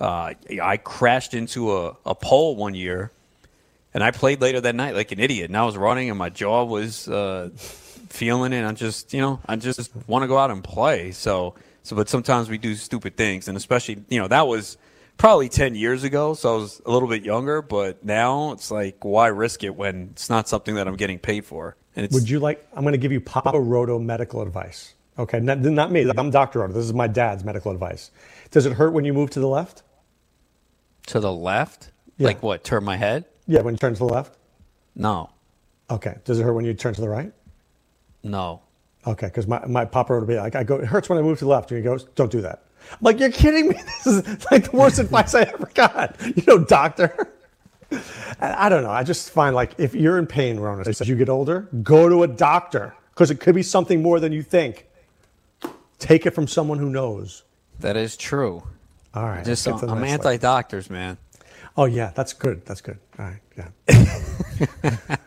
uh, 0.00 0.34
I 0.62 0.76
crashed 0.76 1.34
into 1.34 1.76
a, 1.76 1.96
a 2.04 2.14
pole 2.14 2.56
one 2.56 2.74
year, 2.74 3.10
and 3.94 4.04
I 4.04 4.10
played 4.10 4.40
later 4.40 4.60
that 4.60 4.74
night 4.74 4.94
like 4.94 5.12
an 5.12 5.20
idiot. 5.20 5.50
And 5.50 5.56
I 5.56 5.64
was 5.64 5.76
running, 5.76 6.10
and 6.10 6.18
my 6.18 6.30
jaw 6.30 6.64
was 6.64 7.08
uh, 7.08 7.50
feeling 7.56 8.52
it. 8.52 8.66
I 8.66 8.72
just, 8.72 9.14
you 9.14 9.20
know, 9.20 9.40
I 9.46 9.56
just 9.56 9.90
want 10.06 10.22
to 10.22 10.28
go 10.28 10.38
out 10.38 10.50
and 10.50 10.62
play. 10.62 11.12
So, 11.12 11.54
so, 11.82 11.96
but 11.96 12.08
sometimes 12.08 12.48
we 12.48 12.58
do 12.58 12.74
stupid 12.74 13.16
things, 13.16 13.48
and 13.48 13.56
especially, 13.56 14.04
you 14.08 14.20
know, 14.20 14.28
that 14.28 14.46
was 14.46 14.76
probably 15.16 15.48
ten 15.48 15.74
years 15.74 16.04
ago, 16.04 16.34
so 16.34 16.54
I 16.54 16.56
was 16.58 16.82
a 16.84 16.90
little 16.90 17.08
bit 17.08 17.22
younger. 17.22 17.62
But 17.62 18.04
now 18.04 18.52
it's 18.52 18.70
like, 18.70 19.04
why 19.04 19.28
risk 19.28 19.64
it 19.64 19.74
when 19.74 20.10
it's 20.12 20.28
not 20.28 20.48
something 20.48 20.74
that 20.74 20.86
I'm 20.86 20.96
getting 20.96 21.18
paid 21.18 21.44
for? 21.44 21.76
Would 21.96 22.28
you 22.28 22.40
like, 22.40 22.66
I'm 22.74 22.82
going 22.82 22.92
to 22.92 22.98
give 22.98 23.12
you 23.12 23.22
Papa 23.22 23.58
Roto 23.58 23.98
medical 23.98 24.42
advice. 24.42 24.92
Okay, 25.18 25.40
not, 25.40 25.60
not 25.60 25.90
me. 25.90 26.10
I'm 26.14 26.30
Dr. 26.30 26.58
Roto. 26.58 26.74
This 26.74 26.84
is 26.84 26.92
my 26.92 27.06
dad's 27.06 27.42
medical 27.42 27.72
advice. 27.72 28.10
Does 28.50 28.66
it 28.66 28.74
hurt 28.74 28.92
when 28.92 29.06
you 29.06 29.14
move 29.14 29.30
to 29.30 29.40
the 29.40 29.48
left? 29.48 29.82
To 31.06 31.20
the 31.20 31.32
left. 31.32 31.90
Yeah. 32.18 32.28
Like 32.28 32.42
what? 32.42 32.64
Turn 32.64 32.84
my 32.84 32.96
head? 32.96 33.24
Yeah, 33.46 33.60
when 33.60 33.74
you 33.74 33.78
turn 33.78 33.94
to 33.94 33.98
the 33.98 34.04
left? 34.04 34.36
No, 34.94 35.30
Okay. 35.88 36.16
Does 36.24 36.40
it 36.40 36.42
hurt 36.42 36.54
when 36.54 36.64
you 36.64 36.74
turn 36.74 36.94
to 36.94 37.00
the 37.00 37.08
right? 37.08 37.32
no. 38.22 38.62
Okay, 39.06 39.26
because 39.28 39.46
my, 39.46 39.64
my 39.66 39.84
papa 39.84 40.18
would 40.18 40.26
be 40.26 40.34
like, 40.34 40.56
I 40.56 40.64
go, 40.64 40.78
it 40.80 40.86
hurts 40.86 41.08
when 41.08 41.16
I 41.16 41.22
move 41.22 41.38
to 41.38 41.44
the 41.44 41.50
left. 41.50 41.70
And 41.70 41.78
he 41.78 41.84
goes, 41.84 42.06
don't 42.16 42.32
do 42.32 42.40
that. 42.40 42.64
I'm 42.90 42.98
like, 43.02 43.20
you're 43.20 43.30
kidding 43.30 43.68
me? 43.68 43.76
This 44.04 44.06
is 44.08 44.50
like 44.50 44.68
the 44.68 44.76
worst 44.76 44.98
advice 44.98 45.32
I 45.32 45.42
ever 45.42 45.70
got. 45.74 46.16
You 46.36 46.42
know, 46.44 46.58
doctor. 46.58 47.32
I 48.40 48.68
don't 48.68 48.82
know. 48.82 48.90
I 48.90 49.04
just 49.04 49.30
find 49.30 49.54
like 49.54 49.74
if 49.78 49.94
you're 49.94 50.18
in 50.18 50.26
pain, 50.26 50.58
Rona, 50.58 50.82
as 50.88 51.08
you 51.08 51.14
get 51.14 51.28
older, 51.28 51.68
go 51.84 52.08
to 52.08 52.24
a 52.24 52.26
doctor 52.26 52.96
because 53.10 53.30
it 53.30 53.38
could 53.38 53.54
be 53.54 53.62
something 53.62 54.02
more 54.02 54.18
than 54.18 54.32
you 54.32 54.42
think. 54.42 54.86
Take 56.00 56.26
it 56.26 56.32
from 56.32 56.48
someone 56.48 56.78
who 56.80 56.90
knows. 56.90 57.44
That 57.78 57.96
is 57.96 58.16
true. 58.16 58.64
All 59.16 59.24
right. 59.24 59.44
Just 59.44 59.66
let's 59.66 59.80
get 59.80 59.86
to 59.88 59.94
the 59.94 59.98
I'm 59.98 60.04
anti 60.04 60.36
doctors, 60.36 60.90
man. 60.90 61.16
Oh 61.76 61.86
yeah, 61.86 62.12
that's 62.14 62.32
good. 62.32 62.64
That's 62.66 62.80
good. 62.80 62.98
All 63.18 63.24
right. 63.24 63.40
Yeah. 63.56 65.16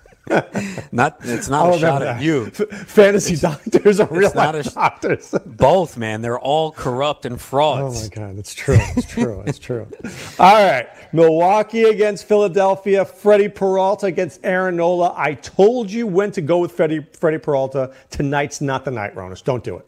Not 0.92 1.18
it's 1.24 1.50
not 1.50 1.66
I'll 1.66 1.74
a 1.74 1.76
oh, 1.76 1.80
shot 1.80 2.02
remember 2.02 2.06
at 2.06 2.18
that. 2.18 2.24
you. 2.24 2.46
F- 2.48 2.88
fantasy 2.88 3.36
doctors 3.36 4.00
are 4.00 4.08
real 4.12 4.32
not 4.36 4.54
life 4.54 4.66
sh- 4.70 4.74
doctors. 4.74 5.34
Both, 5.46 5.98
man. 5.98 6.22
They're 6.22 6.40
all 6.40 6.72
corrupt 6.72 7.26
and 7.26 7.42
frauds. 7.42 8.00
Oh 8.00 8.04
my 8.04 8.28
God, 8.28 8.38
it's 8.38 8.54
true. 8.54 8.78
It's 8.96 9.08
true. 9.08 9.44
It's 9.48 9.58
true. 9.58 9.88
All 10.38 10.54
right. 10.54 10.88
Milwaukee 11.14 11.84
against 11.84 12.28
Philadelphia. 12.28 13.06
Freddie 13.06 13.50
Peralta 13.50 14.06
against 14.06 14.40
Aaron 14.44 14.76
Nola. 14.76 15.16
I 15.18 15.34
told 15.34 15.90
you 15.92 16.06
when 16.06 16.32
to 16.34 16.42
go 16.42 16.60
with 16.60 16.74
Freddie, 16.74 17.08
Freddie 17.14 17.40
Peralta. 17.40 17.94
Tonight's 18.12 18.62
not 18.62 18.86
the 18.86 18.92
night, 18.92 19.16
Ronis. 19.16 19.44
Don't 19.44 19.64
do 19.64 19.78
it. 19.78 19.88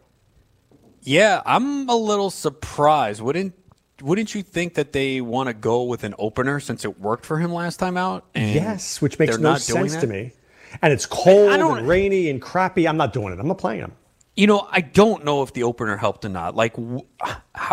Yeah, 1.03 1.41
I'm 1.45 1.89
a 1.89 1.95
little 1.95 2.29
surprised. 2.29 3.21
Wouldn't 3.21 3.53
wouldn't 4.01 4.35
you 4.35 4.43
think 4.43 4.73
that 4.75 4.91
they 4.91 5.21
want 5.21 5.47
to 5.47 5.53
go 5.53 5.83
with 5.83 6.03
an 6.03 6.15
opener 6.17 6.59
since 6.59 6.85
it 6.85 6.99
worked 6.99 7.25
for 7.25 7.39
him 7.39 7.53
last 7.53 7.77
time 7.77 7.97
out? 7.97 8.25
And 8.35 8.53
yes, 8.53 9.01
which 9.01 9.19
makes 9.19 9.37
no 9.37 9.55
sense 9.55 9.95
to 9.97 10.07
me. 10.07 10.33
And 10.81 10.93
it's 10.93 11.05
cold 11.05 11.51
and 11.51 11.87
rainy 11.87 12.29
and 12.29 12.41
crappy. 12.41 12.87
I'm 12.87 12.97
not 12.97 13.13
doing 13.13 13.33
it. 13.33 13.39
I'm 13.39 13.47
not 13.47 13.57
playing 13.57 13.81
him. 13.81 13.93
You 14.35 14.47
know, 14.47 14.65
I 14.71 14.79
don't 14.79 15.25
know 15.25 15.43
if 15.43 15.51
the 15.51 15.63
opener 15.63 15.97
helped 15.97 16.23
or 16.23 16.29
not. 16.29 16.55
Like, 16.55 16.73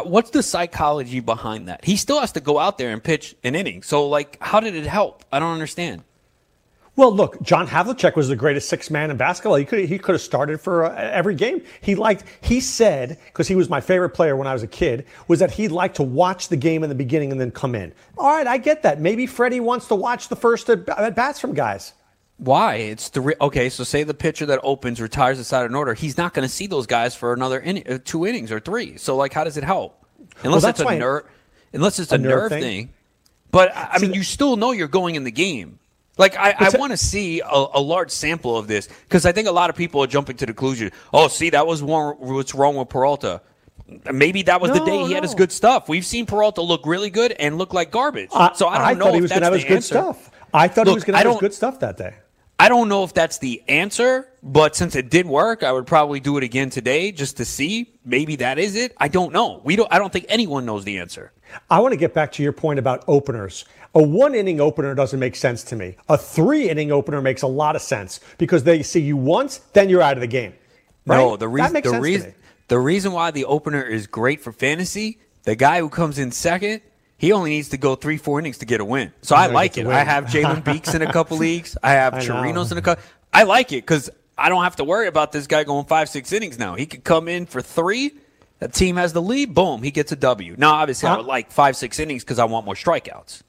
what's 0.02 0.30
the 0.30 0.42
psychology 0.42 1.20
behind 1.20 1.68
that? 1.68 1.84
He 1.84 1.96
still 1.96 2.18
has 2.18 2.32
to 2.32 2.40
go 2.40 2.58
out 2.58 2.78
there 2.78 2.90
and 2.90 3.02
pitch 3.02 3.36
an 3.44 3.54
inning. 3.54 3.84
So, 3.84 4.08
like, 4.08 4.38
how 4.40 4.58
did 4.58 4.74
it 4.74 4.84
help? 4.84 5.24
I 5.30 5.38
don't 5.38 5.52
understand. 5.52 6.02
Well, 6.98 7.14
look, 7.14 7.40
John 7.42 7.68
Havlicek 7.68 8.16
was 8.16 8.26
the 8.26 8.34
greatest 8.34 8.68
six 8.68 8.90
man 8.90 9.12
in 9.12 9.16
basketball. 9.16 9.54
He 9.54 9.64
could 9.64 9.88
he 9.88 10.00
could 10.00 10.16
have 10.16 10.20
started 10.20 10.60
for 10.60 10.84
uh, 10.84 10.96
every 10.96 11.36
game. 11.36 11.62
He 11.80 11.94
liked. 11.94 12.24
He 12.40 12.58
said 12.58 13.20
because 13.26 13.46
he 13.46 13.54
was 13.54 13.68
my 13.70 13.80
favorite 13.80 14.08
player 14.10 14.34
when 14.34 14.48
I 14.48 14.52
was 14.52 14.64
a 14.64 14.66
kid 14.66 15.06
was 15.28 15.38
that 15.38 15.52
he'd 15.52 15.70
like 15.70 15.94
to 15.94 16.02
watch 16.02 16.48
the 16.48 16.56
game 16.56 16.82
in 16.82 16.88
the 16.88 16.96
beginning 16.96 17.30
and 17.30 17.40
then 17.40 17.52
come 17.52 17.76
in. 17.76 17.94
All 18.16 18.26
right, 18.36 18.48
I 18.48 18.58
get 18.58 18.82
that. 18.82 19.00
Maybe 19.00 19.28
Freddie 19.28 19.60
wants 19.60 19.86
to 19.86 19.94
watch 19.94 20.26
the 20.26 20.34
first 20.34 20.68
at, 20.70 20.88
at 20.88 21.14
bats 21.14 21.38
from 21.38 21.54
guys. 21.54 21.92
Why? 22.38 22.74
It's 22.74 23.10
the 23.10 23.20
re- 23.20 23.34
okay. 23.40 23.68
So, 23.68 23.84
say 23.84 24.02
the 24.02 24.12
pitcher 24.12 24.46
that 24.46 24.58
opens 24.64 25.00
retires 25.00 25.38
inside 25.38 25.66
an 25.66 25.76
order. 25.76 25.94
He's 25.94 26.18
not 26.18 26.34
going 26.34 26.48
to 26.48 26.52
see 26.52 26.66
those 26.66 26.88
guys 26.88 27.14
for 27.14 27.32
another 27.32 27.60
inning, 27.60 27.88
uh, 27.88 27.98
two 28.04 28.26
innings 28.26 28.50
or 28.50 28.58
three. 28.58 28.96
So, 28.96 29.14
like, 29.14 29.32
how 29.32 29.44
does 29.44 29.56
it 29.56 29.62
help? 29.62 30.04
Unless 30.42 30.64
that's 30.64 30.80
it's 30.80 30.90
a 30.90 30.98
nerve, 30.98 31.24
unless 31.72 32.00
it's 32.00 32.10
a, 32.10 32.16
A 32.16 32.18
nerve 32.18 32.30
nerve 32.30 32.50
thing? 32.50 32.62
thing. 32.62 32.88
But 33.52 33.76
I, 33.76 33.90
I 33.92 33.98
mean, 34.00 34.14
you 34.14 34.24
still 34.24 34.56
know 34.56 34.72
you're 34.72 34.88
going 34.88 35.14
in 35.14 35.22
the 35.22 35.30
game. 35.30 35.78
Like, 36.18 36.36
I, 36.36 36.54
I 36.58 36.78
want 36.78 36.92
to 36.92 36.96
see 36.96 37.40
a, 37.40 37.66
a 37.74 37.80
large 37.80 38.10
sample 38.10 38.56
of 38.56 38.66
this 38.66 38.88
because 39.04 39.24
I 39.24 39.32
think 39.32 39.48
a 39.48 39.52
lot 39.52 39.70
of 39.70 39.76
people 39.76 40.02
are 40.02 40.06
jumping 40.06 40.36
to 40.38 40.46
the 40.46 40.52
conclusion. 40.52 40.92
Oh, 41.12 41.28
see, 41.28 41.50
that 41.50 41.66
was 41.66 41.82
one, 41.82 42.16
what's 42.18 42.54
wrong 42.54 42.76
with 42.76 42.88
Peralta. 42.88 43.40
Maybe 44.12 44.42
that 44.42 44.60
was 44.60 44.72
the 44.72 44.84
day 44.84 45.06
he 45.06 45.12
had 45.12 45.22
his 45.22 45.34
good 45.34 45.50
stuff. 45.50 45.88
We've 45.88 46.04
seen 46.04 46.26
Peralta 46.26 46.60
look 46.60 46.84
really 46.84 47.08
good 47.08 47.32
and 47.32 47.56
look 47.56 47.72
like 47.72 47.90
garbage. 47.90 48.30
so 48.30 48.68
I 48.68 48.90
don't 48.90 48.98
know 48.98 49.04
thought 49.06 49.14
he 49.14 49.20
was 49.22 49.30
gonna 49.30 49.46
have 49.46 49.52
the 49.54 49.60
his 49.60 49.68
good 49.68 49.84
stuff. 49.84 50.30
I 50.52 50.68
thought 50.68 50.86
he 50.86 50.94
was 50.94 51.04
going 51.04 51.14
to 51.14 51.22
have 51.22 51.32
his 51.32 51.40
good 51.40 51.54
stuff 51.54 51.80
that 51.80 51.96
day. 51.96 52.14
I 52.60 52.68
don't 52.68 52.88
know 52.88 53.04
if 53.04 53.14
that's 53.14 53.38
the 53.38 53.62
answer, 53.68 54.28
but 54.42 54.74
since 54.74 54.96
it 54.96 55.10
did 55.10 55.26
work, 55.26 55.62
I 55.62 55.70
would 55.70 55.86
probably 55.86 56.18
do 56.18 56.38
it 56.38 56.42
again 56.42 56.70
today 56.70 57.12
just 57.12 57.36
to 57.36 57.44
see. 57.44 57.94
Maybe 58.04 58.34
that 58.36 58.58
is 58.58 58.74
it. 58.74 58.94
I 58.96 59.06
don't 59.06 59.32
know. 59.32 59.60
We 59.62 59.76
don't. 59.76 59.90
I 59.92 59.98
don't 59.98 60.12
think 60.12 60.26
anyone 60.28 60.66
knows 60.66 60.84
the 60.84 60.98
answer. 60.98 61.32
I 61.70 61.78
want 61.78 61.92
to 61.92 61.96
get 61.96 62.14
back 62.14 62.32
to 62.32 62.42
your 62.42 62.52
point 62.52 62.80
about 62.80 63.04
openers. 63.06 63.64
A 63.94 64.02
one 64.02 64.34
inning 64.34 64.60
opener 64.60 64.94
doesn't 64.94 65.18
make 65.18 65.34
sense 65.34 65.64
to 65.64 65.76
me. 65.76 65.96
A 66.08 66.18
three 66.18 66.68
inning 66.68 66.92
opener 66.92 67.22
makes 67.22 67.42
a 67.42 67.46
lot 67.46 67.74
of 67.74 67.82
sense 67.82 68.20
because 68.36 68.64
they 68.64 68.82
see 68.82 69.00
you 69.00 69.16
once, 69.16 69.58
then 69.72 69.88
you're 69.88 70.02
out 70.02 70.16
of 70.16 70.20
the 70.20 70.26
game. 70.26 70.52
Right? 71.06 71.16
No, 71.16 71.36
the 71.36 71.48
reason 71.48 71.72
the 71.82 72.00
reason 72.00 72.34
the 72.68 72.78
reason 72.78 73.12
why 73.12 73.30
the 73.30 73.46
opener 73.46 73.82
is 73.82 74.06
great 74.06 74.42
for 74.42 74.52
fantasy, 74.52 75.18
the 75.44 75.56
guy 75.56 75.80
who 75.80 75.88
comes 75.88 76.18
in 76.18 76.32
second, 76.32 76.82
he 77.16 77.32
only 77.32 77.50
needs 77.50 77.70
to 77.70 77.78
go 77.78 77.94
three, 77.94 78.18
four 78.18 78.38
innings 78.38 78.58
to 78.58 78.66
get 78.66 78.80
a 78.80 78.84
win. 78.84 79.12
So 79.22 79.34
I 79.34 79.46
Yeah, 79.46 79.54
like 79.54 79.78
it. 79.78 79.86
I 79.86 80.04
have 80.04 80.26
Jalen 80.26 80.64
Beeks 80.64 80.94
in 80.94 81.00
a 81.02 81.10
couple 81.10 81.36
leagues. 81.38 81.76
I 81.82 81.92
have 81.92 82.14
I 82.14 82.18
know. 82.18 82.34
Chirinos 82.34 82.70
in 82.70 82.78
a 82.78 82.82
couple. 82.82 83.02
I 83.32 83.44
like 83.44 83.72
it 83.72 83.82
because 83.82 84.10
I 84.36 84.50
don't 84.50 84.62
have 84.62 84.76
to 84.76 84.84
worry 84.84 85.08
about 85.08 85.32
this 85.32 85.46
guy 85.46 85.64
going 85.64 85.86
five, 85.86 86.08
six 86.08 86.32
innings 86.32 86.58
now. 86.58 86.74
He 86.74 86.86
could 86.86 87.04
come 87.04 87.26
in 87.26 87.46
for 87.46 87.62
three. 87.62 88.12
The 88.60 88.68
team 88.68 88.96
has 88.96 89.12
the 89.12 89.22
lead. 89.22 89.54
Boom, 89.54 89.82
he 89.82 89.90
gets 89.90 90.12
a 90.12 90.16
W. 90.16 90.54
Now, 90.58 90.74
obviously, 90.74 91.08
I 91.08 91.16
would 91.16 91.26
like 91.26 91.50
five, 91.50 91.76
six 91.76 91.98
innings 91.98 92.22
because 92.24 92.38
I 92.38 92.44
want 92.44 92.66
more 92.66 92.74
strikeouts. 92.74 93.42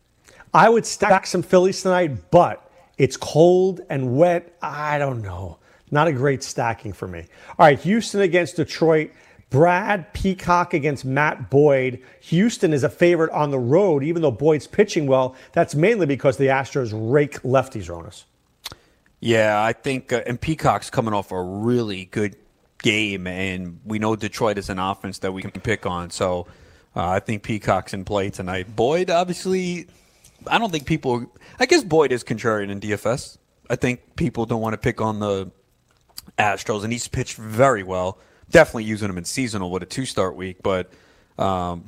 I 0.54 0.70
would 0.70 0.86
stack 0.86 1.28
some 1.28 1.44
Phillies 1.44 1.82
tonight, 1.82 2.32
but 2.32 2.70
it's 2.98 3.18
cold 3.18 3.82
and 3.90 4.18
wet. 4.18 4.56
I 4.62 4.98
don't 4.98 5.22
know. 5.22 5.58
Not 5.92 6.08
a 6.08 6.14
great 6.14 6.44
stacking 6.44 6.94
for 6.94 7.08
me. 7.08 7.26
All 7.58 7.66
right, 7.66 7.80
Houston 7.80 8.22
against 8.22 8.56
Detroit. 8.56 9.12
Brad 9.50 10.14
Peacock 10.14 10.76
against 10.76 11.06
Matt 11.06 11.50
Boyd. 11.50 12.04
Houston 12.22 12.72
is 12.72 12.84
a 12.84 12.90
favorite 12.90 13.32
on 13.32 13.50
the 13.50 13.58
road, 13.58 14.04
even 14.04 14.22
though 14.22 14.32
Boyd's 14.32 14.68
pitching 14.68 15.08
well. 15.08 15.36
That's 15.54 15.74
mainly 15.74 16.06
because 16.06 16.38
the 16.38 16.48
Astros 16.48 16.92
rake 16.94 17.42
lefties, 17.42 17.86
Ronis. 17.86 18.26
Yeah, 19.20 19.62
I 19.62 19.74
think, 19.74 20.14
uh, 20.14 20.22
and 20.28 20.40
Peacock's 20.40 20.90
coming 20.90 21.14
off 21.14 21.32
a 21.32 21.42
really 21.42 22.06
good 22.06 22.36
game, 22.82 23.26
and 23.28 23.80
we 23.86 24.00
know 24.00 24.16
Detroit 24.16 24.58
is 24.58 24.70
an 24.70 24.80
offense 24.80 25.20
that 25.20 25.34
we 25.34 25.42
can 25.42 25.52
pick 25.52 25.86
on. 25.86 26.12
So 26.12 26.46
uh, 26.96 27.08
I 27.08 27.20
think 27.20 27.42
Peacock's 27.44 27.94
in 27.94 28.06
play 28.06 28.30
tonight. 28.30 28.76
Boyd, 28.76 29.10
obviously, 29.10 29.88
I 30.48 30.58
don't 30.58 30.72
think 30.72 30.86
people. 30.86 31.32
I 31.60 31.66
guess 31.66 31.84
Boyd 31.84 32.12
is 32.12 32.24
contrarian 32.24 32.70
in 32.70 32.80
DFS. 32.80 33.38
I 33.70 33.76
think 33.76 34.16
people 34.16 34.46
don't 34.46 34.62
want 34.62 34.74
to 34.74 34.78
pick 34.78 35.02
on 35.02 35.20
the 35.20 35.52
Astros, 36.38 36.84
and 36.84 36.92
he's 36.94 37.08
pitched 37.08 37.38
very 37.38 37.84
well. 37.84 38.18
Definitely 38.50 38.86
using 38.86 39.10
him 39.10 39.18
in 39.18 39.26
seasonal 39.26 39.70
with 39.70 39.84
a 39.84 39.86
two-start 39.86 40.36
week, 40.36 40.58
but 40.64 40.92
um, 41.38 41.84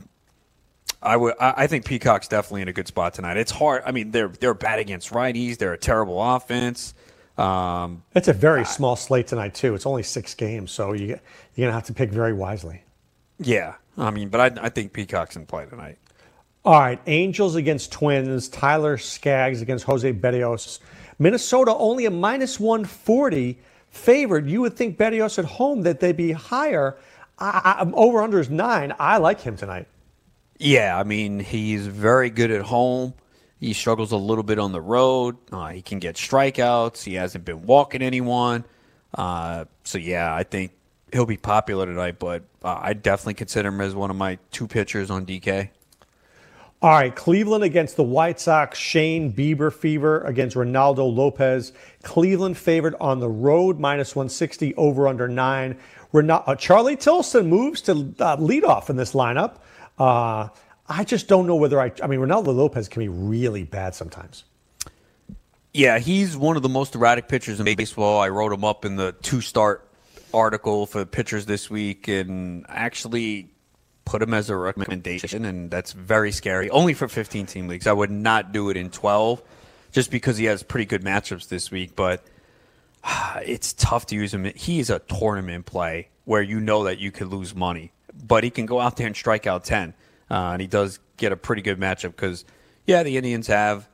I 1.01 1.17
would. 1.17 1.33
I 1.39 1.53
I 1.57 1.67
think 1.67 1.85
Peacock's 1.85 2.27
definitely 2.27 2.61
in 2.61 2.67
a 2.67 2.73
good 2.73 2.87
spot 2.87 3.13
tonight. 3.15 3.37
It's 3.37 3.51
hard. 3.51 3.83
I 3.85 3.91
mean, 3.91 4.11
they're 4.11 4.27
they're 4.29 4.53
bad 4.53 4.79
against 4.79 5.09
righties. 5.11 5.57
They're 5.57 5.73
a 5.73 5.77
terrible 5.77 6.21
offense. 6.21 6.93
Um, 7.37 8.03
It's 8.13 8.27
a 8.27 8.33
very 8.33 8.65
small 8.65 8.95
slate 8.95 9.25
tonight, 9.27 9.55
too. 9.55 9.73
It's 9.73 9.85
only 9.87 10.03
six 10.03 10.35
games, 10.35 10.71
so 10.71 10.93
you, 10.93 11.07
you're 11.07 11.17
going 11.57 11.69
to 11.69 11.71
have 11.71 11.85
to 11.85 11.93
pick 11.93 12.11
very 12.11 12.33
wisely. 12.33 12.83
yeah, 13.39 13.75
I 13.97 14.11
mean, 14.11 14.29
but 14.29 14.59
I, 14.59 14.65
I 14.65 14.69
think 14.69 14.93
Peacock's 14.93 15.35
in 15.35 15.47
play 15.47 15.65
tonight. 15.65 15.97
All 16.63 16.79
right, 16.79 17.01
Angels 17.07 17.55
against 17.55 17.91
Twins. 17.91 18.47
Tyler 18.47 18.97
Skaggs 18.97 19.61
against 19.61 19.85
Jose 19.85 20.13
Berrios. 20.13 20.79
Minnesota 21.17 21.73
only 21.73 22.05
a 22.05 22.11
minus 22.11 22.59
140 22.59 23.57
favored. 23.89 24.47
You 24.47 24.61
would 24.61 24.75
think 24.75 24.97
Berrios 24.97 25.39
at 25.39 25.45
home 25.45 25.81
that 25.83 25.99
they'd 25.99 26.15
be 26.15 26.31
higher. 26.31 26.97
I, 27.39 27.77
I, 27.79 27.91
over 27.93 28.21
under 28.21 28.39
is 28.39 28.49
nine. 28.49 28.93
I 28.99 29.17
like 29.17 29.41
him 29.41 29.57
tonight. 29.57 29.87
Yeah, 30.59 30.97
I 30.97 31.03
mean, 31.03 31.39
he's 31.39 31.87
very 31.87 32.29
good 32.29 32.51
at 32.51 32.61
home. 32.61 33.15
He 33.59 33.73
struggles 33.73 34.11
a 34.11 34.17
little 34.17 34.43
bit 34.43 34.59
on 34.59 34.71
the 34.71 34.81
road. 34.81 35.37
Uh, 35.51 35.69
he 35.69 35.81
can 35.81 35.97
get 35.97 36.15
strikeouts. 36.15 37.03
He 37.03 37.15
hasn't 37.15 37.43
been 37.43 37.63
walking 37.63 38.03
anyone. 38.03 38.65
Uh, 39.15 39.65
so 39.83 39.97
yeah, 39.97 40.33
I 40.33 40.43
think 40.43 40.71
he'll 41.11 41.25
be 41.25 41.37
popular 41.37 41.87
tonight. 41.87 42.19
But 42.19 42.43
uh, 42.63 42.79
I 42.79 42.93
definitely 42.93 43.33
consider 43.35 43.69
him 43.69 43.81
as 43.81 43.95
one 43.95 44.11
of 44.11 44.15
my 44.15 44.37
two 44.51 44.67
pitchers 44.67 45.09
on 45.09 45.25
DK. 45.25 45.69
All 46.83 46.89
right, 46.89 47.15
Cleveland 47.15 47.63
against 47.63 47.95
the 47.95 48.03
White 48.03 48.39
Sox. 48.39 48.75
Shane 48.79 49.31
Bieber 49.31 49.71
fever 49.71 50.21
against 50.21 50.55
Reynaldo 50.55 51.15
Lopez. 51.15 51.73
Cleveland 52.01 52.57
favored 52.57 52.95
on 52.99 53.19
the 53.19 53.29
road, 53.29 53.79
minus 53.79 54.15
160, 54.15 54.73
over 54.73 55.07
under 55.07 55.27
nine. 55.27 55.77
Ronal- 56.11 56.43
uh, 56.47 56.55
Charlie 56.55 56.95
Tilson 56.95 57.47
moves 57.47 57.81
to 57.81 58.15
uh, 58.19 58.35
lead 58.39 58.63
off 58.63 58.89
in 58.89 58.95
this 58.95 59.13
lineup. 59.13 59.57
Uh, 59.99 60.49
I 60.89 61.03
just 61.03 61.27
don't 61.27 61.45
know 61.45 61.55
whether 61.55 61.79
I. 61.79 61.91
I 62.01 62.07
mean, 62.07 62.19
Reynaldo 62.19 62.47
Lopez 62.47 62.87
can 62.87 63.01
be 63.01 63.09
really 63.09 63.63
bad 63.63 63.93
sometimes. 63.93 64.43
Yeah, 65.75 65.99
he's 65.99 66.35
one 66.35 66.57
of 66.57 66.63
the 66.63 66.69
most 66.69 66.95
erratic 66.95 67.27
pitchers 67.27 67.59
in 67.59 67.75
baseball. 67.75 68.19
I 68.19 68.29
wrote 68.29 68.51
him 68.51 68.65
up 68.65 68.85
in 68.85 68.95
the 68.95 69.11
two 69.21 69.41
start 69.41 69.87
article 70.33 70.87
for 70.87 71.05
pitchers 71.05 71.45
this 71.45 71.69
week 71.69 72.07
and 72.07 72.65
actually 72.67 73.50
put 74.11 74.21
him 74.21 74.33
as 74.33 74.49
a 74.49 74.55
recommendation, 74.57 75.45
and 75.45 75.71
that's 75.71 75.93
very 75.93 76.33
scary. 76.33 76.69
Only 76.69 76.93
for 76.93 77.07
15 77.07 77.45
team 77.45 77.69
leagues. 77.69 77.87
I 77.87 77.93
would 77.93 78.11
not 78.11 78.51
do 78.51 78.69
it 78.69 78.75
in 78.75 78.89
12 78.89 79.41
just 79.93 80.11
because 80.11 80.35
he 80.35 80.45
has 80.45 80.63
pretty 80.63 80.83
good 80.83 81.01
matchups 81.01 81.47
this 81.47 81.71
week, 81.71 81.95
but 81.95 82.21
it's 83.37 83.71
tough 83.71 84.07
to 84.07 84.15
use 84.15 84.33
him. 84.33 84.43
He 84.53 84.79
is 84.79 84.89
a 84.89 84.99
tournament 84.99 85.65
play 85.65 86.09
where 86.25 86.41
you 86.41 86.59
know 86.59 86.83
that 86.83 86.99
you 86.99 87.09
could 87.09 87.27
lose 87.27 87.55
money, 87.55 87.93
but 88.27 88.43
he 88.43 88.49
can 88.49 88.65
go 88.65 88.81
out 88.81 88.97
there 88.97 89.07
and 89.07 89.15
strike 89.15 89.47
out 89.47 89.63
10. 89.63 89.93
Uh, 90.29 90.33
and 90.33 90.61
he 90.61 90.67
does 90.67 90.99
get 91.15 91.31
a 91.31 91.37
pretty 91.37 91.61
good 91.61 91.79
matchup 91.79 92.11
because, 92.11 92.43
yeah, 92.85 93.03
the 93.03 93.15
Indians 93.15 93.47
have 93.47 93.87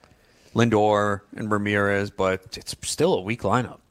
Lindor 0.56 1.22
and 1.36 1.52
Ramirez, 1.52 2.10
but 2.10 2.58
it's 2.58 2.76
still 2.82 3.14
a 3.14 3.22
weak 3.22 3.44
lineup. 3.44 3.82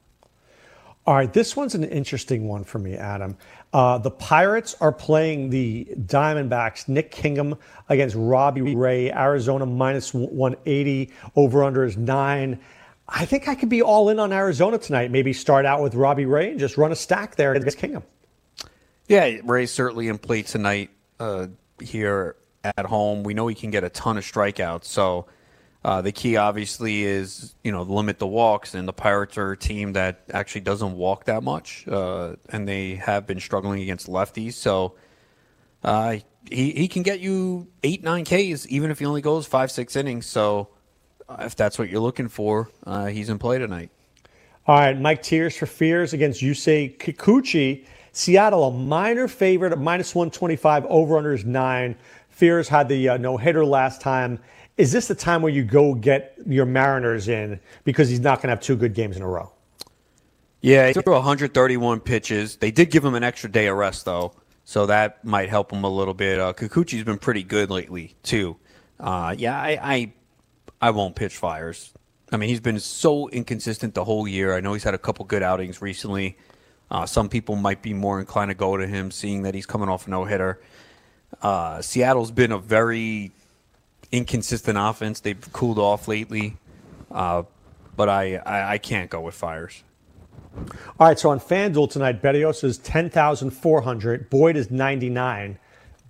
All 1.07 1.15
right, 1.15 1.33
this 1.33 1.55
one's 1.55 1.77
an 1.77 1.85
interesting 1.85 2.49
one 2.49 2.65
for 2.65 2.81
me, 2.81 2.97
Adam. 2.97 3.37
Uh, 3.73 3.99
the 3.99 4.11
Pirates 4.11 4.75
are 4.81 4.93
playing 4.93 5.51
the 5.51 5.87
Diamondbacks. 5.99 6.89
Nick 6.89 7.11
Kingham 7.11 7.57
against 7.89 8.17
Robbie 8.17 8.75
Ray. 8.75 9.13
Arizona 9.13 9.67
minus 9.67 10.15
180. 10.15 11.13
Over 11.35 11.65
under 11.65 11.85
is 11.85 11.97
nine. 11.97 12.59
I 13.09 13.25
think 13.25 13.49
I 13.49 13.55
could 13.55 13.69
be 13.69 13.83
all 13.83 14.09
in 14.09 14.19
on 14.19 14.33
Arizona 14.33 14.79
tonight. 14.79 15.11
Maybe 15.11 15.33
start 15.33 15.65
out 15.65 15.83
with 15.83 15.95
Robbie 15.95 16.27
Ray 16.27 16.51
and 16.51 16.59
just 16.59 16.77
run 16.77 16.91
a 16.91 16.97
stack 16.97 17.37
there 17.37 17.53
against 17.53 17.79
Kingham. 17.79 18.03
Yeah, 19.09 19.37
Ray's 19.45 19.71
certainly 19.71 20.09
in 20.09 20.19
play 20.19 20.43
tonight 20.43 20.91
uh, 21.21 21.47
here 21.81 22.37
at 22.65 22.87
home. 22.87 23.23
We 23.23 23.35
know 23.35 23.47
he 23.47 23.55
can 23.55 23.71
get 23.71 23.85
a 23.85 23.89
ton 23.91 24.17
of 24.17 24.25
strikeouts. 24.25 24.85
So 24.85 25.27
uh, 25.87 26.03
the 26.03 26.11
key, 26.11 26.37
obviously, 26.37 27.05
is 27.05 27.55
you 27.63 27.71
know 27.71 27.83
limit 27.83 28.19
the 28.19 28.27
walks. 28.27 28.75
And 28.75 28.89
the 28.89 28.93
Pirates 28.93 29.39
are 29.39 29.53
a 29.53 29.57
team 29.57 29.93
that 29.93 30.25
actually 30.33 30.63
doesn't 30.63 30.97
walk 30.97 31.27
that 31.27 31.45
much, 31.45 31.87
uh, 31.87 32.35
and 32.49 32.67
they 32.67 32.97
have 32.97 33.25
been 33.25 33.39
struggling 33.39 33.81
against 33.81 34.09
lefties. 34.09 34.55
So 34.55 34.97
uh, 35.85 36.17
he 36.51 36.73
he 36.73 36.89
can 36.89 37.05
get 37.05 37.21
you 37.21 37.69
eight 37.85 38.03
nine 38.03 38.25
Ks 38.25 38.67
even 38.69 38.91
if 38.91 38.99
he 38.99 39.07
only 39.07 39.21
goes 39.21 39.47
five 39.47 39.71
six 39.71 39.95
innings. 39.95 40.27
So 40.27 40.71
if 41.39 41.55
that's 41.55 41.79
what 41.79 41.89
you're 41.89 42.01
looking 42.01 42.27
for, 42.27 42.69
uh, 42.85 43.07
he's 43.07 43.29
in 43.29 43.39
play 43.39 43.59
tonight. 43.59 43.91
All 44.67 44.77
right, 44.77 45.01
Mike 45.01 45.23
Tears 45.23 45.57
for 45.57 45.67
Fears 45.67 46.13
against 46.13 46.43
Yusei 46.43 46.99
Kikuchi. 46.99 47.87
Seattle, 48.11 48.65
a 48.65 48.73
minor 48.73 49.29
favorite 49.29 49.79
minus 49.79 50.17
125, 50.17 50.85
over 50.87 51.17
under 51.17 51.33
is 51.33 51.45
nine. 51.45 51.95
Fears 52.29 52.67
had 52.69 52.89
the 52.89 53.11
uh, 53.11 53.17
no 53.19 53.37
hitter 53.37 53.65
last 53.65 54.01
time. 54.01 54.41
Is 54.77 54.93
this 54.93 55.09
the 55.09 55.15
time 55.15 55.41
where 55.43 55.53
you 55.53 55.65
go 55.65 55.95
get 55.95 56.37
your 56.47 56.67
Mariners 56.67 57.29
in 57.29 57.61
because 57.85 58.09
he's 58.11 58.21
not 58.21 58.37
going 58.37 58.49
to 58.49 58.51
have 58.51 58.61
two 58.61 58.77
good 58.77 58.95
games 58.95 59.17
in 59.17 59.23
a 59.23 59.29
row? 59.29 59.51
Yeah, 60.61 60.89
he 60.89 60.93
threw 60.95 61.15
131 61.15 62.01
pitches. 62.01 62.57
They 62.57 62.71
did 62.71 62.91
give 62.91 63.05
him 63.05 63.15
an 63.15 63.23
extra 63.23 63.51
day 63.51 63.69
of 63.69 63.77
rest, 63.77 64.05
though, 64.05 64.35
so 64.65 64.87
that 64.87 65.25
might 65.25 65.49
help 65.49 65.73
him 65.73 65.85
a 65.85 65.89
little 65.89 66.13
bit. 66.13 66.39
Uh, 66.39 66.53
Kikuchi's 66.53 67.05
been 67.05 67.19
pretty 67.19 67.43
good 67.43 67.71
lately, 67.71 68.17
too. 68.23 68.57
Uh, 68.99 69.35
yeah, 69.37 69.59
I, 69.59 69.79
I, 69.81 70.13
I 70.81 70.91
won't 70.91 71.15
pitch 71.15 71.37
Fiers. 71.37 71.93
I 72.33 72.37
mean, 72.37 72.49
he's 72.49 72.61
been 72.61 72.81
so 72.81 73.29
inconsistent 73.29 73.95
the 73.95 74.05
whole 74.05 74.27
year. 74.27 74.55
I 74.55 74.61
know 74.61 74.73
he's 74.73 74.83
had 74.83 74.95
a 74.95 74.99
couple 74.99 75.25
good 75.25 75.43
outings 75.43 75.81
recently. 75.81 76.37
Uh, 76.91 77.07
some 77.07 77.29
people 77.29 77.57
might 77.57 77.81
be 77.81 77.95
more 77.95 78.21
inclined 78.21 78.51
to 78.51 78.55
go 78.55 78.77
to 78.77 78.87
him, 78.87 79.11
seeing 79.11 79.43
that 79.43 79.55
he's 79.55 79.67
coming 79.67 79.89
off 79.89 80.09
no 80.09 80.25
hitter. 80.25 80.61
Uh, 81.41 81.81
Seattle's 81.81 82.31
been 82.31 82.53
a 82.53 82.59
very 82.59 83.33
inconsistent 84.13 84.79
offense. 84.79 85.21
They've 85.21 85.53
cooled 85.53 85.79
off 85.79 86.09
lately, 86.09 86.57
uh, 87.11 87.45
but 87.97 88.09
I, 88.09 88.37
I, 88.37 88.75
I 88.75 88.79
can't 88.79 89.11
go 89.11 89.21
with 89.21 89.35
Fiers. 89.35 89.83
All 90.99 91.07
right, 91.07 91.19
so 91.19 91.31
on 91.31 91.41
FanDuel 91.41 91.91
tonight, 91.91 92.23
Berrios 92.23 92.65
is 92.65 92.79
10,400, 92.79 94.31
Boyd 94.31 94.57
is 94.57 94.71
99, 94.71 95.59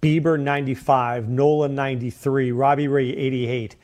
Bieber 0.00 0.38
95, 0.40 1.28
Nola 1.28 1.68
93, 1.68 2.52
Robbie 2.52 2.86
Ray 2.86 3.08
88, 3.08 3.76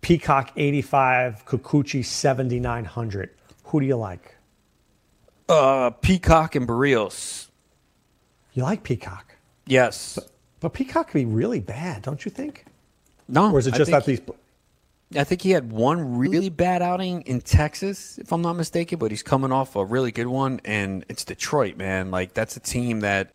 Peacock 0.00 0.52
85, 0.56 1.44
Kikuchi 1.46 2.04
7,900. 2.04 3.30
Who 3.64 3.80
do 3.80 3.86
you 3.86 3.96
like? 3.96 4.36
Uh, 5.48 5.90
Peacock 5.90 6.54
and 6.54 6.68
Berrios. 6.68 7.48
You 8.52 8.62
like 8.62 8.82
Peacock? 8.82 9.34
Yes. 9.66 10.14
But, 10.14 10.30
but 10.60 10.72
Peacock 10.74 11.10
can 11.10 11.20
be 11.20 11.26
really 11.26 11.60
bad, 11.60 12.02
don't 12.02 12.24
you 12.24 12.30
think? 12.30 12.64
No. 13.28 13.52
Or 13.52 13.58
is 13.58 13.66
it 13.66 13.74
just 13.74 13.90
that 13.90 14.04
these. 14.04 14.20
I 15.16 15.24
think 15.24 15.40
he 15.40 15.52
had 15.52 15.72
one 15.72 16.18
really 16.18 16.50
bad 16.50 16.82
outing 16.82 17.22
in 17.22 17.40
Texas, 17.40 18.18
if 18.18 18.30
I'm 18.30 18.42
not 18.42 18.54
mistaken, 18.54 18.98
but 18.98 19.10
he's 19.10 19.22
coming 19.22 19.52
off 19.52 19.74
a 19.74 19.84
really 19.84 20.12
good 20.12 20.26
one, 20.26 20.60
and 20.66 21.04
it's 21.08 21.24
Detroit, 21.24 21.76
man. 21.78 22.10
Like 22.10 22.34
that's 22.34 22.56
a 22.56 22.60
team 22.60 23.00
that 23.00 23.32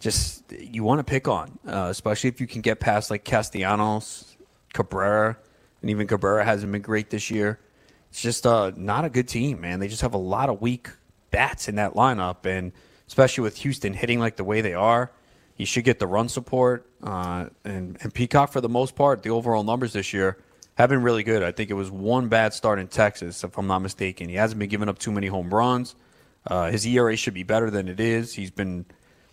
just 0.00 0.50
you 0.50 0.82
want 0.82 1.00
to 1.00 1.04
pick 1.04 1.28
on, 1.28 1.58
uh, 1.66 1.88
especially 1.90 2.28
if 2.28 2.40
you 2.40 2.46
can 2.46 2.62
get 2.62 2.80
past 2.80 3.10
like 3.10 3.24
Castellanos, 3.24 4.36
Cabrera, 4.72 5.36
and 5.82 5.90
even 5.90 6.06
Cabrera 6.06 6.44
hasn't 6.44 6.72
been 6.72 6.82
great 6.82 7.10
this 7.10 7.30
year. 7.30 7.58
It's 8.08 8.22
just 8.22 8.46
uh, 8.46 8.72
not 8.76 9.04
a 9.04 9.10
good 9.10 9.28
team, 9.28 9.60
man. 9.60 9.80
They 9.80 9.88
just 9.88 10.02
have 10.02 10.14
a 10.14 10.18
lot 10.18 10.48
of 10.48 10.62
weak 10.62 10.88
bats 11.30 11.68
in 11.68 11.74
that 11.74 11.92
lineup, 11.94 12.46
and 12.46 12.72
especially 13.08 13.42
with 13.42 13.58
Houston 13.58 13.92
hitting 13.92 14.20
like 14.20 14.36
the 14.36 14.44
way 14.44 14.62
they 14.62 14.74
are, 14.74 15.10
you 15.56 15.66
should 15.66 15.84
get 15.84 15.98
the 15.98 16.06
run 16.06 16.28
support. 16.28 16.88
Uh, 17.02 17.46
and 17.64 17.96
and 18.00 18.12
Peacock, 18.12 18.52
for 18.52 18.60
the 18.60 18.68
most 18.68 18.94
part, 18.94 19.22
the 19.22 19.30
overall 19.30 19.62
numbers 19.62 19.92
this 19.92 20.12
year 20.12 20.38
have 20.74 20.90
been 20.90 21.02
really 21.02 21.22
good. 21.22 21.42
I 21.42 21.52
think 21.52 21.70
it 21.70 21.74
was 21.74 21.90
one 21.90 22.28
bad 22.28 22.52
start 22.52 22.78
in 22.78 22.88
Texas, 22.88 23.44
if 23.44 23.56
I'm 23.56 23.66
not 23.66 23.80
mistaken. 23.80 24.28
He 24.28 24.34
hasn't 24.34 24.58
been 24.58 24.68
giving 24.68 24.88
up 24.88 24.98
too 24.98 25.12
many 25.12 25.28
home 25.28 25.52
runs. 25.52 25.94
Uh, 26.46 26.70
his 26.70 26.86
ERA 26.86 27.16
should 27.16 27.34
be 27.34 27.44
better 27.44 27.70
than 27.70 27.88
it 27.88 28.00
is. 28.00 28.34
He's 28.34 28.50
been 28.50 28.84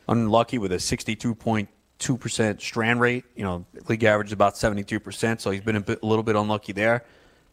unlucky 0.08 0.58
with 0.60 0.72
a 0.72 0.78
62.2% 0.78 2.62
strand 2.62 3.02
rate. 3.02 3.26
You 3.36 3.44
know, 3.44 3.66
league 3.90 4.04
average 4.04 4.28
is 4.28 4.34
about 4.34 4.56
72%, 4.56 5.42
so 5.42 5.52
he's 5.52 5.62
been 5.62 5.76
a, 5.76 5.82
bit, 5.82 6.00
a 6.04 6.06
little 6.06 6.24
bit 6.24 6.36
unlucky 6.36 6.74
there. 6.74 7.04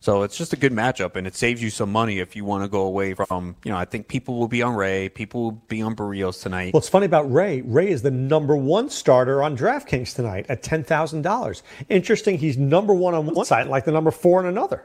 So 0.00 0.22
it's 0.22 0.36
just 0.36 0.52
a 0.52 0.56
good 0.56 0.72
matchup, 0.72 1.16
and 1.16 1.26
it 1.26 1.34
saves 1.34 1.60
you 1.60 1.70
some 1.70 1.90
money 1.90 2.20
if 2.20 2.36
you 2.36 2.44
want 2.44 2.62
to 2.62 2.68
go 2.68 2.82
away 2.82 3.14
from. 3.14 3.56
You 3.64 3.72
know, 3.72 3.78
I 3.78 3.84
think 3.84 4.06
people 4.06 4.38
will 4.38 4.46
be 4.46 4.62
on 4.62 4.76
Ray, 4.76 5.08
people 5.08 5.42
will 5.42 5.62
be 5.68 5.82
on 5.82 5.96
Berrios 5.96 6.40
tonight. 6.40 6.72
What's 6.72 6.88
funny 6.88 7.06
about 7.06 7.30
Ray? 7.32 7.62
Ray 7.62 7.88
is 7.88 8.02
the 8.02 8.10
number 8.12 8.56
one 8.56 8.90
starter 8.90 9.42
on 9.42 9.56
DraftKings 9.56 10.14
tonight 10.14 10.46
at 10.48 10.62
ten 10.62 10.84
thousand 10.84 11.22
dollars. 11.22 11.64
Interesting, 11.88 12.38
he's 12.38 12.56
number 12.56 12.94
one 12.94 13.14
on 13.14 13.26
one 13.26 13.44
side, 13.44 13.66
like 13.66 13.84
the 13.84 13.92
number 13.92 14.12
four 14.12 14.38
on 14.38 14.46
another. 14.46 14.84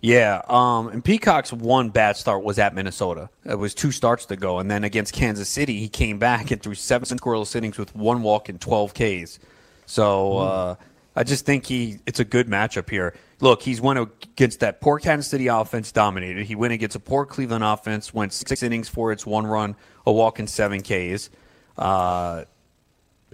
Yeah, 0.00 0.42
um, 0.48 0.88
and 0.88 1.04
Peacock's 1.04 1.52
one 1.52 1.90
bad 1.90 2.16
start 2.16 2.42
was 2.42 2.58
at 2.58 2.74
Minnesota. 2.74 3.28
It 3.44 3.54
was 3.54 3.72
two 3.72 3.92
starts 3.92 4.26
to 4.26 4.36
go, 4.36 4.58
and 4.58 4.68
then 4.68 4.82
against 4.82 5.12
Kansas 5.12 5.48
City, 5.48 5.78
he 5.78 5.88
came 5.88 6.18
back 6.18 6.50
and 6.50 6.60
threw 6.60 6.74
seven 6.74 7.06
scoreless 7.06 7.54
innings 7.54 7.78
with 7.78 7.94
one 7.94 8.22
walk 8.22 8.48
and 8.48 8.60
twelve 8.60 8.94
Ks. 8.94 9.38
So 9.86 10.38
uh, 10.38 10.74
I 11.14 11.24
just 11.24 11.44
think 11.44 11.66
he 11.66 11.98
it's 12.06 12.20
a 12.20 12.24
good 12.24 12.48
matchup 12.48 12.88
here. 12.88 13.14
Look, 13.40 13.62
he's 13.62 13.80
went 13.80 13.98
against 13.98 14.60
that 14.60 14.80
poor 14.80 14.98
Kansas 14.98 15.28
City 15.30 15.48
offense, 15.48 15.92
dominated. 15.92 16.46
He 16.46 16.54
went 16.54 16.72
against 16.72 16.96
a 16.96 17.00
poor 17.00 17.26
Cleveland 17.26 17.64
offense, 17.64 18.14
went 18.14 18.32
six 18.32 18.62
innings 18.62 18.88
for 18.88 19.12
its 19.12 19.26
one 19.26 19.46
run, 19.46 19.76
a 20.06 20.12
walk, 20.12 20.38
and 20.38 20.48
seven 20.48 20.80
Ks. 20.82 21.28
Uh, 21.76 22.44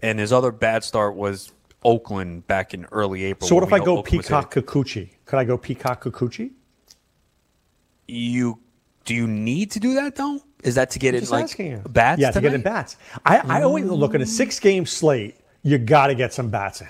and 0.03 0.19
his 0.19 0.33
other 0.33 0.51
bad 0.51 0.83
start 0.83 1.15
was 1.15 1.53
Oakland 1.85 2.47
back 2.47 2.75
in 2.75 2.87
early 2.87 3.25
April. 3.25 3.49
So 3.49 3.55
what 3.55 3.65
if 3.65 3.73
I 3.73 3.79
go 3.79 3.99
Oakland 3.99 4.25
Peacock 4.25 4.55
Kikuchi? 4.55 5.11
Could 5.25 5.39
I 5.39 5.45
go 5.45 5.59
Peacock 5.59 6.05
Kikuchi? 6.05 6.53
You 8.07 8.59
do 9.05 9.15
you 9.15 9.27
need 9.27 9.71
to 9.73 9.81
do 9.81 9.95
that 9.95 10.17
though? 10.17 10.41
Is 10.65 10.75
that 10.75 10.91
to 10.91 10.99
get 10.99 11.15
in 11.15 11.21
Just 11.21 11.33
like 11.33 11.93
bats? 11.93 12.21
Yeah, 12.21 12.31
to 12.31 12.41
get 12.41 12.53
in 12.55 12.63
tonight? 12.63 12.75
bats. 12.75 12.97
I, 13.25 13.39
I 13.39 13.63
always 13.63 13.85
look 13.85 14.15
at 14.15 14.21
a 14.21 14.27
six 14.27 14.59
game 14.59 14.87
slate. 14.87 15.37
You 15.63 15.79
got 15.79 16.09
to 16.09 16.15
get 16.15 16.33
some 16.33 16.51
bats 16.51 16.81
in. 16.81 16.89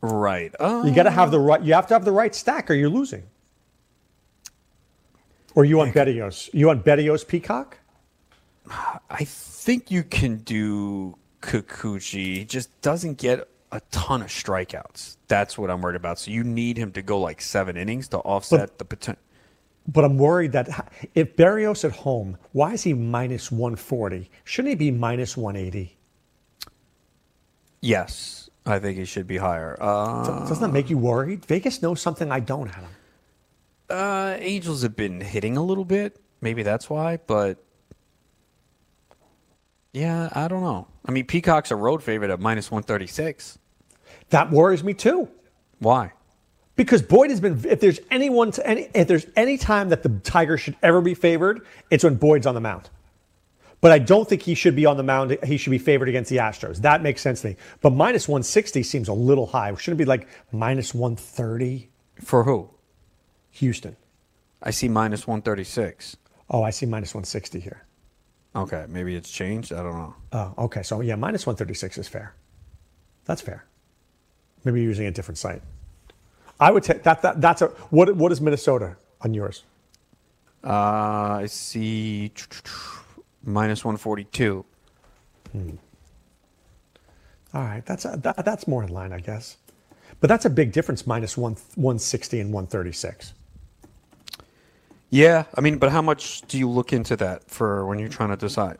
Right. 0.00 0.54
You 0.60 0.92
got 0.94 1.04
to 1.04 1.10
have 1.10 1.30
the 1.30 1.38
oh. 1.38 1.44
right. 1.44 1.62
You 1.62 1.74
have 1.74 1.86
to 1.88 1.94
have 1.94 2.04
the 2.04 2.12
right 2.12 2.34
stack, 2.34 2.70
or 2.70 2.74
you're 2.74 2.90
losing. 2.90 3.24
Or 5.54 5.64
you 5.64 5.78
want 5.78 5.94
Berrios? 5.94 6.50
You 6.52 6.66
want 6.66 6.84
Berrios 6.84 7.26
Peacock? 7.26 7.78
I 8.68 9.24
think 9.24 9.90
you 9.90 10.02
can 10.02 10.38
do 10.38 11.16
Kikuchi. 11.40 12.36
He 12.36 12.44
just 12.44 12.80
doesn't 12.82 13.18
get 13.18 13.48
a 13.72 13.80
ton 13.90 14.22
of 14.22 14.28
strikeouts. 14.28 15.16
That's 15.28 15.56
what 15.56 15.70
I'm 15.70 15.80
worried 15.80 15.96
about. 15.96 16.18
So 16.18 16.30
you 16.30 16.44
need 16.44 16.76
him 16.76 16.92
to 16.92 17.02
go 17.02 17.18
like 17.18 17.40
seven 17.40 17.76
innings 17.76 18.08
to 18.08 18.18
offset 18.18 18.78
the 18.78 18.84
potential. 18.84 19.22
But 19.88 20.04
I'm 20.04 20.18
worried 20.18 20.52
that 20.52 20.94
if 21.14 21.36
Berrios 21.36 21.84
at 21.84 21.92
home, 21.92 22.38
why 22.52 22.72
is 22.72 22.82
he 22.82 22.92
minus 22.92 23.52
140? 23.52 24.30
Shouldn't 24.44 24.70
he 24.70 24.74
be 24.74 24.90
minus 24.90 25.36
180? 25.36 25.96
Yes, 27.80 28.45
I 28.66 28.78
think 28.80 28.98
he 28.98 29.04
should 29.04 29.26
be 29.26 29.36
higher. 29.36 29.76
Uh, 29.80 30.40
Doesn't 30.48 30.60
that 30.60 30.72
make 30.72 30.90
you 30.90 30.98
worried? 30.98 31.44
Vegas 31.46 31.82
knows 31.82 32.00
something 32.00 32.32
I 32.32 32.40
don't, 32.40 32.68
Adam. 32.68 32.90
uh, 33.88 34.36
Angels 34.38 34.82
have 34.82 34.96
been 34.96 35.20
hitting 35.20 35.56
a 35.56 35.62
little 35.62 35.84
bit. 35.84 36.18
Maybe 36.40 36.62
that's 36.64 36.90
why. 36.90 37.18
But 37.26 37.62
yeah, 39.92 40.28
I 40.32 40.48
don't 40.48 40.62
know. 40.62 40.88
I 41.04 41.12
mean, 41.12 41.26
Peacock's 41.26 41.70
a 41.70 41.76
road 41.76 42.02
favorite 42.02 42.30
at 42.30 42.40
minus 42.40 42.70
136. 42.70 43.58
That 44.30 44.50
worries 44.50 44.82
me 44.84 44.92
too. 44.94 45.28
Why? 45.78 46.12
Because 46.74 47.00
Boyd 47.00 47.30
has 47.30 47.40
been. 47.40 47.64
If 47.64 47.80
there's 47.80 48.00
anyone 48.10 48.50
to 48.52 48.66
any, 48.66 48.88
if 48.94 49.08
there's 49.08 49.26
any 49.36 49.56
time 49.56 49.88
that 49.90 50.02
the 50.02 50.10
Tigers 50.24 50.60
should 50.60 50.76
ever 50.82 51.00
be 51.00 51.14
favored, 51.14 51.64
it's 51.90 52.04
when 52.04 52.16
Boyd's 52.16 52.46
on 52.46 52.54
the 52.54 52.60
mound. 52.60 52.90
But 53.86 53.92
I 53.92 54.00
don't 54.00 54.28
think 54.28 54.42
he 54.42 54.56
should 54.56 54.74
be 54.74 54.84
on 54.84 54.96
the 54.96 55.04
mound. 55.04 55.38
He 55.44 55.56
should 55.56 55.70
be 55.70 55.78
favored 55.78 56.08
against 56.08 56.28
the 56.28 56.38
Astros. 56.38 56.78
That 56.78 57.02
makes 57.02 57.22
sense 57.22 57.42
to 57.42 57.50
me. 57.50 57.56
But 57.82 57.90
minus 57.90 58.26
160 58.26 58.82
seems 58.82 59.06
a 59.06 59.12
little 59.12 59.46
high. 59.46 59.72
Shouldn't 59.76 60.00
it 60.00 60.04
be 60.04 60.08
like 60.08 60.26
minus 60.50 60.92
130? 60.92 61.88
For 62.20 62.42
who? 62.42 62.68
Houston. 63.52 63.96
I 64.60 64.72
see 64.72 64.88
minus 64.88 65.28
136. 65.28 66.16
Oh, 66.50 66.64
I 66.64 66.70
see 66.70 66.84
minus 66.84 67.14
160 67.14 67.60
here. 67.60 67.86
Okay, 68.56 68.86
maybe 68.88 69.14
it's 69.14 69.30
changed. 69.30 69.72
I 69.72 69.84
don't 69.84 69.96
know. 69.96 70.16
Oh, 70.32 70.64
okay. 70.64 70.82
So 70.82 71.00
yeah, 71.00 71.14
minus 71.14 71.46
136 71.46 71.96
is 71.96 72.08
fair. 72.08 72.34
That's 73.24 73.40
fair. 73.40 73.66
Maybe 74.64 74.80
you're 74.80 74.88
using 74.88 75.06
a 75.06 75.12
different 75.12 75.38
site. 75.38 75.62
I 76.58 76.72
would 76.72 76.82
take 76.82 77.04
that, 77.04 77.22
that. 77.22 77.40
That's 77.40 77.62
a 77.62 77.68
what? 77.90 78.16
What 78.16 78.32
is 78.32 78.40
Minnesota 78.40 78.96
on 79.20 79.32
yours? 79.32 79.62
Uh, 80.64 81.38
I 81.42 81.46
see 81.46 82.32
minus 83.46 83.84
142. 83.84 84.64
All 87.54 87.62
right, 87.62 87.84
that's 87.86 88.04
a, 88.04 88.18
that, 88.22 88.44
that's 88.44 88.68
more 88.68 88.82
in 88.82 88.90
line, 88.90 89.12
I 89.12 89.20
guess. 89.20 89.56
But 90.20 90.28
that's 90.28 90.44
a 90.44 90.50
big 90.50 90.72
difference, 90.72 91.06
minus 91.06 91.36
one 91.36 91.54
160 91.76 92.40
and 92.40 92.52
136. 92.52 93.32
Yeah, 95.10 95.44
I 95.54 95.60
mean, 95.60 95.78
but 95.78 95.90
how 95.92 96.02
much 96.02 96.42
do 96.42 96.58
you 96.58 96.68
look 96.68 96.92
into 96.92 97.16
that 97.16 97.48
for 97.48 97.86
when 97.86 97.98
you're 97.98 98.08
trying 98.08 98.30
to 98.30 98.36
decide? 98.36 98.78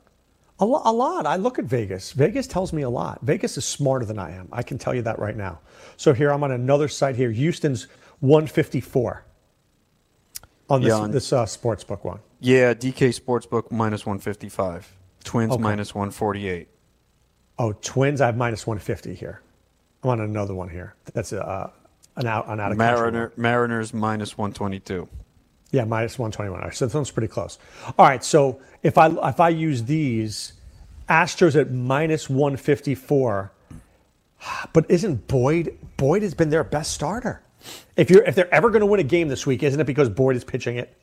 A, 0.59 0.65
lo- 0.65 0.83
a 0.85 0.93
lot. 0.93 1.27
I 1.27 1.37
look 1.37 1.59
at 1.59 1.65
Vegas. 1.67 2.13
Vegas 2.13 2.47
tells 2.47 2.73
me 2.73 2.83
a 2.83 2.91
lot. 2.91 3.21
Vegas 3.23 3.57
is 3.57 3.65
smarter 3.65 4.05
than 4.05 4.19
I 4.19 4.33
am. 4.33 4.49
I 4.53 4.63
can 4.63 4.79
tell 4.79 4.95
you 4.95 5.03
that 5.03 5.19
right 5.19 5.37
now. 5.37 5.61
So 5.97 6.13
here 6.13 6.33
I'm 6.33 6.43
on 6.43 6.51
another 6.53 6.89
site 6.89 7.15
here. 7.15 7.31
Houston's 7.31 7.87
154 8.21 9.25
on 10.69 10.81
this, 10.83 10.89
Yeah, 10.89 10.95
on- 10.97 11.11
this 11.11 11.33
uh, 11.33 11.47
sports 11.47 11.85
book 11.85 12.05
one. 12.05 12.19
Yeah, 12.41 12.75
DK 12.75 13.19
Sportsbook 13.19 13.71
minus 13.71 14.05
155. 14.05 14.93
Twins 15.25 15.53
Okay. 15.53 15.63
minus 15.63 15.95
148. 15.95 16.69
Oh, 17.59 17.73
Twins. 17.73 18.21
I 18.21 18.27
have 18.27 18.37
minus 18.37 18.67
150 18.67 19.15
here. 19.15 19.41
I'm 20.03 20.11
on 20.11 20.21
another 20.21 20.55
one 20.55 20.69
here. 20.69 20.95
That's 21.15 21.33
uh, 21.33 21.71
an 22.17 22.27
out 22.27 22.49
an 22.49 22.61
out 22.61 22.73
of. 22.73 22.79
Mariner, 22.79 23.33
Mariners 23.37 23.93
minus 23.95 24.37
122. 24.37 25.09
Yeah, 25.73 25.85
minus 25.85 26.19
121. 26.19 26.61
All 26.61 26.67
right, 26.69 26.77
so 26.77 26.87
that 26.87 26.93
sounds 26.93 27.11
pretty 27.11 27.29
close. 27.29 27.59
All 27.99 28.07
right, 28.07 28.23
so 28.23 28.61
if 28.83 28.99
I 28.99 29.09
if 29.29 29.41
I 29.41 29.49
use 29.49 29.85
these, 29.85 30.53
Astros 31.09 31.59
at 31.59 31.73
minus 31.73 32.29
154. 32.31 33.53
But 34.73 34.89
isn't 34.91 35.27
Boyd 35.27 35.77
Boyd 35.97 36.23
has 36.23 36.35
been 36.35 36.51
their 36.51 36.63
best 36.63 36.93
starter? 36.93 37.43
If 37.97 38.11
you're 38.11 38.23
if 38.25 38.35
they're 38.35 38.53
ever 38.55 38.69
going 38.71 38.81
to 38.81 38.87
win 38.87 39.01
a 39.01 39.05
game 39.05 39.29
this 39.29 39.47
week, 39.47 39.63
isn't 39.63 39.81
it 39.81 39.85
because 39.87 40.09
Boyd 40.09 40.37
is 40.37 40.45
pitching 40.45 40.77
it? 40.77 40.97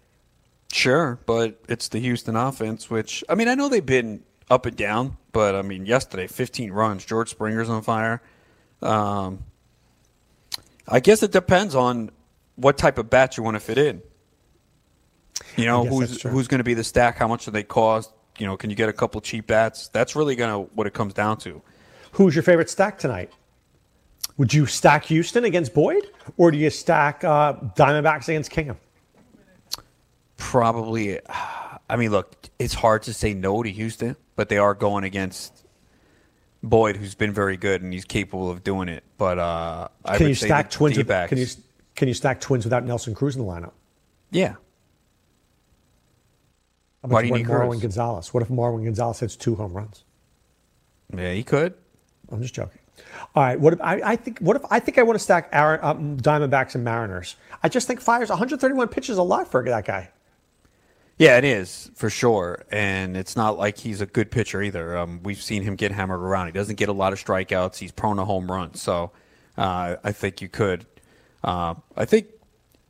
Sure, 0.73 1.19
but 1.27 1.61
it's 1.69 1.89
the 1.89 1.99
Houston 1.99 2.35
offense, 2.35 2.89
which 2.89 3.23
I 3.29 3.35
mean, 3.35 3.47
I 3.47 3.53
know 3.53 3.69
they've 3.69 3.85
been 3.85 4.23
up 4.49 4.65
and 4.65 4.75
down, 4.75 5.17
but 5.31 5.53
I 5.53 5.61
mean, 5.61 5.85
yesterday, 5.85 6.25
15 6.25 6.71
runs. 6.71 7.05
George 7.05 7.29
Springer's 7.29 7.69
on 7.69 7.83
fire. 7.83 8.23
Um, 8.81 9.43
I 10.87 10.99
guess 10.99 11.21
it 11.21 11.31
depends 11.31 11.75
on 11.75 12.09
what 12.55 12.79
type 12.79 12.97
of 12.97 13.09
bat 13.09 13.37
you 13.37 13.43
want 13.43 13.55
to 13.55 13.59
fit 13.59 13.77
in. 13.77 14.01
You 15.57 15.65
know, 15.65 15.85
who's 15.85 16.23
who's 16.23 16.47
going 16.47 16.59
to 16.59 16.63
be 16.63 16.73
the 16.73 16.83
stack? 16.83 17.17
How 17.17 17.27
much 17.27 17.45
do 17.45 17.51
they 17.51 17.63
cost? 17.63 18.11
You 18.39 18.47
know, 18.47 18.57
can 18.57 18.71
you 18.71 18.75
get 18.75 18.89
a 18.89 18.93
couple 18.93 19.21
cheap 19.21 19.45
bats? 19.45 19.89
That's 19.89 20.15
really 20.15 20.35
going 20.35 20.49
to 20.49 20.73
what 20.73 20.87
it 20.87 20.93
comes 20.93 21.13
down 21.13 21.37
to. 21.39 21.61
Who's 22.13 22.35
your 22.35 22.43
favorite 22.43 22.71
stack 22.71 22.97
tonight? 22.97 23.31
Would 24.37 24.51
you 24.51 24.65
stack 24.65 25.05
Houston 25.05 25.45
against 25.45 25.75
Boyd, 25.75 26.07
or 26.37 26.49
do 26.49 26.57
you 26.57 26.71
stack 26.71 27.23
uh, 27.23 27.53
Diamondbacks 27.77 28.27
against 28.27 28.49
Kingham? 28.49 28.77
Probably. 30.53 31.19
I 31.89 31.95
mean, 31.95 32.11
look, 32.11 32.47
it's 32.59 32.75
hard 32.75 33.01
to 33.03 33.13
say 33.13 33.33
no 33.33 33.63
to 33.63 33.71
Houston, 33.71 34.15
but 34.35 34.49
they 34.49 34.59
are 34.59 34.75
going 34.75 35.03
against 35.03 35.65
Boyd, 36.61 36.95
who's 36.95 37.15
been 37.15 37.33
very 37.33 37.57
good 37.57 37.81
and 37.81 37.91
he's 37.91 38.05
capable 38.05 38.51
of 38.51 38.63
doing 38.63 38.87
it. 38.87 39.03
But 39.17 39.39
uh, 39.39 39.87
I 40.05 40.17
Can 40.19 40.27
you 40.27 40.35
stack 40.35 40.69
twins? 40.69 40.95
With, 40.95 41.07
can 41.07 41.39
you 41.39 41.47
can 41.95 42.07
you 42.07 42.13
stack 42.13 42.39
twins 42.39 42.65
without 42.65 42.85
Nelson 42.85 43.15
Cruz 43.15 43.35
in 43.35 43.43
the 43.43 43.51
lineup? 43.51 43.71
Yeah. 44.29 44.49
How 44.49 44.57
about 47.05 47.13
Why 47.15 47.21
do 47.23 47.27
you 47.29 47.33
need 47.33 47.47
Marwin 47.47 47.69
Cruz? 47.69 47.81
Gonzalez? 47.81 48.31
What 48.31 48.43
if 48.43 48.49
Marwin 48.49 48.83
Gonzalez 48.83 49.21
hits 49.21 49.35
two 49.35 49.55
home 49.55 49.73
runs? 49.73 50.03
Yeah, 51.17 51.33
he 51.33 51.41
could. 51.41 51.73
I'm 52.31 52.43
just 52.43 52.53
joking. 52.53 52.79
All 53.33 53.41
right. 53.41 53.59
What 53.59 53.73
if 53.73 53.81
I, 53.81 54.01
I 54.05 54.15
think? 54.17 54.37
What 54.37 54.55
if 54.55 54.61
I 54.69 54.79
think 54.79 54.99
I 54.99 55.03
want 55.03 55.15
to 55.15 55.23
stack 55.23 55.49
Aaron, 55.51 55.79
um, 55.81 56.17
Diamondbacks 56.17 56.75
and 56.75 56.83
Mariners? 56.83 57.37
I 57.63 57.69
just 57.69 57.87
think 57.87 58.01
Fiers 58.01 58.29
131 58.29 58.89
pitches 58.89 59.17
a 59.17 59.23
lot 59.23 59.49
for 59.49 59.65
that 59.65 59.85
guy. 59.85 60.11
Yeah, 61.17 61.37
it 61.37 61.43
is 61.43 61.91
for 61.95 62.09
sure, 62.09 62.63
and 62.71 63.15
it's 63.15 63.35
not 63.35 63.57
like 63.57 63.77
he's 63.77 64.01
a 64.01 64.05
good 64.05 64.31
pitcher 64.31 64.61
either. 64.63 64.97
Um, 64.97 65.21
we've 65.23 65.41
seen 65.41 65.61
him 65.61 65.75
get 65.75 65.91
hammered 65.91 66.19
around. 66.19 66.47
He 66.47 66.51
doesn't 66.53 66.75
get 66.75 66.89
a 66.89 66.93
lot 66.93 67.13
of 67.13 67.23
strikeouts. 67.23 67.77
He's 67.77 67.91
prone 67.91 68.17
to 68.17 68.25
home 68.25 68.51
runs, 68.51 68.81
so 68.81 69.11
uh, 69.57 69.97
I 70.03 70.11
think 70.11 70.41
you 70.41 70.49
could. 70.49 70.87
Uh, 71.43 71.75
I 71.95 72.05
think 72.05 72.27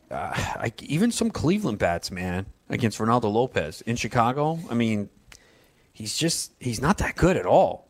uh, 0.09 0.32
I, 0.36 0.71
even 0.84 1.11
some 1.11 1.32
Cleveland 1.32 1.80
bats, 1.80 2.11
man, 2.11 2.45
against 2.69 2.97
Reynaldo 2.97 3.32
Lopez 3.32 3.82
in 3.82 3.97
Chicago. 3.97 4.57
I 4.69 4.74
mean, 4.74 5.09
he's 5.91 6.17
just 6.17 6.53
he's 6.61 6.82
not 6.82 6.99
that 6.99 7.17
good 7.17 7.36
at 7.36 7.45
all. 7.45 7.89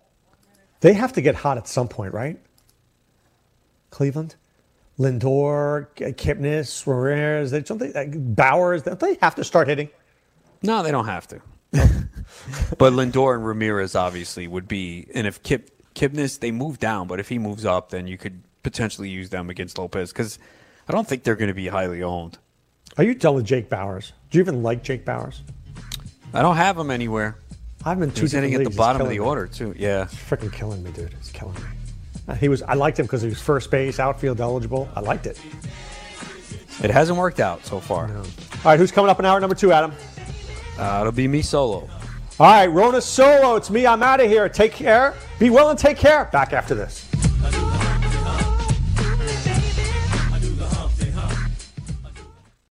They 0.81 0.93
have 0.93 1.13
to 1.13 1.21
get 1.21 1.35
hot 1.35 1.57
at 1.57 1.67
some 1.67 1.87
point, 1.87 2.13
right? 2.13 2.39
Cleveland, 3.91 4.35
Lindor, 4.97 5.87
Kipnis, 5.95 6.87
Ramirez, 6.87 7.51
they, 7.51 7.61
don't 7.61 7.77
they, 7.77 7.91
Bauers. 7.91 8.83
Don't 8.83 8.99
they 8.99 9.17
have 9.21 9.35
to 9.35 9.43
start 9.43 9.67
hitting? 9.67 9.89
No, 10.63 10.81
they 10.83 10.91
don't 10.91 11.05
have 11.05 11.27
to. 11.27 11.41
but 12.77 12.93
Lindor 12.93 13.35
and 13.35 13.45
Ramirez 13.45 13.95
obviously 13.95 14.47
would 14.47 14.67
be, 14.67 15.07
and 15.13 15.27
if 15.27 15.43
Kip 15.43 15.69
Kipnis 15.93 16.39
they 16.39 16.51
move 16.51 16.79
down, 16.79 17.07
but 17.07 17.19
if 17.19 17.29
he 17.29 17.37
moves 17.37 17.65
up, 17.65 17.89
then 17.89 18.07
you 18.07 18.17
could 18.17 18.41
potentially 18.63 19.09
use 19.09 19.29
them 19.29 19.49
against 19.49 19.77
Lopez 19.77 20.11
because 20.11 20.39
I 20.87 20.91
don't 20.93 21.07
think 21.07 21.23
they're 21.23 21.35
going 21.35 21.49
to 21.49 21.53
be 21.53 21.67
highly 21.67 22.01
owned. 22.01 22.37
Are 22.97 23.03
you 23.03 23.13
done 23.15 23.35
with 23.35 23.45
Jake 23.45 23.69
Bauers? 23.69 24.11
Do 24.29 24.37
you 24.37 24.43
even 24.43 24.63
like 24.63 24.83
Jake 24.83 25.05
Bauers? 25.05 25.41
I 26.33 26.41
don't 26.41 26.55
have 26.55 26.77
him 26.77 26.89
anywhere. 26.91 27.37
I've 27.85 27.99
been 27.99 28.11
two 28.11 28.21
He's 28.21 28.31
different 28.31 28.51
hitting 28.51 28.67
at 28.67 28.71
the 28.71 28.77
bottom 28.77 29.01
of 29.01 29.07
the 29.09 29.15
me. 29.15 29.19
order 29.19 29.45
too. 29.47 29.73
Yeah, 29.77 30.03
It's 30.03 30.15
freaking 30.15 30.51
killing 30.53 30.81
me, 30.83 30.91
dude. 30.91 31.13
It's 31.19 31.31
killing 31.31 31.55
me. 31.55 31.61
Uh, 32.27 32.35
He 32.35 32.47
was. 32.47 32.61
I 32.63 32.75
liked 32.75 32.97
him 32.97 33.05
because 33.05 33.21
he 33.21 33.27
was 33.29 33.41
first 33.41 33.69
base, 33.69 33.99
outfield 33.99 34.39
eligible. 34.39 34.87
I 34.95 35.01
liked 35.01 35.25
it. 35.27 35.39
it 36.81 36.89
hasn't 36.91 37.17
worked 37.17 37.39
out 37.39 37.65
so 37.65 37.79
far. 37.79 38.07
All 38.15 38.23
right, 38.63 38.79
who's 38.79 38.91
coming 38.91 39.09
up 39.09 39.19
in 39.19 39.25
hour 39.25 39.39
number 39.39 39.55
two, 39.55 39.71
Adam? 39.73 39.91
Uh, 40.77 40.99
it'll 41.01 41.11
be 41.11 41.27
me 41.27 41.41
solo. 41.41 41.89
All 42.39 42.47
right, 42.47 42.65
Rona 42.65 43.01
Solo. 43.01 43.55
It's 43.55 43.69
me. 43.69 43.85
I'm 43.85 44.01
out 44.01 44.19
of 44.19 44.27
here. 44.27 44.49
Take 44.49 44.71
care. 44.71 45.13
Be 45.39 45.49
well 45.49 45.69
and 45.69 45.77
take 45.77 45.97
care. 45.97 46.25
Back 46.25 46.51
after 46.51 46.73
this. 46.73 47.02